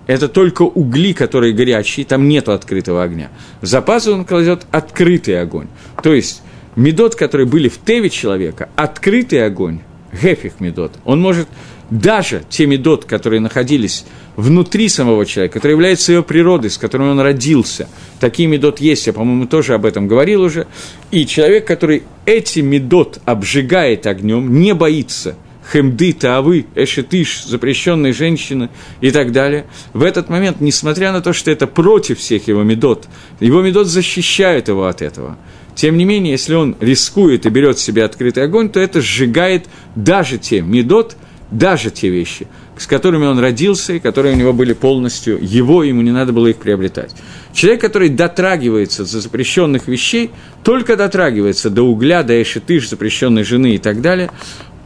это 0.07 0.29
только 0.29 0.63
угли, 0.63 1.13
которые 1.13 1.53
горячие, 1.53 2.07
там 2.07 2.29
нет 2.29 2.49
открытого 2.49 3.03
огня. 3.03 3.31
За 3.63 3.83
пазу 3.83 4.15
он 4.15 4.25
кладет 4.25 4.67
открытый 4.71 5.41
огонь. 5.41 5.69
То 6.03 6.15
есть 6.15 6.43
медот, 6.77 7.17
которые 7.17 7.47
были 7.47 7.69
в 7.69 7.79
теве 7.79 8.11
человека, 8.11 8.69
открытый 8.77 9.45
огонь, 9.45 9.81
гефих 10.13 10.61
медот, 10.61 10.93
он 11.05 11.21
может 11.21 11.49
даже 11.91 12.43
те 12.49 12.67
медот, 12.67 13.05
которые 13.05 13.41
находились 13.41 14.05
внутри 14.35 14.89
самого 14.89 15.25
человека, 15.25 15.55
который 15.55 15.73
является 15.73 16.13
его 16.13 16.23
природой, 16.23 16.71
с 16.71 16.79
которой 16.79 17.11
он 17.11 17.21
родился. 17.21 17.89
Такие 18.19 18.49
медот 18.49 18.81
есть, 18.81 19.07
я, 19.07 19.13
по-моему, 19.13 19.47
тоже 19.47 19.75
об 19.75 19.85
этом 19.87 20.09
говорил 20.09 20.43
уже. 20.43 20.67
И 21.11 21.27
человек, 21.27 21.67
который 21.67 22.03
эти 22.27 22.61
медот 22.61 23.21
обжигает 23.25 24.07
огнем, 24.07 24.61
не 24.61 24.75
боится 24.75 25.37
хемды, 25.73 26.13
таавы, 26.13 26.67
эшетыш, 26.75 27.45
запрещенной 27.45 28.13
женщины 28.13 28.71
и 29.01 29.11
так 29.11 29.33
далее. 29.33 29.67
В 29.93 30.03
этот 30.03 30.29
момент, 30.29 30.61
несмотря 30.61 31.13
на 31.13 31.21
то, 31.21 31.33
что 31.33 31.51
это 31.51 31.67
против 31.67 32.19
всех 32.19 32.49
его 32.49 32.63
медот, 32.63 33.09
его 33.41 33.63
медот 33.63 33.87
защищает 33.87 34.69
его 34.69 34.87
от 34.87 35.03
этого. 35.03 35.37
Тем 35.75 35.99
не 35.99 36.05
менее, 36.05 36.33
если 36.33 36.55
он 36.55 36.75
рискует 36.81 37.45
и 37.45 37.51
берет 37.51 37.79
себе 37.79 38.05
открытый 38.05 38.45
огонь, 38.45 38.71
то 38.71 38.81
это 38.81 39.03
сжигает 39.03 39.67
даже 39.95 40.39
те 40.39 40.63
медот, 40.63 41.17
даже 41.51 41.91
те 41.91 42.09
вещи, 42.09 42.49
с 42.79 42.87
которыми 42.87 43.27
он 43.27 43.39
родился 43.39 43.93
и 43.93 44.01
которые 44.01 44.35
у 44.35 44.39
него 44.39 44.53
были 44.53 44.73
полностью 44.73 45.39
его, 45.41 45.85
ему 45.85 46.03
не 46.03 46.11
надо 46.11 46.33
было 46.33 46.49
их 46.49 46.57
приобретать. 46.57 47.15
Человек, 47.53 47.83
который 47.83 48.09
дотрагивается 48.09 49.03
до 49.03 49.21
запрещенных 49.21 49.87
вещей, 49.87 50.31
только 50.65 50.97
дотрагивается 50.97 51.71
до 51.71 51.83
угля, 51.83 52.23
до 52.23 52.41
эшетыш, 52.43 52.89
запрещенной 52.89 53.45
жены 53.45 53.75
и 53.75 53.79
так 53.79 54.01
далее, 54.01 54.31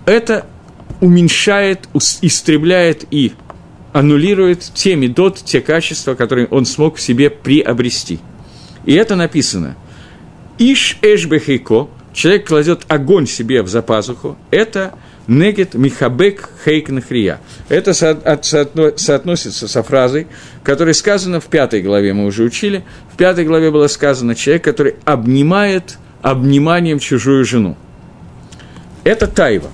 это 0.06 0.46
уменьшает, 1.00 1.88
истребляет 2.22 3.04
и 3.10 3.32
аннулирует 3.92 4.60
те 4.74 4.96
медот, 4.96 5.38
те 5.44 5.60
качества, 5.60 6.14
которые 6.14 6.46
он 6.48 6.64
смог 6.64 6.96
в 6.96 7.00
себе 7.00 7.30
приобрести. 7.30 8.20
И 8.84 8.94
это 8.94 9.16
написано. 9.16 9.76
Иш 10.58 10.98
эшбехейко, 11.02 11.88
человек 12.12 12.46
кладет 12.46 12.82
огонь 12.88 13.26
себе 13.26 13.62
в 13.62 13.68
запазуху, 13.68 14.36
это– 14.50 14.94
Негет 15.30 15.74
Михабек 15.74 16.48
Хейк 16.64 16.88
Нахрия. 16.88 17.40
Это 17.68 17.94
соотносится 17.94 19.68
со 19.68 19.82
фразой, 19.84 20.26
которая 20.64 20.92
сказана 20.92 21.38
в 21.38 21.44
пятой 21.44 21.82
главе, 21.82 22.12
мы 22.12 22.26
уже 22.26 22.42
учили. 22.42 22.82
В 23.12 23.16
пятой 23.16 23.44
главе 23.44 23.70
было 23.70 23.86
сказано 23.86 24.34
человек, 24.34 24.64
который 24.64 24.96
обнимает 25.04 25.98
обниманием 26.20 26.98
чужую 26.98 27.44
жену. 27.44 27.76
Это 29.04 29.28
тайва, 29.28 29.70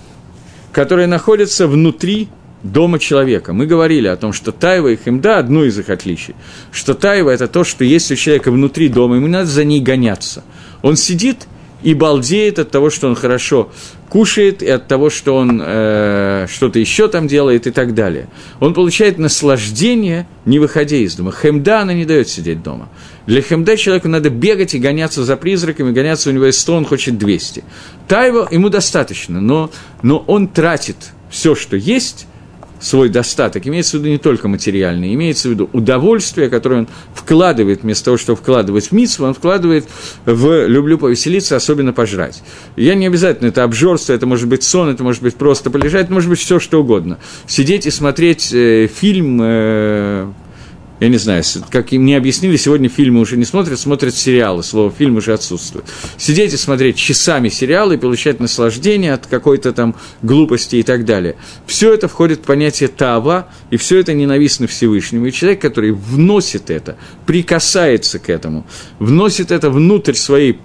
которая 0.77 1.07
находится 1.07 1.67
внутри 1.67 2.29
дома 2.63 2.99
человека. 2.99 3.55
Мы 3.55 3.65
говорили 3.65 4.09
о 4.09 4.17
том, 4.17 4.35
что 4.35 4.53
тайва 4.53 4.89
и 4.89 4.99
химда– 5.03 5.39
одно 5.39 5.65
из 5.65 5.79
их 5.79 5.89
отличий. 5.89 6.35
Что 6.71 6.93
тайва– 6.93 7.31
это 7.33 7.49
то, 7.49 7.65
что 7.65 7.83
есть 7.83 8.13
у 8.13 8.15
человека 8.15 8.51
внутри 8.51 8.91
дома, 8.91 9.17
ему 9.17 9.27
надо 9.27 9.47
за 9.47 9.65
ней 9.65 9.81
гоняться. 9.81 10.45
Он 10.83 10.97
сидит 10.97 11.49
и 11.87 11.95
балдеет 11.95 12.59
от 12.59 12.73
того, 12.73 12.91
что 12.91 13.07
он 13.07 13.15
хорошо 13.15 13.71
кушает, 14.09 14.61
и 14.61 14.69
от 14.69 14.89
того, 14.89 15.09
что 15.09 15.37
он 15.37 15.63
э, 15.65 16.49
что-то 16.51 16.81
еще 16.81 17.07
там 17.07 17.29
делает 17.29 17.69
и 17.69 17.71
так 17.71 17.95
далее. 17.95 18.27
Он 18.59 18.75
получает 18.75 19.19
наслаждение, 19.19 20.27
не 20.47 20.59
выходя 20.59 20.97
из 20.97 21.15
дома. 21.15 21.31
Хемда 21.31 21.83
она 21.83 21.95
не 21.95 22.05
дает 22.05 22.29
сидеть 22.29 22.61
дома. 22.61 22.89
Для 23.29 23.41
хемда 23.41 23.77
человеку 23.77 24.09
надо 24.09 24.31
бегать 24.31 24.75
и 24.75 24.81
гоняться 24.81 25.25
за 25.25 25.37
призраками, 25.37 25.93
гоняться 25.93 26.31
у 26.31 26.33
него 26.33 26.47
есть 26.47 26.59
100, 26.59 26.75
он 26.75 26.87
хочет 26.87 27.19
200. 27.19 27.63
Тайва 28.09 28.49
ему 28.51 28.69
достаточно, 28.69 29.41
но, 29.41 29.71
но 30.03 30.25
он 30.27 30.49
тратит 30.49 30.97
все, 31.31 31.55
что 31.55 31.77
есть, 31.77 32.27
свой 32.81 33.09
достаток, 33.09 33.67
имеется 33.67 33.97
в 33.97 34.01
виду 34.01 34.11
не 34.11 34.19
только 34.19 34.49
материальный, 34.49 35.15
имеется 35.15 35.49
в 35.49 35.53
виду 35.53 35.71
удовольствие, 35.73 36.49
которое 36.49 36.81
он 36.81 36.89
вкладывает, 37.15 37.83
вместо 37.83 38.07
того, 38.07 38.17
чтобы 38.17 38.39
вкладывать 38.39 38.89
в 38.89 38.93
митсву, 38.93 39.27
он 39.27 39.35
вкладывает 39.35 39.87
в 40.25 40.67
«люблю 40.67 40.99
повеселиться», 40.99 41.57
особенно 41.57 41.93
пожрать. 41.93 42.43
Я 42.77 42.95
не 42.95 43.07
обязательно, 43.07 43.49
это 43.49 43.65
обжорство, 43.65 44.13
это 44.13 44.27
может 44.27 44.49
быть 44.49 44.63
сон, 44.63 44.89
это 44.89 45.03
может 45.03 45.23
быть 45.23 45.37
просто 45.37 45.71
полежать, 45.71 46.05
это 46.05 46.13
может 46.13 46.31
быть 46.31 46.39
все 46.39 46.59
что 46.59 46.81
угодно. 46.81 47.19
Сидеть 47.47 47.87
и 47.87 47.91
смотреть 47.91 48.53
э, 48.53 48.89
фильм 48.89 49.41
э, 49.43 50.31
я 50.99 51.09
не 51.09 51.19
знаю, 51.19 51.43
как 51.71 51.93
им 51.93 52.07
не 52.07 52.15
объяснили, 52.15 52.57
сегодня 52.57 52.89
фильмы 52.89 53.21
уже 53.21 53.37
не 53.37 53.45
смотрят, 53.45 53.79
смотрят 53.79 54.15
сериалы, 54.15 54.63
слово 54.63 54.91
фильм 54.91 55.17
уже 55.17 55.35
отсутствует. 55.35 55.85
Сидеть 56.17 56.55
и 56.55 56.57
смотреть 56.57 56.97
часами 56.97 57.51
сериалы 57.51 57.99
получать 57.99 58.41
наслаждение 58.41 59.13
от 59.13 59.27
какой-то 59.27 59.75
там 59.75 59.95
глупости 60.23 60.77
и 60.77 60.83
так 60.83 61.05
далее. 61.05 61.37
Все 61.67 61.93
это 61.93 62.09
входит 62.09 62.41
в 62.41 62.43
понятие 62.43 62.89
тава, 62.89 63.49
и 63.71 63.77
все 63.77 63.99
это 63.99 64.15
ненавистно 64.15 64.67
Всевышнему. 64.67 65.27
И 65.27 65.33
человек, 65.33 65.61
который 65.61 65.93
вносит 65.93 66.71
это, 66.71 66.97
прикасается 67.27 68.19
к 68.19 68.31
этому, 68.31 68.67
вносит 68.99 69.51
это 69.51 69.69
внутрь 69.69 70.15
своей 70.15 70.61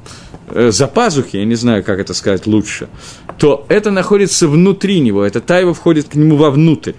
э, 0.48 0.72
за 0.72 0.88
пазухи, 0.88 1.38
я 1.38 1.46
не 1.46 1.56
знаю, 1.56 1.84
как 1.84 2.00
это 2.00 2.14
сказать 2.14 2.48
лучше, 2.48 2.88
то 3.38 3.66
это 3.68 3.92
находится 3.92 4.48
внутри 4.48 5.02
него, 5.02 5.26
это 5.26 5.42
тайва 5.42 5.74
входит 5.74 6.08
к 6.08 6.16
нему 6.16 6.38
вовнутрь. 6.38 6.94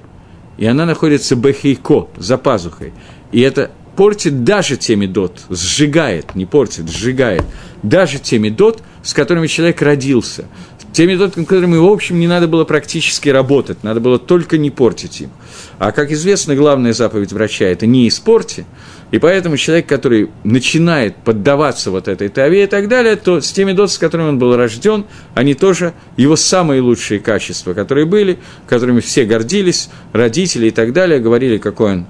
И 0.59 0.66
она 0.66 0.87
находится 0.87 1.35
бехейко, 1.35 2.09
за 2.16 2.37
пазухой. 2.37 2.93
И 3.33 3.41
это 3.41 3.70
портит 3.97 4.45
даже 4.45 4.76
те 4.76 4.97
медот, 4.97 5.41
сжигает, 5.51 6.35
не 6.35 6.47
портит, 6.47 6.89
сжигает, 6.89 7.43
даже 7.83 8.18
те 8.18 8.39
медот, 8.39 8.83
с 9.03 9.12
которыми 9.12 9.47
человек 9.47 9.83
родился. 9.83 10.47
Те 10.93 11.07
медот, 11.07 11.33
с 11.33 11.47
которыми, 11.47 11.78
в 11.78 11.87
общем, 11.87 12.20
не 12.20 12.28
надо 12.28 12.47
было 12.47 12.64
практически 12.64 13.30
работать, 13.30 13.83
надо 13.83 14.01
было 14.01 14.18
только 14.18 14.59
не 14.59 14.70
портить 14.70 15.22
им. 15.22 15.30
А, 15.78 15.91
как 15.91 16.12
известно, 16.12 16.55
главная 16.55 16.93
заповедь 16.93 17.33
врача– 17.33 17.64
это 17.66 17.87
не 17.87 18.07
испорти, 18.09 18.66
и 19.11 19.18
поэтому 19.18 19.57
человек, 19.57 19.87
который 19.87 20.30
начинает 20.45 21.16
поддаваться 21.16 21.91
вот 21.91 22.09
этой 22.09 22.28
таве 22.28 22.64
и 22.64 22.66
так 22.66 22.89
далее, 22.89 23.16
то 23.16 23.41
с 23.41 23.53
теми 23.53 23.72
дот, 23.72 23.91
с 23.91 23.99
которыми 23.99 24.28
он 24.28 24.39
был 24.39 24.55
рожден, 24.55 25.07
они 25.35 25.55
тоже 25.55 25.95
его 26.18 26.37
самые 26.37 26.83
лучшие 26.83 27.20
качества, 27.20 27.72
которые 27.72 28.05
были, 28.05 28.39
которыми 28.66 29.01
все 29.01 29.24
гордились, 29.24 29.89
родители 30.12 30.68
и 30.68 30.70
так 30.70 30.93
далее, 30.93 31.20
говорили, 31.20 31.57
какой 31.57 31.93
он 31.93 32.07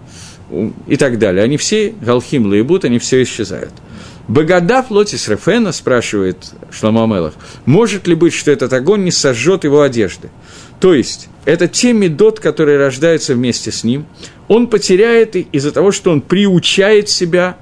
и 0.87 0.97
так 0.97 1.19
далее. 1.19 1.45
Они 1.45 1.57
все, 1.57 1.95
Галхим 2.01 2.47
Лаибут, 2.47 2.85
они 2.85 2.99
все 2.99 3.23
исчезают. 3.23 3.73
Багадав 4.29 4.91
Лотис 4.91 5.29
Рефена, 5.29 5.73
спрашивает 5.73 6.37
Шламо 6.71 7.07
Мелах, 7.07 7.35
может 7.67 8.07
ли 8.07 8.15
быть, 8.15 8.33
что 8.33 8.51
этот 8.51 8.73
огонь 8.73 9.05
не 9.05 9.11
сожжет 9.11 9.65
его 9.65 9.83
одежды? 9.83 10.31
То 10.81 10.95
есть, 10.95 11.29
это 11.45 11.69
те 11.69 11.93
медот, 11.93 12.41
которые 12.41 12.79
рождаются 12.79 13.35
вместе 13.35 13.73
с 13.73 13.85
ним, 13.85 14.07
он 14.49 14.69
потеряет 14.69 15.35
из-за 15.37 15.73
того, 15.73 15.93
что 15.93 16.11
он 16.11 16.21
приучает 16.21 17.09
себя 17.09 17.57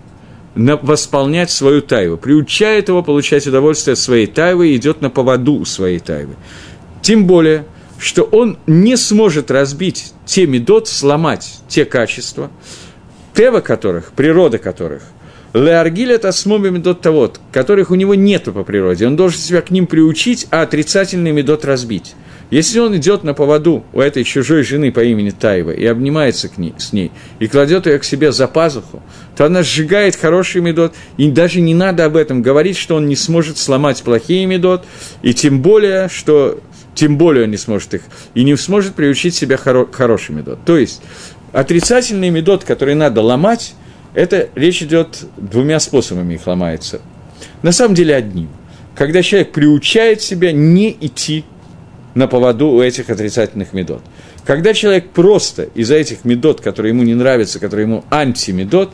восполнять 0.54 1.50
свою 1.50 1.80
тайву, 1.80 2.16
приучает 2.16 2.88
его 2.88 3.02
получать 3.02 3.46
удовольствие 3.46 3.92
от 3.92 3.98
своей 3.98 4.26
тайвы 4.26 4.68
и 4.68 4.76
идет 4.76 5.00
на 5.00 5.08
поводу 5.08 5.64
своей 5.64 5.98
тайвы. 5.98 6.34
Тем 7.02 7.26
более, 7.26 7.64
что 8.00 8.22
он 8.22 8.58
не 8.66 8.96
сможет 8.96 9.50
разбить 9.50 10.12
те 10.24 10.46
медот, 10.46 10.88
сломать 10.88 11.60
те 11.68 11.84
качества, 11.84 12.50
тева 13.34 13.60
которых, 13.60 14.12
природа 14.12 14.58
которых, 14.58 15.02
Леаргиль 15.52 16.12
это 16.12 16.28
осмоби 16.28 16.68
медот 16.68 17.00
того, 17.00 17.32
которых 17.52 17.90
у 17.90 17.96
него 17.96 18.14
нету 18.14 18.52
по 18.52 18.62
природе. 18.62 19.06
Он 19.06 19.16
должен 19.16 19.40
себя 19.40 19.60
к 19.62 19.70
ним 19.70 19.86
приучить, 19.88 20.46
а 20.50 20.62
отрицательный 20.62 21.32
медот 21.32 21.64
разбить. 21.64 22.14
Если 22.50 22.80
он 22.80 22.96
идет 22.96 23.22
на 23.22 23.32
поводу 23.32 23.84
у 23.92 24.00
этой 24.00 24.24
чужой 24.24 24.64
жены 24.64 24.90
по 24.90 25.04
имени 25.04 25.30
Таева 25.30 25.70
и 25.70 25.86
обнимается 25.86 26.48
к 26.48 26.58
ней, 26.58 26.74
с 26.78 26.92
ней, 26.92 27.12
и 27.38 27.46
кладет 27.46 27.86
ее 27.86 27.98
к 27.98 28.04
себе 28.04 28.32
за 28.32 28.48
пазуху, 28.48 29.02
то 29.36 29.44
она 29.44 29.62
сжигает 29.62 30.16
хороший 30.16 30.60
медот, 30.60 30.94
и 31.16 31.30
даже 31.30 31.60
не 31.60 31.74
надо 31.74 32.04
об 32.04 32.16
этом 32.16 32.42
говорить, 32.42 32.76
что 32.76 32.96
он 32.96 33.06
не 33.06 33.14
сможет 33.14 33.56
сломать 33.56 34.02
плохие 34.02 34.46
медот, 34.46 34.84
и 35.22 35.32
тем 35.32 35.62
более, 35.62 36.08
что 36.08 36.60
тем 36.94 37.18
более 37.18 37.44
он 37.44 37.50
не 37.50 37.56
сможет 37.56 37.94
их, 37.94 38.02
и 38.34 38.44
не 38.44 38.56
сможет 38.56 38.94
приучить 38.94 39.34
себя 39.34 39.56
хоро, 39.56 39.86
хороший 39.90 40.34
медот. 40.34 40.58
То 40.64 40.76
есть, 40.76 41.02
отрицательный 41.52 42.30
медот, 42.30 42.64
который 42.64 42.94
надо 42.94 43.22
ломать, 43.22 43.74
это 44.14 44.48
речь 44.54 44.82
идет 44.82 45.24
двумя 45.36 45.80
способами 45.80 46.34
их 46.34 46.46
ломается. 46.46 47.00
На 47.62 47.72
самом 47.72 47.94
деле 47.94 48.14
одним. 48.14 48.48
Когда 48.94 49.22
человек 49.22 49.52
приучает 49.52 50.20
себя 50.20 50.52
не 50.52 50.96
идти 51.00 51.44
на 52.14 52.26
поводу 52.26 52.68
у 52.68 52.82
этих 52.82 53.08
отрицательных 53.10 53.72
медот. 53.72 54.02
Когда 54.44 54.74
человек 54.74 55.10
просто 55.10 55.64
из-за 55.74 55.94
этих 55.94 56.24
медот, 56.24 56.60
которые 56.60 56.92
ему 56.92 57.02
не 57.02 57.14
нравятся, 57.14 57.60
которые 57.60 57.86
ему 57.86 58.04
антимедот, 58.10 58.90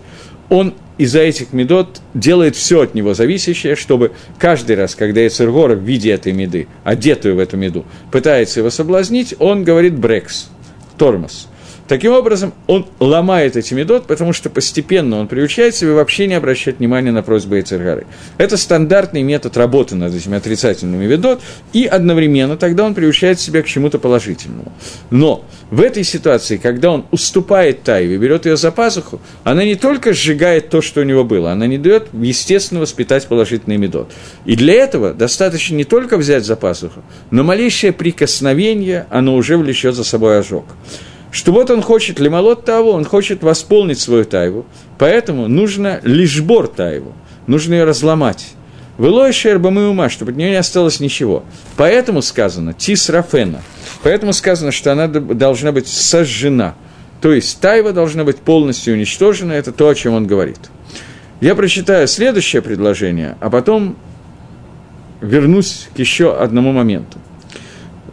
он 0.48 0.74
из-за 0.98 1.20
этих 1.20 1.52
медот 1.52 2.00
делает 2.14 2.56
все 2.56 2.82
от 2.82 2.94
него 2.94 3.14
зависящее, 3.14 3.76
чтобы 3.76 4.12
каждый 4.38 4.76
раз, 4.76 4.94
когда 4.94 5.26
Эцергора 5.26 5.74
в 5.74 5.82
виде 5.82 6.10
этой 6.10 6.32
меды, 6.32 6.68
одетую 6.84 7.36
в 7.36 7.38
эту 7.38 7.56
меду, 7.56 7.84
пытается 8.10 8.60
его 8.60 8.70
соблазнить, 8.70 9.34
он 9.38 9.64
говорит 9.64 9.98
брекс, 9.98 10.48
тормоз– 10.96 11.48
Таким 11.88 12.12
образом, 12.12 12.52
он 12.66 12.86
ломает 12.98 13.56
эти 13.56 13.72
медот, 13.72 14.06
потому 14.06 14.32
что 14.32 14.50
постепенно 14.50 15.18
он 15.18 15.28
приучает 15.28 15.74
себя 15.74 15.92
вообще 15.92 16.26
не 16.26 16.34
обращать 16.34 16.78
внимания 16.78 17.12
на 17.12 17.22
просьбы 17.22 17.60
Эцергары. 17.60 18.06
Это 18.38 18.56
стандартный 18.56 19.22
метод 19.22 19.56
работы 19.56 19.94
над 19.94 20.12
этими 20.12 20.36
отрицательными 20.36 21.06
медот, 21.06 21.40
и 21.72 21.84
одновременно 21.84 22.56
тогда 22.56 22.84
он 22.84 22.94
приучает 22.94 23.38
себя 23.38 23.62
к 23.62 23.66
чему-то 23.66 23.98
положительному. 23.98 24.72
Но 25.10 25.44
в 25.70 25.80
этой 25.80 26.02
ситуации, 26.02 26.56
когда 26.56 26.90
он 26.90 27.06
уступает 27.12 27.82
Тайве, 27.82 28.16
берет 28.18 28.46
ее 28.46 28.56
за 28.56 28.72
пазуху, 28.72 29.20
она 29.44 29.64
не 29.64 29.76
только 29.76 30.12
сжигает 30.12 30.70
то, 30.70 30.82
что 30.82 31.02
у 31.02 31.04
него 31.04 31.22
было, 31.22 31.52
она 31.52 31.66
не 31.68 31.78
дает, 31.78 32.08
естественно, 32.12 32.80
воспитать 32.80 33.26
положительный 33.26 33.76
медот. 33.76 34.10
И 34.44 34.56
для 34.56 34.74
этого 34.74 35.14
достаточно 35.14 35.76
не 35.76 35.84
только 35.84 36.16
взять 36.16 36.44
за 36.44 36.56
пазуху, 36.56 37.02
но 37.30 37.44
малейшее 37.44 37.92
прикосновение, 37.92 39.06
оно 39.10 39.36
уже 39.36 39.56
влечет 39.56 39.94
за 39.94 40.02
собой 40.02 40.40
ожог 40.40 40.64
что 41.36 41.52
вот 41.52 41.70
он 41.70 41.82
хочет 41.82 42.18
лимолот 42.18 42.64
того, 42.64 42.92
он 42.92 43.04
хочет 43.04 43.42
восполнить 43.42 44.00
свою 44.00 44.24
тайву, 44.24 44.64
поэтому 44.96 45.48
нужно 45.48 46.00
лишбор 46.02 46.66
тайву, 46.66 47.12
нужно 47.46 47.74
ее 47.74 47.84
разломать. 47.84 48.54
Вылой 48.96 49.34
шербамы 49.34 49.90
ума, 49.90 50.08
чтобы 50.08 50.30
от 50.30 50.38
нее 50.38 50.48
не 50.48 50.56
осталось 50.56 50.98
ничего. 50.98 51.44
Поэтому 51.76 52.22
сказано 52.22 52.72
тис 52.72 53.10
рафена. 53.10 53.60
Поэтому 54.02 54.32
сказано, 54.32 54.72
что 54.72 54.92
она 54.92 55.08
должна 55.08 55.72
быть 55.72 55.88
сожжена. 55.88 56.74
То 57.20 57.34
есть 57.34 57.60
тайва 57.60 57.92
должна 57.92 58.24
быть 58.24 58.38
полностью 58.38 58.94
уничтожена, 58.94 59.52
это 59.52 59.72
то, 59.72 59.90
о 59.90 59.94
чем 59.94 60.14
он 60.14 60.26
говорит. 60.26 60.70
Я 61.42 61.54
прочитаю 61.54 62.08
следующее 62.08 62.62
предложение, 62.62 63.36
а 63.40 63.50
потом 63.50 63.98
вернусь 65.20 65.88
к 65.94 65.98
еще 65.98 66.34
одному 66.34 66.72
моменту. 66.72 67.18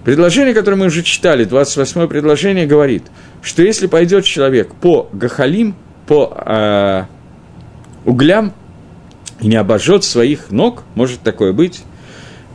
Предложение, 0.04 0.54
которое 0.54 0.76
мы 0.76 0.88
уже 0.88 1.02
читали, 1.02 1.46
28 1.46 2.08
предложение, 2.08 2.66
говорит, 2.66 3.04
что 3.42 3.62
если 3.62 3.88
пойдет 3.88 4.26
человек 4.26 4.74
по 4.76 5.10
гахалим, 5.14 5.76
по 6.08 6.36
э, 6.46 7.04
углям, 8.06 8.54
и 9.40 9.48
не 9.48 9.56
обожжет 9.56 10.04
своих 10.04 10.52
ног, 10.52 10.84
может 10.96 11.22
такое 11.22 11.54
быть, 11.54 11.84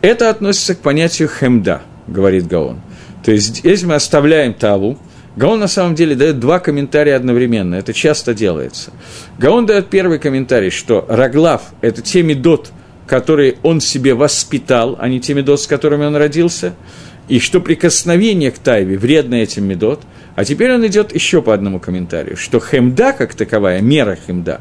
это 0.02 0.28
относится 0.28 0.74
к 0.74 0.80
понятию 0.80 1.28
хемда, 1.28 1.82
говорит 2.06 2.46
Гаон. 2.46 2.80
То 3.24 3.32
есть, 3.32 3.64
если 3.64 3.86
мы 3.86 3.94
оставляем 3.94 4.52
таву, 4.52 4.98
Гаон 5.36 5.58
на 5.58 5.68
самом 5.68 5.94
деле 5.94 6.14
дает 6.14 6.40
два 6.40 6.58
комментария 6.58 7.16
одновременно, 7.16 7.76
это 7.76 7.94
часто 7.94 8.34
делается. 8.34 8.90
Гаон 9.38 9.64
дает 9.64 9.88
первый 9.88 10.18
комментарий, 10.18 10.70
что 10.70 11.06
Раглав– 11.08 11.62
это 11.80 12.02
те 12.02 12.22
медот, 12.22 12.72
которые 13.06 13.56
он 13.62 13.80
себе 13.80 14.14
воспитал, 14.14 14.96
а 15.00 15.08
не 15.08 15.18
те 15.18 15.32
медот, 15.32 15.62
с 15.62 15.66
которыми 15.66 16.04
он 16.04 16.14
родился– 16.14 16.74
и 17.28 17.38
что 17.38 17.60
прикосновение 17.60 18.50
к 18.50 18.58
тайве 18.58 18.96
вредно 18.96 19.36
этим 19.36 19.64
медот. 19.64 20.02
А 20.34 20.44
теперь 20.44 20.72
он 20.72 20.86
идет 20.86 21.14
еще 21.14 21.42
по 21.42 21.52
одному 21.52 21.78
комментарию, 21.78 22.36
что 22.36 22.60
хемда, 22.60 23.12
как 23.12 23.34
таковая, 23.34 23.80
мера 23.80 24.16
хемда, 24.26 24.60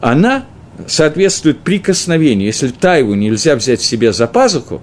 она 0.00 0.44
соответствует 0.86 1.60
прикосновению. 1.60 2.46
Если 2.46 2.68
тайву 2.68 3.14
нельзя 3.14 3.56
взять 3.56 3.80
себе 3.80 4.12
за 4.12 4.26
пазуху, 4.26 4.82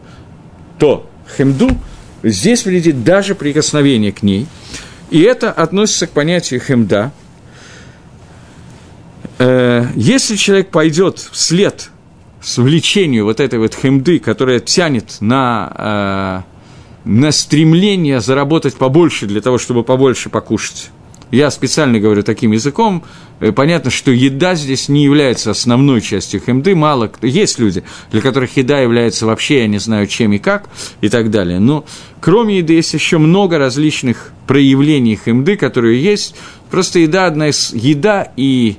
то 0.78 1.10
хемду 1.38 1.70
здесь 2.24 2.66
вредит 2.66 3.04
даже 3.04 3.36
прикосновение 3.36 4.12
к 4.12 4.24
ней. 4.24 4.48
И 5.10 5.22
это 5.22 5.52
относится 5.52 6.08
к 6.08 6.12
понятию 6.12 6.62
хемда. 6.62 7.12
Э, 9.40 9.88
если 9.96 10.36
человек 10.36 10.70
пойдет 10.70 11.20
вслед 11.20 11.90
с 12.42 12.58
влечению 12.58 13.26
вот 13.26 13.40
этой 13.40 13.60
вот 13.60 13.74
хемды, 13.74 14.20
которая 14.20 14.60
тянет 14.60 15.18
на, 15.20 16.44
э, 16.46 16.49
на 17.10 17.32
стремление 17.32 18.22
заработать 18.22 18.76
побольше 18.76 19.26
для 19.26 19.42
того, 19.42 19.58
чтобы 19.58 19.84
побольше 19.84 20.30
покушать. 20.30 20.92
Я 21.32 21.50
специально 21.50 22.00
говорю 22.00 22.22
таким 22.22 22.52
языком. 22.52 23.04
Э, 23.40 23.52
понятно, 23.52 23.90
что 23.90 24.12
еда 24.12 24.54
здесь 24.54 24.90
не 24.90 25.04
является 25.04 25.50
основной 25.50 26.02
частью 26.02 26.40
хемды. 26.40 26.76
Мало 26.76 27.12
есть 27.24 27.58
люди, 27.58 27.84
для 28.12 28.22
которых 28.22 28.58
еда 28.58 28.80
является 28.80 29.26
вообще, 29.26 29.62
я 29.62 29.68
не 29.68 29.80
знаю, 29.80 30.06
чем 30.06 30.34
и 30.34 30.38
как, 30.38 30.70
и 31.02 31.10
так 31.10 31.32
далее. 31.32 31.60
Но 31.60 31.84
кроме 32.22 32.60
еды 32.60 32.74
есть 32.74 32.94
еще 32.94 33.18
много 33.18 33.58
различных 33.58 34.32
проявлений 34.46 35.20
хемды, 35.24 35.58
которые 35.58 36.02
есть. 36.02 36.36
Просто 36.70 37.00
еда 37.00 37.26
одна 37.26 37.50
из... 37.50 37.74
Еда 37.74 38.32
и 38.36 38.78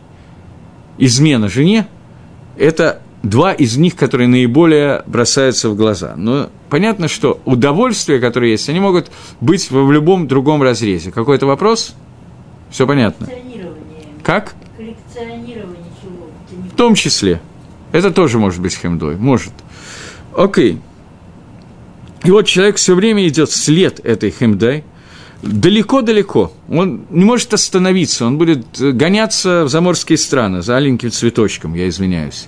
измена 0.99 1.49
жене– 1.49 1.89
это 2.57 3.03
два 3.24 3.53
из 3.53 3.76
них, 3.76 3.97
которые 3.97 4.28
наиболее 4.28 5.03
бросаются 5.07 5.68
в 5.68 5.74
глаза. 5.74 6.14
Но 6.16 6.51
понятно, 6.71 7.09
что 7.09 7.41
удовольствия, 7.45 8.21
которые 8.21 8.53
есть, 8.53 8.68
они 8.68 8.81
могут 8.81 9.11
быть 9.41 9.71
в 9.71 9.91
любом 9.91 10.29
другом 10.29 10.62
разрезе. 10.62 11.11
Какой-то 11.11 11.47
вопрос– 11.47 11.95
все 12.71 12.87
понятно. 12.87 13.29
Как? 14.23 14.55
В 16.73 16.77
том 16.77 16.95
числе. 16.95 17.41
Это 17.93 18.11
тоже 18.12 18.39
может 18.39 18.61
быть 18.61 18.75
хемдой. 18.75 19.16
Может. 19.16 19.53
Окей. 20.37 20.79
И 22.25 22.31
вот 22.31 22.47
человек 22.47 22.77
все 22.77 22.95
время 22.95 23.27
идет 23.27 23.51
след 23.51 23.99
этой 24.01 24.31
хемдой, 24.31 24.85
далеко-далеко. 25.43 26.53
Он 26.68 27.07
не 27.11 27.25
может 27.25 27.55
остановиться, 27.55 28.27
он 28.27 28.37
будет 28.37 28.66
гоняться 28.79 29.64
в 29.64 29.68
заморские 29.68 30.18
страны 30.18 30.62
за 30.62 30.77
аленьким 30.77 31.11
цветочком, 31.11 31.75
я 31.75 31.89
извиняюсь. 31.89 32.47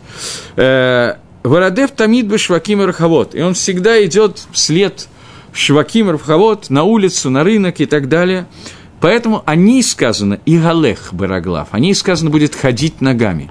Э, 0.57 1.15
Вородев 1.43 1.91
тамид 1.91 2.29
бы 2.29 2.39
шваким 2.39 2.83
и 2.83 3.37
И 3.37 3.43
он 3.43 3.55
всегда 3.55 4.05
идет 4.05 4.47
вслед 4.53 5.09
шваким 5.53 6.11
рахавод 6.11 6.71
на 6.71 6.85
улицу, 6.85 7.31
на 7.31 7.45
рынок 7.45 7.81
и 7.81 7.87
так 7.87 8.09
далее– 8.09 8.47
Поэтому 9.03 9.43
о 9.47 9.57
ней 9.57 9.83
сказано 9.83 10.39
и 10.47 10.57
галех 10.57 11.09
бараглав, 11.13 11.67
о 11.73 11.81
ней 11.81 11.93
сказано 11.93 12.31
будет 12.31 12.55
ходить 12.55 13.01
ногами. 13.01 13.51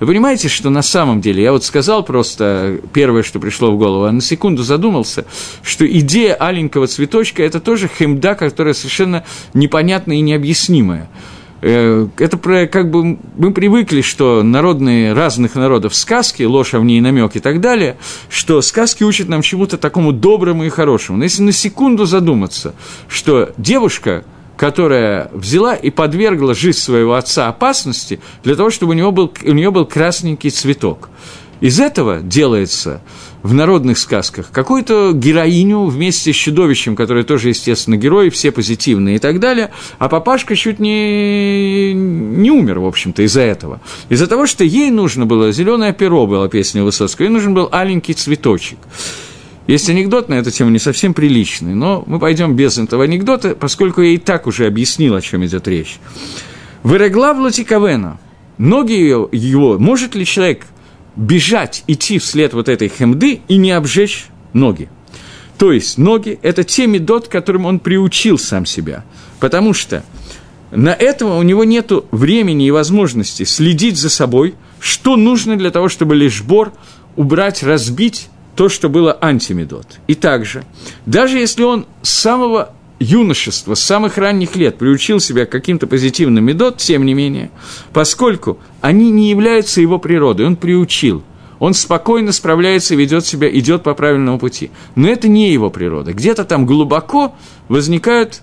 Вы 0.00 0.06
понимаете, 0.06 0.48
что 0.48 0.70
на 0.70 0.80
самом 0.80 1.20
деле, 1.20 1.42
я 1.42 1.52
вот 1.52 1.64
сказал 1.64 2.02
просто 2.02 2.80
первое, 2.94 3.22
что 3.22 3.38
пришло 3.38 3.70
в 3.70 3.78
голову, 3.78 4.04
а 4.04 4.12
на 4.12 4.22
секунду 4.22 4.62
задумался, 4.62 5.26
что 5.62 5.86
идея 5.86 6.34
аленького 6.34 6.86
цветочка– 6.86 7.42
это 7.44 7.60
тоже 7.60 7.88
хемда, 7.88 8.34
которая 8.34 8.72
совершенно 8.72 9.22
непонятная 9.52 10.16
и 10.16 10.22
необъяснимая. 10.22 11.10
Э, 11.68 12.06
это 12.18 12.36
про, 12.36 12.68
как 12.68 12.92
бы 12.92 13.18
мы 13.36 13.52
привыкли, 13.52 14.00
что 14.00 14.44
народные 14.44 15.14
разных 15.14 15.56
народов 15.56 15.96
сказки, 15.96 16.44
ложь, 16.44 16.74
в 16.74 16.84
ней 16.84 17.00
намек 17.00 17.34
и 17.34 17.40
так 17.40 17.60
далее, 17.60 17.96
что 18.28 18.62
сказки 18.62 19.02
учат 19.02 19.28
нам 19.28 19.42
чему-то 19.42 19.76
такому 19.76 20.12
доброму 20.12 20.62
и 20.64 20.68
хорошему. 20.68 21.18
Но 21.18 21.24
если 21.24 21.42
на 21.42 21.50
секунду 21.50 22.06
задуматься, 22.06 22.74
что 23.08 23.50
девушка– 23.58 24.24
которая 24.56 25.28
взяла 25.34 25.74
и 25.74 25.90
подвергла 25.90 26.54
жизнь 26.54 26.78
своего 26.78 27.14
отца 27.14 27.48
опасности 27.48 28.20
для 28.42 28.56
того, 28.56 28.70
чтобы 28.70 28.92
у, 28.92 28.94
него 28.94 29.12
был, 29.12 29.30
у 29.44 29.52
нее 29.52 29.70
был 29.70 29.84
красненький 29.84 30.48
цветок. 30.48 31.10
Из 31.60 31.80
этого 31.80 32.20
делается 32.20 33.00
в 33.42 33.54
народных 33.54 33.96
сказках 33.96 34.50
какую-то 34.50 35.12
героиню 35.14 35.84
вместе 35.84 36.32
с 36.32 36.36
чудовищем, 36.36 36.96
которое 36.96 37.24
тоже, 37.24 37.48
естественно, 37.48 37.96
герой, 37.96 38.28
все 38.30 38.50
позитивные 38.50 39.16
и 39.16 39.18
так 39.18 39.40
далее, 39.40 39.70
а 39.98 40.08
папашка 40.08 40.54
чуть 40.54 40.78
не, 40.78 41.94
не 41.94 42.50
умер, 42.50 42.80
в 42.80 42.86
общем-то, 42.86 43.22
из-за 43.22 43.40
этого. 43.40 43.80
Из-за 44.10 44.26
того, 44.26 44.46
что 44.46 44.64
ей 44.64 44.90
нужно 44.90 45.24
было, 45.24 45.50
зеленое 45.52 45.92
перо 45.92 46.26
была 46.26 46.48
песня 46.48 46.82
Высоцкого, 46.82 47.26
ей 47.26 47.32
нужен 47.32 47.54
был 47.54 47.68
аленький 47.72 48.14
цветочек. 48.14 48.78
Есть 49.66 49.88
анекдот 49.88 50.28
на 50.28 50.34
эту 50.34 50.50
тему 50.50 50.70
не 50.70 50.78
совсем 50.78 51.14
приличный, 51.14 51.74
но 51.74 52.04
мы 52.06 52.18
пойдем 52.18 52.54
без 52.54 52.78
этого 52.78 53.04
анекдота, 53.04 53.56
поскольку 53.56 54.02
я 54.02 54.10
и 54.10 54.18
так 54.18 54.46
уже 54.46 54.66
объяснил, 54.66 55.14
о 55.14 55.20
чем 55.20 55.44
идет 55.44 55.66
речь. 55.66 55.98
Вырегла 56.82 57.32
в 57.32 57.40
Латиковена. 57.40 58.18
Ноги 58.58 58.92
его, 58.92 59.78
может 59.78 60.14
ли 60.14 60.24
человек 60.24 60.66
бежать, 61.16 61.82
идти 61.86 62.18
вслед 62.18 62.52
вот 62.52 62.68
этой 62.68 62.88
хемды 62.88 63.40
и 63.48 63.56
не 63.56 63.72
обжечь 63.72 64.26
ноги? 64.52 64.88
То 65.58 65.72
есть 65.72 65.98
ноги– 65.98 66.38
это 66.42 66.64
те 66.64 66.86
медот, 66.86 67.28
которым 67.28 67.64
он 67.64 67.78
приучил 67.78 68.38
сам 68.38 68.66
себя. 68.66 69.04
Потому 69.40 69.72
что 69.72 70.04
на 70.70 70.92
этого 70.92 71.38
у 71.38 71.42
него 71.42 71.64
нет 71.64 71.90
времени 72.10 72.66
и 72.66 72.70
возможности 72.70 73.44
следить 73.44 73.96
за 73.96 74.10
собой, 74.10 74.54
что 74.80 75.16
нужно 75.16 75.56
для 75.56 75.70
того, 75.70 75.88
чтобы 75.88 76.14
лишь 76.14 76.42
бор 76.42 76.72
убрать, 77.16 77.62
разбить 77.62 78.28
то, 78.54 78.68
что 78.68 78.88
было 78.88 79.16
антимедот. 79.20 79.98
И 80.06 80.14
также, 80.14 80.64
даже 81.04 81.38
если 81.38 81.62
он 81.62 81.86
с 82.02 82.10
самого 82.10 82.74
юношества, 82.98 83.74
с 83.74 83.82
самых 83.82 84.18
ранних 84.18 84.56
лет 84.56 84.78
приучил 84.78 85.20
себя 85.20 85.46
к 85.46 85.50
каким-то 85.50 85.86
позитивным 85.86 86.44
медот, 86.44 86.78
тем 86.78 87.04
не 87.04 87.14
менее, 87.14 87.50
поскольку 87.92 88.58
они 88.80 89.10
не 89.10 89.30
являются 89.30 89.80
его 89.80 89.98
природой, 89.98 90.46
он 90.46 90.56
приучил, 90.56 91.22
он 91.58 91.74
спокойно 91.74 92.32
справляется, 92.32 92.94
ведет 92.94 93.24
себя, 93.24 93.48
идет 93.48 93.82
по 93.82 93.94
правильному 93.94 94.38
пути. 94.38 94.70
Но 94.94 95.08
это 95.08 95.28
не 95.28 95.52
его 95.52 95.70
природа. 95.70 96.12
Где-то 96.12 96.44
там 96.44 96.66
глубоко 96.66 97.34
возникают 97.68 98.42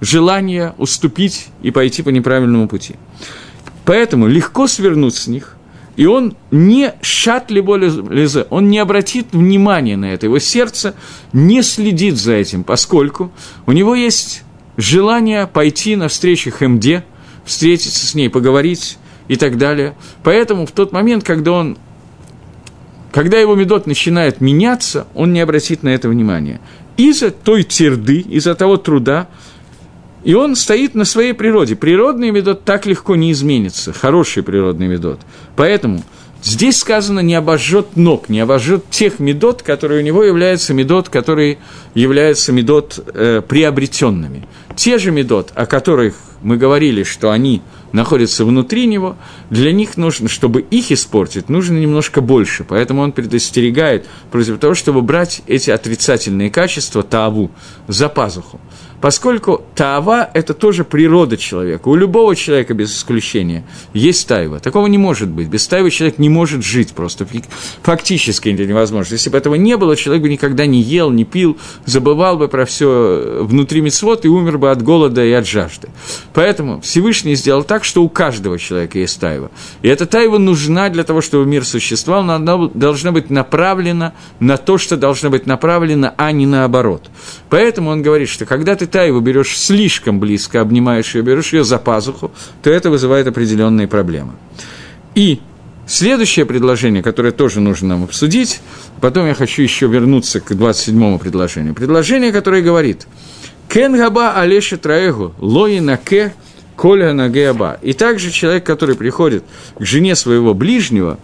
желания 0.00 0.74
уступить 0.78 1.48
и 1.62 1.70
пойти 1.70 2.02
по 2.02 2.08
неправильному 2.10 2.68
пути. 2.68 2.96
Поэтому 3.84 4.26
легко 4.26 4.66
свернуть 4.66 5.14
с 5.14 5.26
них, 5.28 5.56
и 5.98 6.06
он 6.06 6.36
не 6.52 6.94
шат 7.02 7.50
либо 7.50 7.74
лезе, 7.74 8.46
он 8.50 8.70
не 8.70 8.78
обратит 8.78 9.32
внимания 9.32 9.96
на 9.96 10.04
это, 10.04 10.26
его 10.26 10.38
сердце 10.38 10.94
не 11.32 11.60
следит 11.60 12.16
за 12.16 12.34
этим, 12.34 12.62
поскольку 12.62 13.32
у 13.66 13.72
него 13.72 13.96
есть 13.96 14.44
желание 14.76 15.48
пойти 15.48 15.96
на 15.96 16.06
встречу 16.06 16.52
Хемде, 16.52 17.04
встретиться 17.44 18.06
с 18.06 18.14
ней, 18.14 18.30
поговорить 18.30 18.96
и 19.26 19.34
так 19.34 19.58
далее. 19.58 19.96
Поэтому 20.22 20.66
в 20.66 20.70
тот 20.70 20.92
момент, 20.92 21.24
когда 21.24 21.50
он 21.50 21.76
когда 23.10 23.40
его 23.40 23.56
медот 23.56 23.88
начинает 23.88 24.40
меняться, 24.40 25.08
он 25.16 25.32
не 25.32 25.40
обратит 25.40 25.82
на 25.82 25.88
это 25.88 26.08
внимания. 26.08 26.60
Из-за 26.96 27.32
той 27.32 27.64
тирды, 27.64 28.20
из-за 28.20 28.54
того 28.54 28.76
труда, 28.76 29.26
и 30.24 30.34
он 30.34 30.56
стоит 30.56 30.94
на 30.94 31.04
своей 31.04 31.32
природе. 31.32 31.76
Природный 31.76 32.30
медот 32.30 32.64
так 32.64 32.86
легко 32.86 33.16
не 33.16 33.32
изменится, 33.32 33.92
хороший 33.92 34.42
природный 34.42 34.88
медот. 34.88 35.20
Поэтому 35.56 36.02
здесь 36.42 36.78
сказано 36.78 37.20
не 37.20 37.34
обожжет 37.34 37.96
ног, 37.96 38.28
не 38.28 38.40
обожжет 38.40 38.88
тех 38.90 39.20
медот, 39.20 39.62
которые 39.62 40.02
у 40.02 40.04
него 40.04 40.24
являются 40.24 40.74
медот, 40.74 41.08
которые 41.08 41.58
являются 41.94 42.52
медот 42.52 43.04
э, 43.14 43.42
приобретенными. 43.46 44.48
Те 44.76 44.98
же 44.98 45.10
медот, 45.10 45.52
о 45.54 45.66
которых 45.66 46.14
мы 46.42 46.56
говорили, 46.56 47.02
что 47.02 47.30
они 47.30 47.62
находятся 47.92 48.44
внутри 48.44 48.86
него, 48.86 49.16
для 49.50 49.72
них 49.72 49.96
нужно, 49.96 50.28
чтобы 50.28 50.60
их 50.60 50.92
испортить, 50.92 51.48
нужно 51.48 51.78
немножко 51.78 52.20
больше. 52.20 52.64
Поэтому 52.64 53.02
он 53.02 53.12
предостерегает 53.12 54.06
против 54.30 54.58
того, 54.58 54.74
чтобы 54.74 55.02
брать 55.02 55.42
эти 55.46 55.70
отрицательные 55.70 56.50
качества 56.50 57.02
таву 57.02 57.50
за 57.88 58.08
пазуху 58.08 58.60
поскольку 59.00 59.62
таава– 59.74 60.28
это 60.34 60.54
тоже 60.54 60.84
природа 60.84 61.36
человека. 61.36 61.88
У 61.88 61.94
любого 61.94 62.34
человека, 62.34 62.74
без 62.74 62.96
исключения, 62.96 63.64
есть 63.92 64.26
тайва. 64.26 64.60
Такого 64.60 64.86
не 64.86 64.98
может 64.98 65.28
быть. 65.28 65.48
Без 65.48 65.66
тайвы 65.68 65.90
человек 65.90 66.18
не 66.18 66.28
может 66.28 66.64
жить 66.64 66.92
просто. 66.92 67.26
Фактически 67.82 68.48
это 68.48 68.66
невозможно. 68.66 69.14
Если 69.14 69.30
бы 69.30 69.38
этого 69.38 69.54
не 69.54 69.76
было, 69.76 69.96
человек 69.96 70.22
бы 70.22 70.28
никогда 70.28 70.66
не 70.66 70.80
ел, 70.80 71.10
не 71.10 71.24
пил, 71.24 71.58
забывал 71.84 72.36
бы 72.36 72.48
про 72.48 72.64
все 72.64 73.40
внутри 73.42 73.80
мецвод 73.80 74.24
и 74.24 74.28
умер 74.28 74.58
бы 74.58 74.70
от 74.70 74.82
голода 74.82 75.24
и 75.24 75.32
от 75.32 75.46
жажды. 75.46 75.88
Поэтому 76.34 76.80
Всевышний 76.80 77.36
сделал 77.36 77.62
так, 77.62 77.84
что 77.84 78.02
у 78.02 78.08
каждого 78.08 78.58
человека 78.58 78.98
есть 78.98 79.20
тайва. 79.20 79.50
И 79.82 79.88
эта 79.88 80.06
тайва 80.06 80.38
нужна 80.38 80.88
для 80.88 81.04
того, 81.04 81.20
чтобы 81.20 81.46
мир 81.46 81.64
существовал, 81.64 82.24
но 82.24 82.34
она 82.34 82.68
должна 82.74 83.12
быть 83.12 83.30
направлена 83.30 84.14
на 84.40 84.56
то, 84.56 84.78
что 84.78 84.96
должно 84.96 85.30
быть 85.30 85.46
направлено, 85.46 86.12
а 86.16 86.32
не 86.32 86.46
наоборот. 86.46 87.10
Поэтому 87.48 87.90
он 87.90 88.02
говорит, 88.02 88.28
что 88.28 88.44
когда 88.44 88.74
ты 88.74 88.87
Тайву 88.88 89.20
берешь 89.20 89.56
слишком 89.56 90.18
близко, 90.18 90.60
обнимаешь 90.60 91.14
ее, 91.14 91.22
берешь 91.22 91.52
ее 91.52 91.64
за 91.64 91.78
пазуху, 91.78 92.30
то 92.62 92.70
это 92.70 92.90
вызывает 92.90 93.26
определенные 93.26 93.86
проблемы. 93.86 94.32
И 95.14 95.40
следующее 95.86 96.46
предложение, 96.46 97.02
которое 97.02 97.32
тоже 97.32 97.60
нужно 97.60 97.88
нам 97.88 98.04
обсудить, 98.04 98.60
потом 99.00 99.26
я 99.26 99.34
хочу 99.34 99.62
еще 99.62 99.86
вернуться 99.86 100.40
к 100.40 100.50
27-му 100.52 101.18
предложению. 101.18 101.74
Предложение, 101.74 102.32
которое 102.32 102.62
говорит 102.62 103.06
«Кен 103.68 103.96
габа 103.96 104.32
алеша 104.32 104.76
траэгу, 104.76 105.34
лои 105.38 105.78
нагеаба». 105.78 107.78
И 107.82 107.92
также 107.92 108.30
человек, 108.30 108.64
который 108.64 108.96
приходит 108.96 109.44
к 109.78 109.84
жене 109.84 110.16
своего 110.16 110.54
ближнего, 110.54 111.18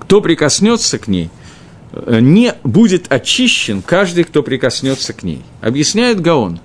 кто 0.00 0.20
прикоснется 0.20 0.98
к 0.98 1.08
ней– 1.08 1.30
не 2.06 2.54
будет 2.64 3.12
очищен 3.12 3.82
каждый, 3.82 4.24
кто 4.24 4.42
прикоснется 4.42 5.12
к 5.12 5.22
ней. 5.22 5.42
Объясняет 5.60 6.20
Гаон. 6.20 6.60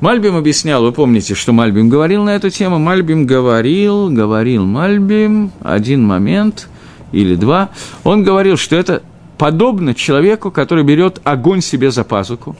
Мальбим 0.00 0.34
объяснял, 0.34 0.82
вы 0.82 0.92
помните, 0.92 1.34
что 1.34 1.52
Мальбим 1.52 1.88
говорил 1.88 2.24
на 2.24 2.34
эту 2.34 2.50
тему. 2.50 2.78
Мальбим 2.78 3.24
говорил, 3.24 4.10
говорил 4.10 4.66
Мальбим, 4.66 5.52
один 5.62 6.04
момент. 6.04 6.68
или 7.12 7.34
два, 7.34 7.70
он 8.04 8.24
говорил, 8.24 8.56
что 8.56 8.74
это 8.74 9.02
подобно 9.38 9.94
человеку, 9.94 10.50
который 10.50 10.84
берет 10.84 11.20
огонь 11.24 11.60
себе 11.60 11.90
за 11.90 12.04
пазуку, 12.04 12.56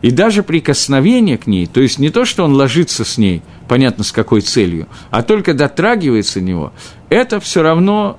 и 0.00 0.10
даже 0.10 0.42
прикосновение 0.42 1.36
к 1.36 1.46
ней, 1.46 1.66
то 1.66 1.80
есть 1.80 1.98
не 1.98 2.10
то, 2.10 2.24
что 2.24 2.44
он 2.44 2.54
ложится 2.54 3.04
с 3.04 3.18
ней, 3.18 3.42
понятно 3.66 4.04
с 4.04 4.12
какой 4.12 4.40
целью, 4.40 4.86
а 5.10 5.22
только 5.22 5.54
дотрагивается 5.54 6.38
до 6.38 6.44
него, 6.44 6.72
это 7.08 7.40
все 7.40 7.62
равно 7.62 8.18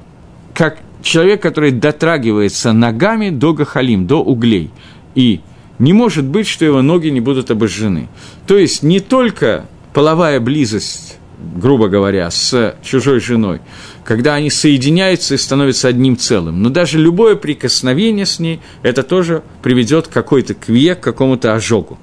как 0.54 0.80
человек, 1.02 1.42
который 1.42 1.72
дотрагивается 1.72 2.74
ногами 2.74 3.30
до 3.30 3.54
гахалим, 3.54 4.08
до 4.08 4.24
углей. 4.24 4.72
И 5.16 5.42
не 5.80 5.94
может 5.94 6.26
быть, 6.26 6.48
что 6.48 6.66
его 6.66 6.82
ноги 6.82 7.08
не 7.10 7.22
будут 7.22 7.52
обожжены. 7.52 8.08
То 8.48 8.58
есть 8.58 8.84
не 8.84 9.00
только 9.00 9.66
половая 9.94 10.40
близость, 10.40 11.18
грубо 11.56 11.88
говоря, 11.88 12.30
с 12.30 12.76
чужой 12.84 13.20
женой, 13.20 13.62
когда 14.04 14.36
они 14.36 14.50
соединяются 14.50 15.36
и 15.36 15.38
становятся 15.38 15.88
одним 15.88 16.18
целым. 16.18 16.62
Но 16.62 16.70
даже 16.70 16.98
любое 16.98 17.36
прикосновение 17.36 18.26
с 18.26 18.40
ней, 18.40 18.60
это 18.84 19.04
тоже 19.04 19.44
приведет 19.62 20.08
к 20.08 20.12
какой-то 20.12 20.54
кве, 20.54 20.96
к 20.96 21.00
какому-то 21.00 21.56
ожогу. 21.56 21.98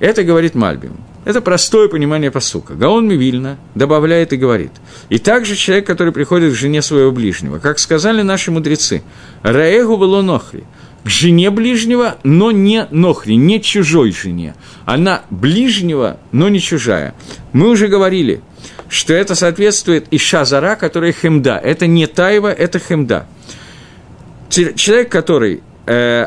Это 0.00 0.24
говорит 0.24 0.54
Мальбим. 0.54 0.96
Это 1.24 1.40
простое 1.40 1.88
понимание 1.88 2.30
посука. 2.30 2.74
Гаон 2.74 3.06
Мивильна 3.06 3.58
добавляет 3.74 4.32
и 4.32 4.36
говорит. 4.36 4.72
И 5.08 5.18
также 5.18 5.54
человек, 5.54 5.86
который 5.86 6.12
приходит 6.12 6.52
к 6.52 6.56
жене 6.56 6.82
своего 6.82 7.12
ближнего, 7.12 7.58
как 7.58 7.78
сказали 7.78 8.22
наши 8.22 8.50
мудрецы, 8.50 9.02
«Раэгу 9.42 9.96
было 9.96 10.20
нохри», 10.22 10.64
к 11.04 11.08
жене 11.08 11.50
ближнего, 11.50 12.18
но 12.22 12.50
не 12.50 12.86
нохри, 12.90 13.36
не 13.36 13.60
чужой 13.60 14.12
жене. 14.12 14.54
Она 14.84 15.22
ближнего, 15.30 16.18
но 16.30 16.48
не 16.48 16.60
чужая. 16.60 17.14
Мы 17.52 17.70
уже 17.70 17.88
говорили, 17.88 18.40
что 18.88 19.12
это 19.12 19.34
соответствует 19.34 20.06
и 20.10 20.18
шазара, 20.18 20.76
которая 20.76 21.12
хемда. 21.12 21.58
Это 21.58 21.86
не 21.86 22.06
тайва, 22.06 22.52
это 22.52 22.78
хемда. 22.78 23.26
Человек, 24.48 25.10
который 25.10 25.62
э, 25.86 26.26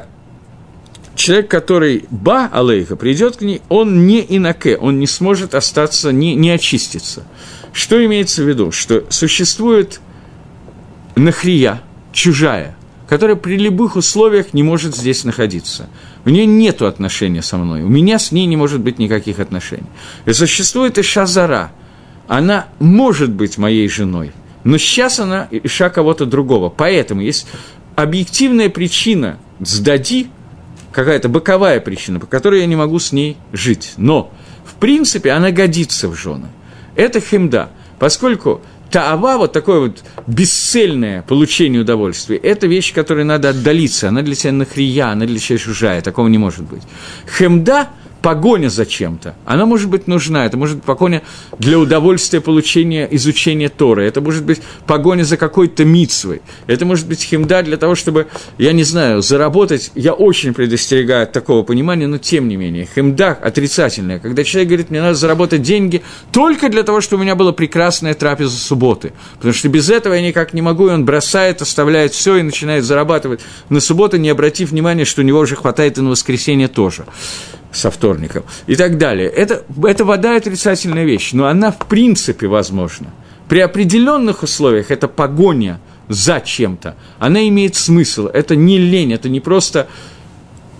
человек, 1.15 1.49
который 1.49 2.05
ба 2.09 2.49
алейха, 2.51 2.95
придет 2.95 3.37
к 3.37 3.41
ней, 3.41 3.61
он 3.69 4.05
не 4.05 4.25
инаке, 4.27 4.77
он 4.77 4.99
не 4.99 5.07
сможет 5.07 5.55
остаться, 5.55 6.11
не, 6.11 6.35
не 6.35 6.49
очиститься. 6.51 7.23
Что 7.73 8.03
имеется 8.05 8.43
в 8.43 8.47
виду? 8.47 8.71
Что 8.71 9.03
существует 9.09 9.99
нахрия, 11.15 11.81
чужая, 12.13 12.75
которая 13.07 13.35
при 13.35 13.57
любых 13.57 13.95
условиях 13.95 14.53
не 14.53 14.63
может 14.63 14.95
здесь 14.95 15.23
находиться. 15.23 15.87
У 16.25 16.29
нее 16.29 16.45
нет 16.45 16.81
отношения 16.81 17.41
со 17.41 17.57
мной, 17.57 17.81
у 17.81 17.89
меня 17.89 18.19
с 18.19 18.31
ней 18.31 18.45
не 18.45 18.57
может 18.57 18.81
быть 18.81 18.99
никаких 18.99 19.39
отношений. 19.39 19.87
И 20.25 20.33
существует 20.33 20.97
и 20.97 21.01
шазара, 21.03 21.71
она 22.27 22.67
может 22.79 23.31
быть 23.31 23.57
моей 23.57 23.87
женой, 23.87 24.31
но 24.63 24.77
сейчас 24.77 25.19
она 25.19 25.47
иша 25.51 25.89
кого-то 25.89 26.25
другого. 26.25 26.69
Поэтому 26.69 27.21
есть 27.21 27.47
объективная 27.95 28.69
причина 28.69 29.37
сдади, 29.59 30.27
какая-то 30.95 31.27
боковая 31.27 31.81
причина, 31.81 32.19
по 32.19 32.25
которой 32.25 32.61
я 32.61 32.65
не 32.65 32.77
могу 32.77 32.99
с 32.99 33.11
ней 33.11 33.37
жить. 33.51 33.93
Но, 33.97 34.31
в 34.63 34.75
принципе, 34.75 35.31
она 35.31 35.51
годится 35.51 36.07
в 36.07 36.15
жены. 36.15 36.47
Это 36.95 37.19
хемда, 37.19 37.69
поскольку 37.99 38.61
таава, 38.89 39.37
вот 39.37 39.51
такое 39.51 39.79
вот 39.81 40.03
бесцельное 40.25 41.21
получение 41.21 41.81
удовольствия, 41.81 42.37
это 42.37 42.67
вещь, 42.67 42.93
которой 42.93 43.25
надо 43.25 43.49
отдалиться, 43.49 44.07
она 44.07 44.21
для 44.21 44.35
тебя 44.35 44.53
нахрия, 44.53 45.07
она 45.07 45.25
для 45.25 45.37
тебя 45.37 45.57
чужая, 45.57 46.01
такого 46.01 46.29
не 46.29 46.37
может 46.37 46.63
быть. 46.63 46.83
Хемда– 47.37 47.89
погоня 48.25 48.69
за 48.69 48.87
чем-то, 48.87 49.35
она 49.45 49.67
может 49.67 49.87
быть 49.87 50.07
нужна, 50.07 50.47
это 50.47 50.57
может 50.57 50.77
быть 50.77 50.85
погоня 50.85 51.21
для 51.59 51.77
удовольствия 51.77 52.41
получения, 52.41 53.07
изучения 53.11 53.69
Торы, 53.69 54.03
это 54.07 54.19
может 54.19 54.43
быть 54.43 54.63
погоня 54.87 55.21
за 55.21 55.37
какой-то 55.37 55.85
митсвой, 55.85 56.41
это 56.65 56.87
может 56.87 57.07
быть 57.07 57.21
химда 57.21 57.61
для 57.61 57.77
того, 57.77 57.93
чтобы, 57.93 58.25
я 58.57 58.73
не 58.73 58.81
знаю, 58.81 59.21
заработать, 59.21 59.91
я 59.93 60.13
очень 60.13 60.55
предостерегаю 60.55 61.21
от 61.21 61.33
такого 61.33 61.61
понимания, 61.61 62.07
но 62.07 62.17
тем 62.17 62.47
не 62.47 62.55
менее, 62.55 62.87
химда 62.95 63.29
отрицательная, 63.33 64.17
когда 64.17 64.43
человек 64.43 64.69
говорит, 64.69 64.89
мне 64.89 65.03
надо 65.03 65.13
заработать 65.13 65.61
деньги 65.61 66.01
только 66.31 66.69
для 66.69 66.81
того, 66.81 67.01
чтобы 67.01 67.21
у 67.21 67.23
меня 67.25 67.35
была 67.35 67.51
прекрасная 67.51 68.15
трапеза 68.15 68.57
субботы, 68.57 69.13
потому 69.35 69.53
что 69.53 69.69
без 69.69 69.91
этого 69.91 70.15
я 70.15 70.27
никак 70.27 70.55
не 70.55 70.63
могу, 70.63 70.87
и 70.87 70.91
он 70.91 71.05
бросает, 71.05 71.61
оставляет 71.61 72.13
все 72.13 72.37
и 72.37 72.41
начинает 72.41 72.85
зарабатывать 72.85 73.41
на 73.69 73.79
субботу, 73.79 74.17
не 74.17 74.29
обратив 74.29 74.71
внимания, 74.71 75.05
что 75.05 75.21
у 75.21 75.23
него 75.23 75.41
уже 75.41 75.55
хватает 75.55 75.99
и 75.99 76.01
на 76.01 76.09
воскресенье 76.09 76.67
тоже 76.67 77.05
со 77.75 77.91
вторником 78.15 78.43
и 78.67 78.75
так 78.75 78.97
далее. 78.97 79.29
Это, 79.29 79.63
это 79.83 80.05
вода 80.05 80.35
отрицательная 80.35 81.05
вещь, 81.05 81.33
но 81.33 81.47
она 81.47 81.71
в 81.71 81.87
принципе 81.87 82.47
возможна. 82.47 83.07
При 83.49 83.59
определенных 83.59 84.43
условиях 84.43 84.91
это 84.91 85.07
погоня 85.07 85.79
за 86.07 86.39
чем-то, 86.39 86.95
она 87.19 87.47
имеет 87.47 87.75
смысл. 87.75 88.27
Это 88.27 88.55
не 88.55 88.77
лень, 88.77 89.13
это 89.13 89.29
не 89.29 89.39
просто 89.39 89.87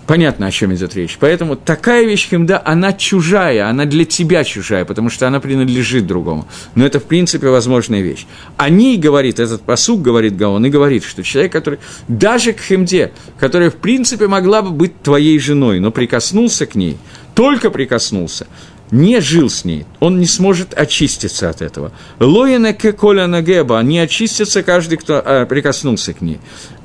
Понятно, 0.08 0.46
о 0.46 0.52
чем 0.52 0.74
идет 0.74 0.96
речь. 0.96 1.18
Поэтому 1.20 1.56
такая 1.56 2.06
вещь 2.06 2.30
химда, 2.30 2.62
она 2.64 2.94
чужая, 2.94 3.68
она 3.68 3.86
для 3.86 4.06
тебя 4.06 4.44
чужая, 4.44 4.86
потому 4.86 5.10
что 5.10 5.28
она 5.28 5.40
принадлежит 5.40 6.06
другому. 6.06 6.48
Но 6.76 6.86
это, 6.86 7.00
в 7.00 7.06
принципе, 7.06 7.48
возможная 7.48 8.02
вещь. 8.02 8.28
О 8.58 8.70
ней 8.70 8.98
говорит, 8.98 9.40
этот 9.40 9.64
посуг 9.64 10.02
говорит 10.02 10.38
Гаон, 10.38 10.66
и 10.66 10.70
говорит, 10.70 11.04
что 11.04 11.24
человек, 11.24 11.52
который 11.52 11.80
даже 12.08 12.54
к 12.54 12.62
химде, 12.62 13.14
которая, 13.40 13.72
в 13.72 13.76
принципе, 13.76 14.28
могла 14.28 14.62
бы 14.62 14.70
быть 14.70 15.02
твоей 15.02 15.40
женой, 15.40 15.80
но 15.80 15.90
прикоснулся 15.90 16.68
к 16.68 16.76
ней, 16.76 16.98
только 17.36 17.70
прикоснулся, 17.70 18.48
не 18.92 19.20
жил 19.22 19.50
с 19.50 19.66
ней, 19.66 19.86
он 20.00 20.20
не 20.20 20.26
сможет 20.26 20.74
очиститься 20.74 21.50
от 21.50 21.62
этого. 21.62 21.92
Лоина 22.20 22.74
ke 22.74 22.94
коля 22.94 23.28
нагеба, 23.28 23.80
не 23.82 24.00
очистится 24.00 24.64
каждый, 24.64 24.98
кто 24.98 25.22
а, 25.24 25.46
прикоснулся 25.46 26.14
к 26.14 26.22
ней. 26.22 26.40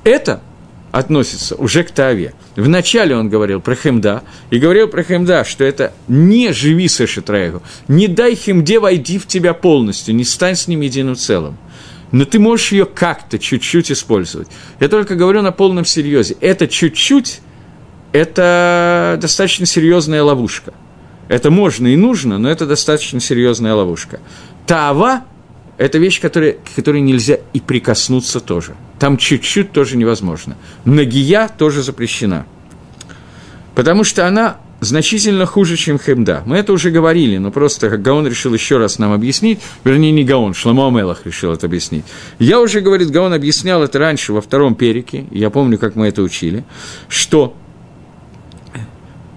Это 0.04 0.42
относится 0.92 1.54
уже 1.54 1.84
к 1.84 1.92
Таве. 1.92 2.34
Вначале 2.56 3.16
он 3.16 3.28
говорил 3.28 3.60
про 3.60 3.76
Хемда, 3.76 4.22
и 4.50 4.58
говорил 4.58 4.88
про 4.88 5.04
Хемда, 5.04 5.44
что 5.44 5.64
это 5.64 5.92
не 6.08 6.52
живи 6.52 6.88
с 6.88 7.00
Эшетраегу, 7.00 7.62
не 7.86 8.08
дай 8.08 8.34
Хемде 8.34 8.80
войти 8.80 9.18
в 9.18 9.26
тебя 9.26 9.54
полностью, 9.54 10.14
не 10.14 10.24
стань 10.24 10.56
с 10.56 10.66
ним 10.66 10.80
единым 10.80 11.16
целым. 11.16 11.56
Но 12.12 12.24
ты 12.24 12.40
можешь 12.40 12.72
ее 12.72 12.86
как-то 12.86 13.38
чуть-чуть 13.38 13.92
использовать. 13.92 14.48
Я 14.80 14.88
только 14.88 15.14
говорю 15.14 15.42
на 15.42 15.52
полном 15.52 15.84
серьезе. 15.84 16.36
Это 16.40 16.66
чуть-чуть, 16.66 17.40
это 18.12 19.18
достаточно 19.20 19.66
серьезная 19.66 20.22
ловушка. 20.22 20.72
Это 21.28 21.50
можно 21.50 21.86
и 21.86 21.96
нужно, 21.96 22.38
но 22.38 22.50
это 22.50 22.66
достаточно 22.66 23.20
серьезная 23.20 23.74
ловушка. 23.74 24.20
Тава– 24.66 25.22
это 25.78 25.98
вещь, 25.98 26.20
которой, 26.20 26.54
к 26.54 26.74
которой 26.74 27.00
нельзя 27.00 27.38
и 27.52 27.60
прикоснуться 27.60 28.40
тоже– 28.40 28.74
там 29.00 29.16
чуть-чуть 29.16 29.72
тоже 29.72 29.96
невозможно. 29.96 30.56
Нагия 30.84 31.48
тоже 31.48 31.82
запрещена. 31.82 32.46
Потому 33.74 34.04
что 34.04 34.26
она 34.26 34.58
значительно 34.80 35.46
хуже, 35.46 35.76
чем 35.76 35.98
хемда. 35.98 36.42
Мы 36.44 36.58
это 36.58 36.74
уже 36.74 36.90
говорили, 36.90 37.38
но 37.38 37.50
просто 37.50 37.88
Гаон 37.96 38.26
решил 38.26 38.52
еще 38.52 38.76
раз 38.76 38.98
нам 38.98 39.12
объяснить, 39.12 39.60
вернее, 39.84 40.12
не 40.12 40.22
Гаон, 40.22 40.52
Шламо 40.52 40.86
Амелах 40.88 41.24
решил 41.24 41.52
это 41.52 41.66
объяснить. 41.66 42.04
Я 42.38 42.60
уже, 42.60 42.80
говорит, 42.80 43.10
Гаон 43.10 43.32
объяснял 43.32 43.82
это 43.82 43.98
раньше 43.98 44.34
во 44.34 44.42
втором 44.42 44.74
перике, 44.74 45.24
я 45.30 45.48
помню, 45.48 45.78
как 45.78 45.96
мы 45.96 46.08
это 46.08 46.22
учили, 46.22 46.64
что 47.08 47.56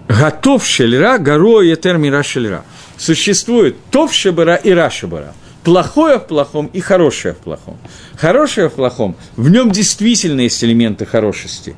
готов 0.08 0.66
шельра, 0.66 1.18
горо 1.18 1.62
и 1.62 1.74
термира 1.76 2.22
шельра. 2.22 2.64
Существует 2.96 3.76
тов 3.90 4.12
шебера 4.12 4.54
и 4.54 4.70
рашебера– 4.70 5.34
плохое 5.64 6.18
в 6.18 6.26
плохом 6.26 6.66
и 6.72 6.80
хорошее 6.80 7.34
в 7.34 7.38
плохом. 7.38 7.78
Хорошее 8.16 8.68
в 8.68 8.74
плохом, 8.74 9.16
в 9.36 9.50
нем 9.50 9.70
действительно 9.72 10.42
есть 10.42 10.62
элементы 10.62 11.06
хорошести. 11.06 11.74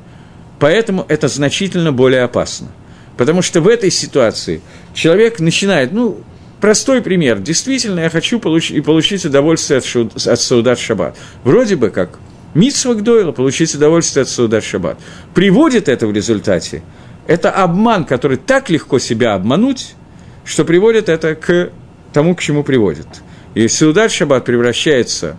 Поэтому 0.59 1.05
это 1.07 1.27
значительно 1.27 1.91
более 1.91 2.23
опасно. 2.23 2.67
Потому 3.15 3.41
что 3.41 3.61
в 3.61 3.67
этой 3.67 3.89
ситуации 3.89 4.61
человек 4.93 5.39
начинает, 5.39 5.91
ну, 5.91 6.19
простой 6.61 7.01
пример, 7.01 7.39
действительно 7.39 8.01
я 8.01 8.09
хочу 8.09 8.39
получить, 8.39 8.77
и 8.77 8.81
получить 8.81 9.25
удовольствие 9.25 9.79
от, 9.79 9.85
шуд, 9.85 10.27
от 10.27 10.39
Саудат 10.39 10.77
Шаббат. 10.77 11.17
Вроде 11.43 11.75
бы 11.75 11.89
как 11.89 12.19
Митсва 12.53 12.93
Гдойла, 12.93 13.31
получить 13.31 13.73
удовольствие 13.73 14.23
от 14.23 14.29
Саудат 14.29 14.63
Шаббат. 14.63 14.99
Приводит 15.33 15.89
это 15.89 16.07
в 16.07 16.13
результате, 16.13 16.83
это 17.27 17.51
обман, 17.51 18.05
который 18.05 18.37
так 18.37 18.69
легко 18.69 18.99
себя 18.99 19.35
обмануть, 19.35 19.95
что 20.43 20.65
приводит 20.65 21.09
это 21.09 21.35
к 21.35 21.69
тому, 22.13 22.35
к 22.35 22.41
чему 22.41 22.63
приводит– 22.63 23.07
и 23.57 23.67
Саудат 23.67 24.11
Шаббат 24.11 24.45
превращается 24.45 25.35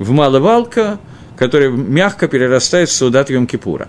в 0.00 0.10
маловалка, 0.10 0.98
которая 1.36 1.68
мягко 1.70 2.26
перерастает 2.26 2.88
в 2.88 2.92
Саудат 2.92 3.30
Йом-Кипура. 3.30 3.86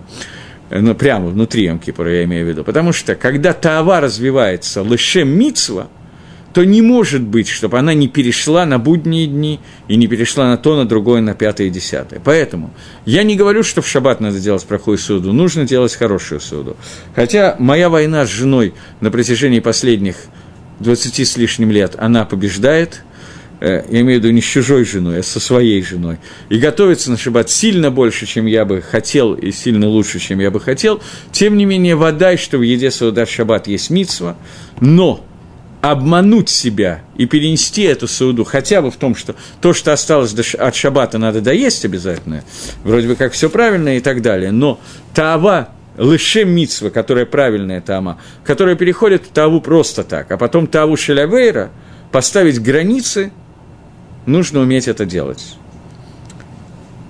Ну, 0.70 0.94
прямо 0.94 1.26
внутри 1.26 1.66
Йом-Кипура, 1.66 2.08
я 2.14 2.22
имею 2.22 2.46
в 2.46 2.48
виду. 2.48 2.62
Потому 2.62 2.92
что, 2.92 3.16
когда 3.16 3.52
Таава 3.52 4.00
развивается 4.00 4.82
лышем 4.82 5.30
мицва, 5.30 5.88
то 6.52 6.64
не 6.64 6.82
может 6.82 7.22
быть, 7.22 7.48
чтобы 7.48 7.78
она 7.78 7.94
не 7.94 8.08
перешла 8.08 8.66
на 8.66 8.78
будние 8.78 9.26
дни 9.26 9.60
и 9.88 9.96
не 9.96 10.06
перешла 10.06 10.48
на 10.48 10.56
то, 10.56 10.76
на 10.76 10.84
другое, 10.84 11.20
на 11.20 11.34
пятое 11.34 11.68
и 11.68 11.70
десятое. 11.70 12.20
Поэтому 12.24 12.72
я 13.06 13.22
не 13.22 13.36
говорю, 13.36 13.62
что 13.62 13.82
в 13.82 13.88
шаббат 13.88 14.20
надо 14.20 14.38
делать 14.38 14.64
плохую 14.64 14.98
суду, 14.98 15.32
нужно 15.32 15.64
делать 15.64 15.94
хорошую 15.94 16.40
суду. 16.40 16.76
Хотя 17.14 17.56
моя 17.58 17.88
война 17.88 18.26
с 18.26 18.28
женой 18.28 18.74
на 19.00 19.10
протяжении 19.10 19.60
последних 19.60 20.16
20 20.80 21.26
с 21.26 21.36
лишним 21.36 21.70
лет, 21.70 21.96
она 21.98 22.24
побеждает– 22.24 23.02
э, 23.62 23.84
я 23.88 24.00
имею 24.00 24.20
в 24.20 24.24
виду 24.24 24.34
не 24.34 24.40
с 24.40 24.44
чужой 24.44 24.84
женой, 24.84 25.20
а 25.20 25.22
со 25.22 25.38
своей 25.38 25.82
женой, 25.82 26.18
и 26.48 26.58
готовиться 26.58 27.10
на 27.10 27.16
шаббат 27.16 27.48
сильно 27.48 27.90
больше, 27.90 28.26
чем 28.26 28.46
я 28.46 28.64
бы 28.64 28.82
хотел, 28.82 29.34
и 29.34 29.52
сильно 29.52 29.88
лучше, 29.88 30.18
чем 30.18 30.40
я 30.40 30.50
бы 30.50 30.60
хотел, 30.60 31.00
тем 31.30 31.56
не 31.56 31.64
менее, 31.64 31.94
вода, 31.94 32.36
что 32.36 32.58
в 32.58 32.62
еде 32.62 32.90
Саудат 32.90 33.28
Шаббат 33.28 33.68
есть 33.68 33.90
мицва, 33.90 34.36
но 34.80 35.24
обмануть 35.82 36.48
себя 36.48 37.02
и 37.16 37.26
перенести 37.26 37.82
эту 37.82 38.06
сауду 38.06 38.44
хотя 38.44 38.80
бы 38.80 38.90
в 38.92 38.96
том, 38.96 39.16
что 39.16 39.34
то, 39.60 39.74
что 39.74 39.92
осталось 39.92 40.32
от 40.54 40.74
шаббата, 40.76 41.18
надо 41.18 41.40
доесть 41.40 41.84
обязательно, 41.84 42.44
вроде 42.84 43.08
бы 43.08 43.16
как 43.16 43.32
все 43.32 43.50
правильно 43.50 43.96
и 43.96 44.00
так 44.00 44.22
далее, 44.22 44.52
но 44.52 44.80
таава 45.12 45.70
лыше 45.98 46.44
митсва, 46.44 46.90
которая 46.90 47.26
правильная 47.26 47.80
таама, 47.80 48.20
которая 48.44 48.76
переходит 48.76 49.24
в 49.26 49.30
таву 49.30 49.60
просто 49.60 50.04
так, 50.04 50.30
а 50.30 50.38
потом 50.38 50.68
таву 50.68 50.96
шелявейра, 50.96 51.72
поставить 52.12 52.62
границы, 52.62 53.32
нужно 54.24 54.60
уметь 54.60 54.86
это 54.86 55.04
делать. 55.04 55.56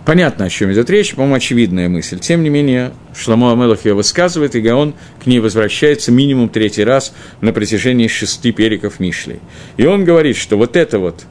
Понятно, 0.04 0.46
о 0.46 0.48
чем 0.48 0.72
идет 0.72 0.90
речь, 0.90 1.14
по-моему, 1.14 1.36
очевидная 1.36 1.88
мысль. 1.88 2.18
Тем 2.18 2.42
не 2.42 2.48
менее, 2.48 2.92
Шламу 3.14 3.52
Амелах 3.52 3.84
ее 3.84 3.94
высказывает, 3.94 4.56
и 4.56 4.60
Гаон 4.60 4.94
к 5.22 5.26
ней 5.26 5.38
возвращается 5.38 6.10
минимум 6.10 6.48
третий 6.48 6.82
раз 6.82 7.14
на 7.40 7.52
протяжении 7.52 8.08
шести 8.08 8.50
периков 8.50 8.98
Мишлей. 8.98 9.38
И 9.76 9.86
он 9.86 10.04
говорит, 10.04 10.36
что 10.36 10.58
вот 10.58 10.76
это 10.76 10.98
вот 10.98 11.24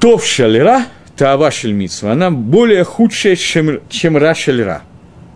Тов 0.00 0.26
Шалера, 0.26 0.84
Таава 1.16 1.50
Шельмитсва, 1.50 2.12
она 2.12 2.30
более 2.30 2.84
худшая, 2.84 3.36
чем, 3.36 3.80
чем 3.88 4.18
Ра 4.18 4.34
Шалера. 4.34 4.82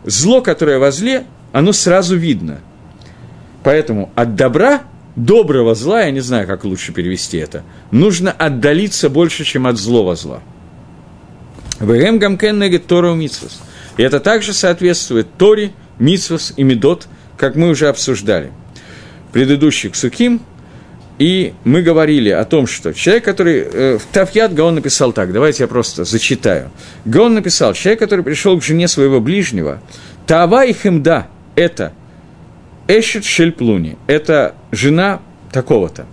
Зло, 0.04 0.42
которое 0.42 0.78
возле, 0.78 1.24
оно 1.52 1.72
сразу 1.72 2.16
видно. 2.16 2.60
Поэтому 3.62 4.12
от 4.14 4.34
добра 4.34 4.82
доброго 5.16 5.74
зла, 5.74 6.02
я 6.02 6.10
не 6.10 6.20
знаю, 6.20 6.46
как 6.46 6.64
лучше 6.64 6.92
перевести 6.92 7.38
это, 7.38 7.64
нужно 7.90 8.30
отдалиться 8.30 9.08
больше, 9.08 9.44
чем 9.44 9.66
от 9.66 9.78
злого 9.78 10.16
зла. 10.16 10.42
Вегем 11.80 12.18
гамкен 12.18 12.58
негет 12.58 12.86
Тора 12.86 13.14
Митсвас. 13.14 13.60
И 13.96 14.02
это 14.02 14.20
также 14.20 14.52
соответствует 14.52 15.26
Торе, 15.38 15.72
Митсвас 15.98 16.52
и 16.56 16.62
Медот, 16.62 17.08
как 17.36 17.56
мы 17.56 17.68
уже 17.68 17.88
обсуждали. 17.88 18.52
Предыдущий 19.32 19.90
Ксуким, 19.90 20.40
и 21.18 21.54
мы 21.64 21.82
говорили 21.82 22.28
о 22.28 22.44
том, 22.44 22.66
что 22.66 22.92
человек, 22.92 23.24
который... 23.24 23.60
Э, 23.60 23.98
в 23.98 24.04
Тавьят 24.12 24.54
Гаон 24.54 24.74
написал 24.74 25.12
так, 25.12 25.32
давайте 25.32 25.62
я 25.62 25.66
просто 25.66 26.04
зачитаю. 26.04 26.70
Гаон 27.06 27.34
написал, 27.34 27.72
человек, 27.72 28.00
который 28.00 28.24
пришел 28.24 28.58
к 28.58 28.62
жене 28.62 28.86
своего 28.86 29.20
ближнего, 29.20 29.80
Тава 30.26 30.64
и 30.64 30.72
Хемда– 30.74 31.28
это 31.54 31.92
Эшет 32.88 33.24
Шельплуни, 33.24 33.96
это 34.06 34.54
жена 34.72 35.20
такого-то. 35.52 36.06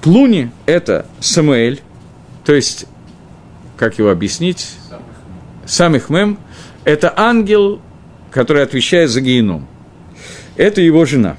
Плуни– 0.00 0.50
это 0.66 1.06
Самуэль, 1.18 1.80
то 2.44 2.54
есть, 2.54 2.86
как 3.76 3.98
его 3.98 4.10
объяснить, 4.10 4.68
Самих 5.66 6.10
Мем– 6.10 6.38
это 6.84 7.12
ангел, 7.16 7.80
который 8.30 8.62
отвечает 8.62 9.10
за 9.10 9.20
геном. 9.20 9.68
Это 10.56 10.80
его 10.80 11.04
жена. 11.04 11.36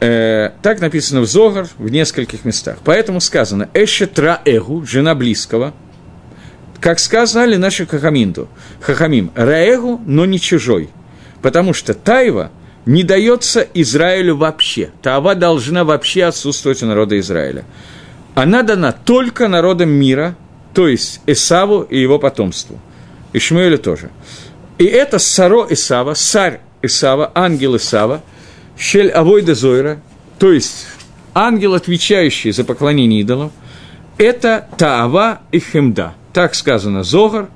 Э, 0.00 0.50
так 0.62 0.80
написано 0.80 1.20
в 1.20 1.26
Зогар 1.26 1.68
в 1.78 1.90
нескольких 1.90 2.44
местах. 2.44 2.78
Поэтому 2.84 3.20
сказано 3.20 3.68
«Эшет 3.74 4.18
Раэгу»– 4.18 4.84
жена 4.86 5.14
близкого. 5.14 5.72
Как 6.80 6.98
сказали 6.98 7.56
наши 7.56 7.86
Хахаминду. 7.86 8.48
Хахамим– 8.80 9.30
Раэгу, 9.34 10.00
но 10.06 10.26
не 10.26 10.38
чужой. 10.38 10.90
Потому 11.40 11.72
что 11.72 11.94
Тайва 11.94 12.50
не 12.86 13.02
дается 13.02 13.66
Израилю 13.74 14.36
вообще. 14.36 14.90
Тава 15.02 15.34
должна 15.34 15.84
вообще 15.84 16.24
отсутствовать 16.24 16.82
у 16.82 16.86
народа 16.86 17.18
Израиля. 17.18 17.64
Она 18.34 18.62
дана 18.62 18.92
только 18.92 19.48
народам 19.48 19.90
мира, 19.90 20.36
то 20.72 20.86
есть 20.88 21.20
Исаву 21.26 21.82
и 21.82 21.98
его 21.98 22.18
потомству. 22.18 22.78
Ишмаэлю 23.36 23.78
тоже. 23.78 24.10
И 24.78 24.84
это 24.84 25.18
Саро 25.18 25.66
Исава, 25.68 26.14
царь 26.14 26.60
Исава, 26.82 27.30
ангел 27.34 27.76
Исава, 27.76 28.22
Шель 28.78 29.10
Авойда 29.10 29.54
Зойра, 29.54 30.00
то 30.38 30.52
есть 30.52 30.86
ангел, 31.34 31.74
отвечающий 31.74 32.52
за 32.52 32.64
поклонение 32.64 33.20
идолам, 33.20 33.52
это 34.18 34.68
Таава 34.78 35.40
и 35.52 35.58
Хемда. 35.58 36.14
Так 36.32 36.54
сказано 36.54 37.02
Зогар 37.02 37.48